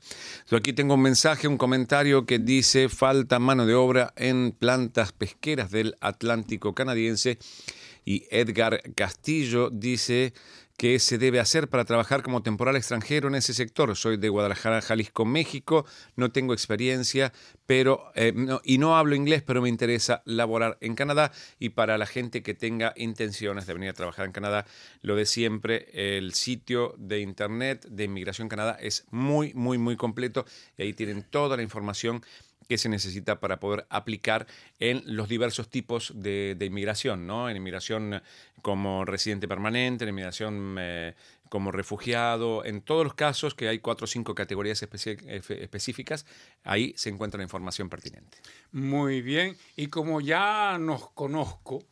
Aquí 0.50 0.72
tengo 0.72 0.94
un 0.94 1.02
mensaje, 1.02 1.46
un 1.46 1.58
comentario 1.58 2.26
que 2.26 2.38
dice 2.38 2.88
falta 2.88 3.38
mano 3.38 3.66
de 3.66 3.74
obra 3.74 4.12
en 4.16 4.52
plantas 4.52 5.12
pesqueras 5.12 5.70
del 5.70 5.96
Atlántico 6.00 6.74
canadiense 6.74 7.38
y 8.04 8.26
Edgar 8.30 8.80
Castillo 8.94 9.68
dice 9.70 10.32
que 10.78 11.00
se 11.00 11.18
debe 11.18 11.40
hacer 11.40 11.66
para 11.66 11.84
trabajar 11.84 12.22
como 12.22 12.44
temporal 12.44 12.76
extranjero 12.76 13.26
en 13.26 13.34
ese 13.34 13.52
sector. 13.52 13.96
Soy 13.96 14.16
de 14.16 14.28
Guadalajara, 14.28 14.80
Jalisco, 14.80 15.24
México, 15.24 15.84
no 16.14 16.30
tengo 16.30 16.52
experiencia, 16.54 17.32
pero 17.66 18.12
eh, 18.14 18.32
y 18.62 18.78
no 18.78 18.96
hablo 18.96 19.16
inglés, 19.16 19.42
pero 19.42 19.60
me 19.60 19.68
interesa 19.68 20.22
laborar 20.24 20.78
en 20.80 20.94
Canadá 20.94 21.32
y 21.58 21.70
para 21.70 21.98
la 21.98 22.06
gente 22.06 22.44
que 22.44 22.54
tenga 22.54 22.94
intenciones 22.96 23.66
de 23.66 23.74
venir 23.74 23.90
a 23.90 23.94
trabajar 23.94 24.24
en 24.24 24.30
Canadá, 24.30 24.66
lo 25.02 25.16
de 25.16 25.26
siempre, 25.26 25.88
el 26.16 26.32
sitio 26.32 26.94
de 26.96 27.18
internet 27.18 27.84
de 27.90 28.04
Inmigración 28.04 28.48
Canadá 28.48 28.78
es 28.80 29.04
muy, 29.10 29.52
muy, 29.54 29.78
muy 29.78 29.96
completo 29.96 30.46
y 30.76 30.82
ahí 30.82 30.92
tienen 30.92 31.24
toda 31.24 31.56
la 31.56 31.64
información 31.64 32.22
que 32.68 32.78
se 32.78 32.88
necesita 32.88 33.40
para 33.40 33.60
poder 33.60 33.86
aplicar 33.88 34.46
en 34.78 35.02
los 35.06 35.28
diversos 35.28 35.68
tipos 35.68 36.12
de, 36.14 36.56
inmigración, 36.60 37.26
¿no? 37.26 37.48
En 37.48 37.56
inmigración 37.56 38.22
como 38.62 39.04
residente 39.04 39.48
permanente, 39.48 40.04
en 40.04 40.10
inmigración 40.10 40.76
eh, 40.78 41.14
como 41.48 41.72
refugiado, 41.72 42.64
en 42.64 42.82
todos 42.82 43.04
los 43.04 43.14
casos 43.14 43.54
que 43.54 43.68
hay 43.68 43.78
cuatro 43.78 44.04
o 44.04 44.06
cinco 44.06 44.34
categorías 44.34 44.82
específicas, 44.82 46.26
ahí 46.64 46.92
se 46.96 47.08
encuentra 47.08 47.38
la 47.38 47.44
información 47.44 47.88
pertinente. 47.88 48.38
Muy 48.72 49.22
bien, 49.22 49.56
y 49.76 49.86
como 49.86 50.20
ya 50.20 50.76
nos 50.78 51.10
conozco, 51.10 51.84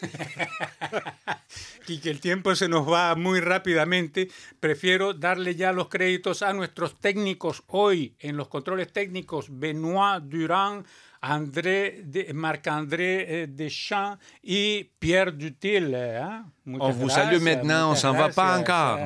y 1.88 1.98
que 1.98 2.10
el 2.10 2.20
tiempo 2.20 2.54
se 2.54 2.68
nos 2.68 2.90
va 2.90 3.14
muy 3.14 3.40
rápidamente, 3.40 4.28
prefiero 4.60 5.14
darle 5.14 5.54
ya 5.54 5.72
los 5.72 5.88
créditos 5.88 6.42
a 6.42 6.52
nuestros 6.52 6.98
técnicos 6.98 7.62
hoy 7.66 8.14
en 8.18 8.36
los 8.36 8.48
controles 8.48 8.92
técnicos, 8.92 9.46
Benoit 9.50 10.22
Durand, 10.22 10.86
André 11.22 12.02
de, 12.04 12.32
Marc-André 12.32 13.42
eh, 13.42 13.46
Deschamps 13.46 14.18
y 14.42 14.84
Pierre 14.98 15.32
Dutil. 15.32 15.92
¿eh? 15.94 16.42
On 16.66 16.92
vous 16.92 17.10
salue 17.10 17.42
maintenant, 17.42 17.90
on 17.90 17.94
s'en 17.94 18.14
va 18.14 18.30
pas 18.30 18.58
encore. 18.58 18.98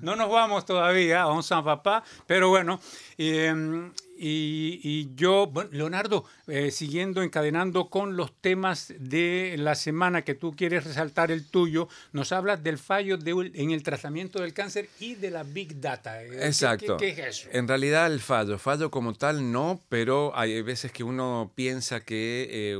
No 0.00 0.14
nos 0.14 0.30
vamos 0.30 0.64
todavía, 0.64 1.26
on 1.26 1.42
s'en 1.42 1.62
va 1.62 1.82
pas, 1.82 2.02
pero 2.26 2.48
bueno. 2.50 2.78
Eh, 3.16 3.90
y, 4.20 5.14
yo, 5.14 5.46
bueno, 5.46 5.70
Leonardo, 5.72 6.24
eh, 6.46 6.70
siguiendo, 6.70 7.22
encadenando 7.22 7.88
con 7.88 8.16
los 8.16 8.32
temas 8.40 8.92
de 8.98 9.54
la 9.58 9.74
semana 9.74 10.22
que 10.22 10.34
tú 10.34 10.54
quieres 10.56 10.84
resaltar 10.84 11.30
el 11.30 11.46
tuyo, 11.46 11.88
nos 12.12 12.32
hablas 12.32 12.62
del 12.62 12.78
fallo 12.78 13.16
de, 13.16 13.52
en 13.54 13.70
el 13.70 13.82
tratamiento 13.82 14.40
del 14.40 14.52
cáncer 14.52 14.88
y 14.98 15.14
de 15.14 15.30
la 15.30 15.44
Big 15.44 15.80
Data. 15.80 16.22
Exacto. 16.24 16.96
¿Qué, 16.96 17.10
es 17.10 17.18
eso? 17.18 17.48
En 17.52 17.68
realidad 17.68 18.12
el 18.12 18.20
fallo, 18.20 18.58
fallo 18.58 18.90
como 18.90 19.14
tal 19.14 19.52
no, 19.52 19.80
pero 19.88 20.32
hay 20.36 20.60
veces 20.62 20.90
que 20.90 21.04
uno 21.04 21.52
piensa 21.54 22.00
que 22.00 22.48
eh, 22.50 22.76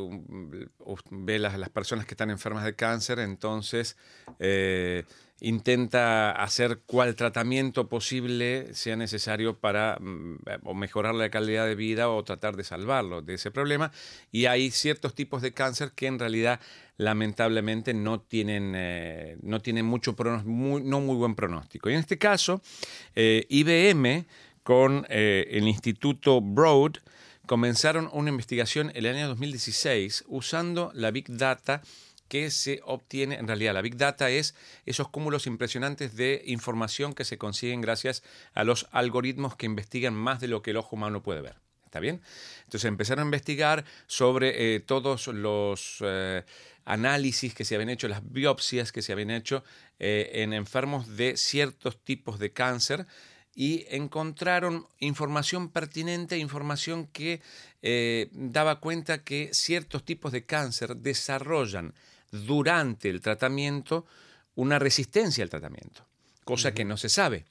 ve 1.11 1.39
las, 1.39 1.59
las 1.59 1.71
personas 1.71 2.05
que 2.07 2.15
están 2.15 2.31
enfermas 2.31 2.65
de 2.65 2.75
cáncer, 2.75 3.19
entonces... 3.21 3.97
Eh, 4.39 5.05
intenta 5.41 6.33
hacer 6.33 6.81
cual 6.87 7.15
tratamiento 7.15 7.89
posible 7.89 8.75
sea 8.75 8.97
necesario 8.97 9.59
para 9.59 9.99
mm, 10.01 10.39
o 10.65 10.75
mejorar 10.75 11.15
la 11.15 11.31
calidad 11.31 11.67
de 11.67 11.75
vida 11.75 12.09
o 12.09 12.25
tratar 12.25 12.57
de 12.57 12.65
salvarlo 12.65 13.23
de 13.23 13.35
ese 13.35 13.51
problema. 13.51 13.93
Y 14.33 14.47
hay 14.47 14.71
ciertos 14.71 15.15
tipos 15.15 15.43
de 15.43 15.53
cáncer 15.53 15.93
que 15.95 16.07
en 16.07 16.19
realidad 16.19 16.61
lamentablemente 16.97 17.95
no 17.95 18.21
tienen, 18.21 18.73
eh, 18.77 19.37
no 19.43 19.61
tienen 19.61 19.87
mucho 19.87 20.17
muy, 20.45 20.83
no 20.83 21.01
muy 21.01 21.17
buen 21.17 21.35
pronóstico. 21.35 21.89
Y 21.89 21.95
en 21.95 22.01
este 22.01 22.19
caso, 22.19 22.61
eh, 23.15 23.47
IBM 23.49 24.27
con 24.65 25.07
eh, 25.09 25.47
el 25.53 25.69
Instituto 25.69 26.41
Broad 26.41 26.95
comenzaron 27.47 28.11
una 28.13 28.29
investigación 28.29 28.93
el 28.95 29.07
año 29.07 29.29
2016 29.29 30.25
usando 30.27 30.91
la 30.93 31.11
Big 31.11 31.27
Data 31.29 31.83
que 32.29 32.51
se 32.51 32.81
obtiene, 32.85 33.37
en 33.37 33.49
realidad 33.49 33.75
la 33.75 33.83
Big 33.83 33.97
Data 33.97 34.31
es 34.31 34.55
esos 34.87 35.09
cúmulos 35.09 35.47
impresionantes 35.47 36.15
de 36.15 36.43
información 36.47 37.15
que 37.15 37.25
se 37.25 37.39
consiguen 37.39 37.81
gracias 37.81 38.23
a 38.55 38.65
los 38.65 38.87
algoritmos 38.93 39.57
que 39.57 39.67
investigan 39.67 40.15
más 40.15 40.41
de 40.41 40.49
lo 40.49 40.63
que 40.63 40.71
el 40.71 40.77
ojo 40.77 40.97
humano 40.97 41.23
puede 41.23 41.41
ver. 41.41 41.57
¿Está 41.89 42.01
bien? 42.01 42.21
Entonces 42.65 42.87
empezaron 42.87 43.23
a 43.23 43.29
investigar 43.29 43.83
sobre 44.07 44.75
eh, 44.75 44.81
todos 44.81 45.29
los 45.29 45.97
eh, 46.03 46.45
análisis 46.85 47.55
que 47.55 47.65
se 47.65 47.77
habían 47.77 47.89
hecho, 47.89 48.09
las 48.09 48.31
biopsias 48.31 48.93
que 48.93 49.01
se 49.01 49.13
habían 49.13 49.31
hecho 49.31 49.65
eh, 49.99 50.31
en 50.35 50.53
enfermos 50.53 51.17
de 51.17 51.39
ciertos 51.39 51.97
tipos 52.05 52.39
de 52.39 52.53
cáncer 52.53 53.07
y 53.55 53.87
encontraron 53.89 54.87
información 54.99 55.71
pertinente, 55.71 56.37
información 56.37 57.07
que 57.07 57.41
daba 58.33 58.81
cuenta 58.81 59.25
que 59.25 59.49
ciertos 59.53 60.05
tipos 60.05 60.31
de 60.31 60.45
cáncer 60.45 60.95
desarrollan 60.95 61.95
durante 62.31 63.09
el 63.11 63.21
tratamiento 63.21 64.07
una 64.55 64.79
resistencia 64.79 65.45
al 65.45 65.51
tratamiento, 65.51 66.05
cosa 66.45 66.73
que 66.73 66.85
no 66.85 66.97
se 66.97 67.09
sabe 67.09 67.45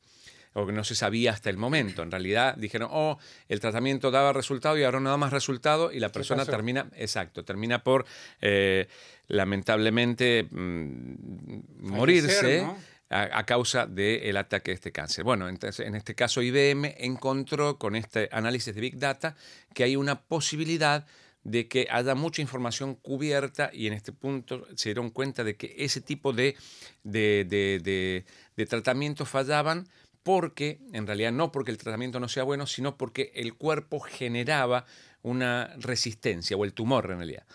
o 0.57 0.65
que 0.65 0.73
no 0.73 0.84
se 0.84 0.95
sabía 0.95 1.32
hasta 1.32 1.51
el 1.51 1.57
momento. 1.57 2.01
En 2.01 2.09
realidad 2.09 2.55
dijeron, 2.57 2.89
oh, 2.91 3.19
el 3.47 3.59
tratamiento 3.59 4.09
daba 4.09 4.34
resultado 4.34 4.78
y 4.78 4.84
ahora 4.84 4.99
no 4.99 5.11
da 5.11 5.17
más 5.17 5.32
resultado 5.32 5.91
y 5.91 5.99
la 5.99 6.11
persona 6.11 6.45
termina, 6.45 6.89
exacto, 6.95 7.45
termina 7.45 7.84
por 7.84 8.05
eh, 8.41 8.88
lamentablemente 9.28 10.47
mm, 10.49 11.88
morirse. 11.88 12.65
A, 13.09 13.45
causa 13.45 13.86
del 13.86 14.36
ataque 14.36 14.71
de 14.71 14.75
este 14.75 14.91
cáncer. 14.91 15.23
Bueno, 15.23 15.47
entonces, 15.47 15.88
en 15.88 15.95
este 15.95 16.13
caso 16.13 16.41
IBM 16.41 16.93
encontró 16.97 17.78
con 17.78 17.95
este 17.95 18.28
análisis 18.34 18.75
de 18.75 18.82
Big 18.82 18.99
Data 18.99 19.38
que 19.73 19.86
hay 19.86 19.95
una 19.95 20.19
posibilidad 20.19 21.05
de 21.47 21.69
que 21.69 21.87
haya 21.89 22.13
mucha 22.13 22.41
información 22.41 22.95
cubierta 22.95 23.69
y 23.71 23.87
en 23.87 23.93
este 23.93 24.11
punto 24.11 24.67
se 24.75 24.89
dieron 24.89 25.09
cuenta 25.09 25.45
de 25.45 25.55
que 25.55 25.73
ese 25.77 26.01
tipo 26.01 26.33
de, 26.33 26.57
de, 27.05 28.25
tratamientos 28.67 29.29
fallaban 29.29 29.87
porque, 30.23 30.81
en 30.91 31.07
realidad 31.07 31.31
no 31.31 31.53
porque 31.53 31.71
el 31.71 31.77
tratamiento 31.77 32.19
no 32.19 32.27
sea 32.27 32.43
bueno, 32.43 32.67
sino 32.67 32.97
porque 32.97 33.31
el 33.33 33.53
cuerpo 33.53 34.01
generaba 34.01 34.85
una 35.21 35.73
resistencia 35.77 36.57
o 36.57 36.65
el 36.65 36.73
tumor 36.73 37.09
en 37.11 37.19
realidad. 37.19 37.45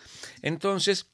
Entonces, 0.41 1.11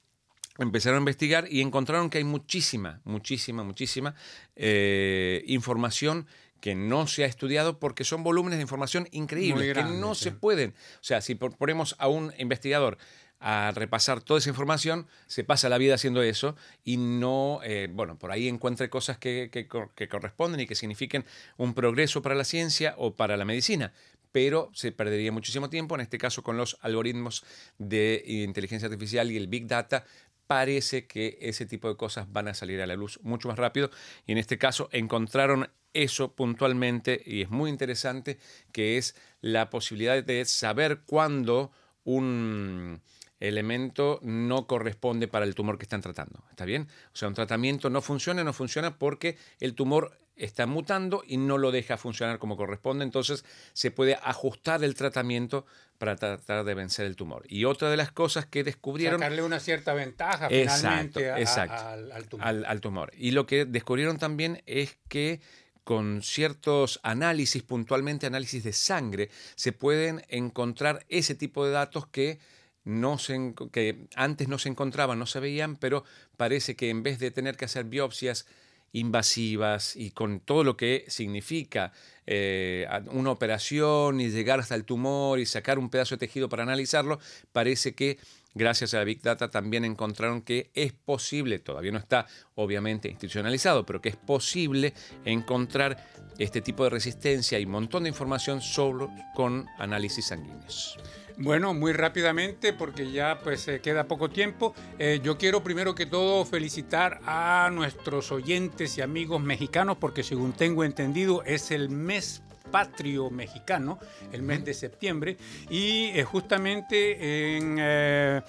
empezaron 0.56 0.98
a 0.98 1.00
investigar 1.00 1.48
y 1.50 1.62
encontraron 1.62 2.10
que 2.10 2.18
hay 2.18 2.24
muchísima, 2.24 3.00
muchísima, 3.02 3.64
muchísima 3.64 4.14
eh, 4.54 5.42
información 5.48 6.28
que 6.60 6.74
no 6.74 7.06
se 7.06 7.24
ha 7.24 7.26
estudiado 7.26 7.78
porque 7.78 8.04
son 8.04 8.22
volúmenes 8.22 8.58
de 8.58 8.62
información 8.62 9.08
increíbles, 9.12 9.74
que 9.74 9.84
no 9.84 10.14
se 10.14 10.32
pueden. 10.32 10.74
O 10.94 11.04
sea, 11.04 11.20
si 11.20 11.34
ponemos 11.34 11.96
a 11.98 12.08
un 12.08 12.32
investigador 12.38 12.98
a 13.40 13.70
repasar 13.72 14.20
toda 14.20 14.38
esa 14.38 14.50
información, 14.50 15.06
se 15.26 15.44
pasa 15.44 15.68
la 15.68 15.78
vida 15.78 15.94
haciendo 15.94 16.22
eso 16.22 16.56
y 16.84 16.96
no, 16.96 17.60
eh, 17.62 17.88
bueno, 17.90 18.18
por 18.18 18.32
ahí 18.32 18.48
encuentre 18.48 18.90
cosas 18.90 19.18
que, 19.18 19.50
que, 19.52 20.08
corresponden 20.08 20.60
y 20.60 20.66
que 20.66 20.74
signifiquen 20.74 21.24
un 21.56 21.74
progreso 21.74 22.20
para 22.20 22.34
la 22.34 22.44
ciencia 22.44 22.94
o 22.98 23.14
para 23.14 23.36
la 23.36 23.44
medicina, 23.44 23.92
pero 24.32 24.70
se 24.74 24.90
perdería 24.90 25.30
muchísimo 25.30 25.70
tiempo, 25.70 25.94
en 25.94 26.00
este 26.00 26.18
caso 26.18 26.42
con 26.42 26.56
los 26.56 26.78
algoritmos 26.80 27.44
de 27.78 28.24
inteligencia 28.26 28.86
artificial 28.86 29.30
y 29.30 29.36
el 29.36 29.46
Big 29.46 29.68
Data, 29.68 30.04
parece 30.48 31.06
que 31.06 31.38
ese 31.40 31.66
tipo 31.66 31.88
de 31.88 31.96
cosas 31.96 32.32
van 32.32 32.48
a 32.48 32.54
salir 32.54 32.80
a 32.80 32.86
la 32.86 32.96
luz 32.96 33.20
mucho 33.22 33.48
más 33.48 33.58
rápido. 33.58 33.90
Y 34.26 34.32
en 34.32 34.38
este 34.38 34.58
caso 34.58 34.88
encontraron 34.92 35.70
eso 35.92 36.34
puntualmente 36.34 37.22
y 37.24 37.42
es 37.42 37.50
muy 37.50 37.70
interesante 37.70 38.38
que 38.72 38.98
es 38.98 39.14
la 39.40 39.70
posibilidad 39.70 40.22
de 40.22 40.44
saber 40.44 41.00
cuándo 41.06 41.70
un 42.04 43.00
elemento 43.40 44.18
no 44.22 44.66
corresponde 44.66 45.28
para 45.28 45.44
el 45.44 45.54
tumor 45.54 45.78
que 45.78 45.84
están 45.84 46.00
tratando. 46.00 46.42
¿Está 46.50 46.64
bien? 46.64 46.88
O 47.12 47.16
sea, 47.16 47.28
un 47.28 47.34
tratamiento 47.34 47.90
no 47.90 48.02
funciona, 48.02 48.42
no 48.42 48.52
funciona 48.52 48.98
porque 48.98 49.36
el 49.60 49.74
tumor 49.74 50.16
está 50.38 50.66
mutando 50.66 51.22
y 51.26 51.36
no 51.36 51.58
lo 51.58 51.72
deja 51.72 51.96
funcionar 51.96 52.38
como 52.38 52.56
corresponde, 52.56 53.04
entonces 53.04 53.44
se 53.72 53.90
puede 53.90 54.16
ajustar 54.22 54.82
el 54.84 54.94
tratamiento 54.94 55.66
para 55.98 56.14
tratar 56.14 56.64
de 56.64 56.74
vencer 56.74 57.06
el 57.06 57.16
tumor. 57.16 57.44
Y 57.48 57.64
otra 57.64 57.90
de 57.90 57.96
las 57.96 58.12
cosas 58.12 58.46
que 58.46 58.62
descubrieron... 58.62 59.18
Sacarle 59.18 59.42
una 59.42 59.58
cierta 59.58 59.94
ventaja 59.94 60.48
finalmente 60.48 61.30
al, 61.30 62.28
tumor. 62.28 62.46
al 62.46 62.80
tumor. 62.80 63.12
Y 63.16 63.32
lo 63.32 63.46
que 63.46 63.64
descubrieron 63.64 64.18
también 64.18 64.62
es 64.66 64.96
que 65.08 65.40
con 65.88 66.20
ciertos 66.20 67.00
análisis, 67.02 67.62
puntualmente 67.62 68.26
análisis 68.26 68.62
de 68.62 68.74
sangre, 68.74 69.30
se 69.54 69.72
pueden 69.72 70.22
encontrar 70.28 71.06
ese 71.08 71.34
tipo 71.34 71.64
de 71.64 71.70
datos 71.70 72.06
que 72.06 72.40
no 72.84 73.16
se, 73.16 73.54
que 73.72 74.06
antes 74.14 74.48
no 74.48 74.58
se 74.58 74.68
encontraban, 74.68 75.18
no 75.18 75.24
se 75.24 75.40
veían, 75.40 75.76
pero 75.76 76.04
parece 76.36 76.76
que 76.76 76.90
en 76.90 77.02
vez 77.02 77.18
de 77.18 77.30
tener 77.30 77.56
que 77.56 77.64
hacer 77.64 77.86
biopsias 77.86 78.44
invasivas 78.92 79.96
y 79.96 80.10
con 80.10 80.40
todo 80.40 80.62
lo 80.62 80.76
que 80.76 81.06
significa 81.08 81.92
eh, 82.26 82.86
una 83.10 83.30
operación 83.30 84.20
y 84.20 84.28
llegar 84.28 84.60
hasta 84.60 84.74
el 84.74 84.84
tumor 84.84 85.38
y 85.38 85.46
sacar 85.46 85.78
un 85.78 85.88
pedazo 85.88 86.16
de 86.16 86.26
tejido 86.26 86.50
para 86.50 86.64
analizarlo, 86.64 87.18
parece 87.50 87.94
que 87.94 88.18
gracias 88.54 88.94
a 88.94 88.98
la 88.98 89.04
Big 89.04 89.22
Data 89.22 89.50
también 89.50 89.84
encontraron 89.84 90.42
que 90.42 90.70
es 90.74 90.92
posible, 90.92 91.58
todavía 91.58 91.92
no 91.92 91.98
está 91.98 92.26
obviamente 92.54 93.08
institucionalizado, 93.08 93.84
pero 93.86 94.00
que 94.00 94.08
es 94.10 94.16
posible 94.16 94.94
encontrar 95.24 96.04
este 96.38 96.60
tipo 96.60 96.84
de 96.84 96.90
resistencia 96.90 97.58
y 97.58 97.64
un 97.64 97.72
montón 97.72 98.04
de 98.04 98.10
información 98.10 98.60
solo 98.60 99.10
con 99.34 99.66
análisis 99.78 100.26
sanguíneos. 100.26 100.98
Bueno, 101.40 101.72
muy 101.72 101.92
rápidamente, 101.92 102.72
porque 102.72 103.12
ya 103.12 103.38
pues 103.38 103.70
queda 103.80 104.08
poco 104.08 104.28
tiempo. 104.28 104.74
Eh, 104.98 105.20
yo 105.22 105.38
quiero 105.38 105.62
primero 105.62 105.94
que 105.94 106.04
todo 106.04 106.44
felicitar 106.44 107.20
a 107.24 107.70
nuestros 107.72 108.32
oyentes 108.32 108.98
y 108.98 109.02
amigos 109.02 109.40
mexicanos, 109.40 109.98
porque 109.98 110.24
según 110.24 110.52
tengo 110.52 110.82
entendido 110.82 111.44
es 111.44 111.70
el 111.70 111.90
mes 111.90 112.42
patrio 112.70 113.30
mexicano, 113.30 113.98
el 114.32 114.42
mes 114.42 114.64
de 114.64 114.74
septiembre, 114.74 115.36
y 115.70 116.10
eh, 116.14 116.24
justamente 116.24 117.56
en, 117.56 117.76
eh, 117.80 118.42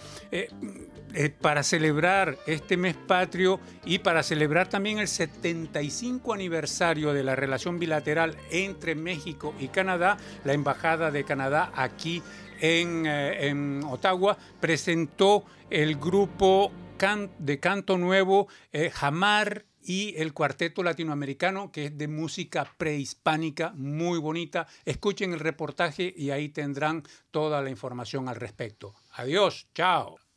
para 1.42 1.64
celebrar 1.64 2.38
este 2.46 2.78
mes 2.78 2.96
patrio 2.96 3.60
y 3.84 4.00
para 4.00 4.22
celebrar 4.22 4.68
también 4.70 5.00
el 5.00 5.08
75 5.08 6.34
aniversario 6.34 7.14
de 7.14 7.24
la 7.24 7.36
relación 7.36 7.80
bilateral 7.80 8.38
entre 8.52 8.94
México 8.94 9.56
y 9.60 9.70
Canadá, 9.70 10.18
la 10.44 10.54
Embajada 10.54 11.10
de 11.10 11.24
Canadá 11.24 11.72
aquí 11.74 12.22
en, 12.62 13.06
eh, 13.08 13.48
en 13.48 13.84
Ottawa 13.84 14.38
presentó 14.60 15.46
el 15.70 15.96
grupo 15.96 16.72
de 17.40 17.60
canto 17.60 17.98
nuevo 17.98 18.50
eh, 18.74 18.90
Jamar 18.90 19.66
y 19.82 20.14
el 20.18 20.34
cuarteto 20.34 20.84
latinoamericano 20.84 21.72
que 21.72 21.86
es 21.86 21.98
de 21.98 22.08
música 22.08 22.74
prehispánica 22.78 23.74
muy 23.76 24.20
bonita. 24.20 24.68
Escuchen 24.86 25.34
el 25.34 25.40
reportaje 25.40 26.14
y 26.16 26.32
ahí 26.32 26.50
tendrán 26.50 27.04
toda 27.32 27.62
la 27.62 27.70
información 27.70 28.28
al 28.28 28.36
respecto. 28.36 28.94
Adiós, 29.14 29.68
chao. 29.74 30.29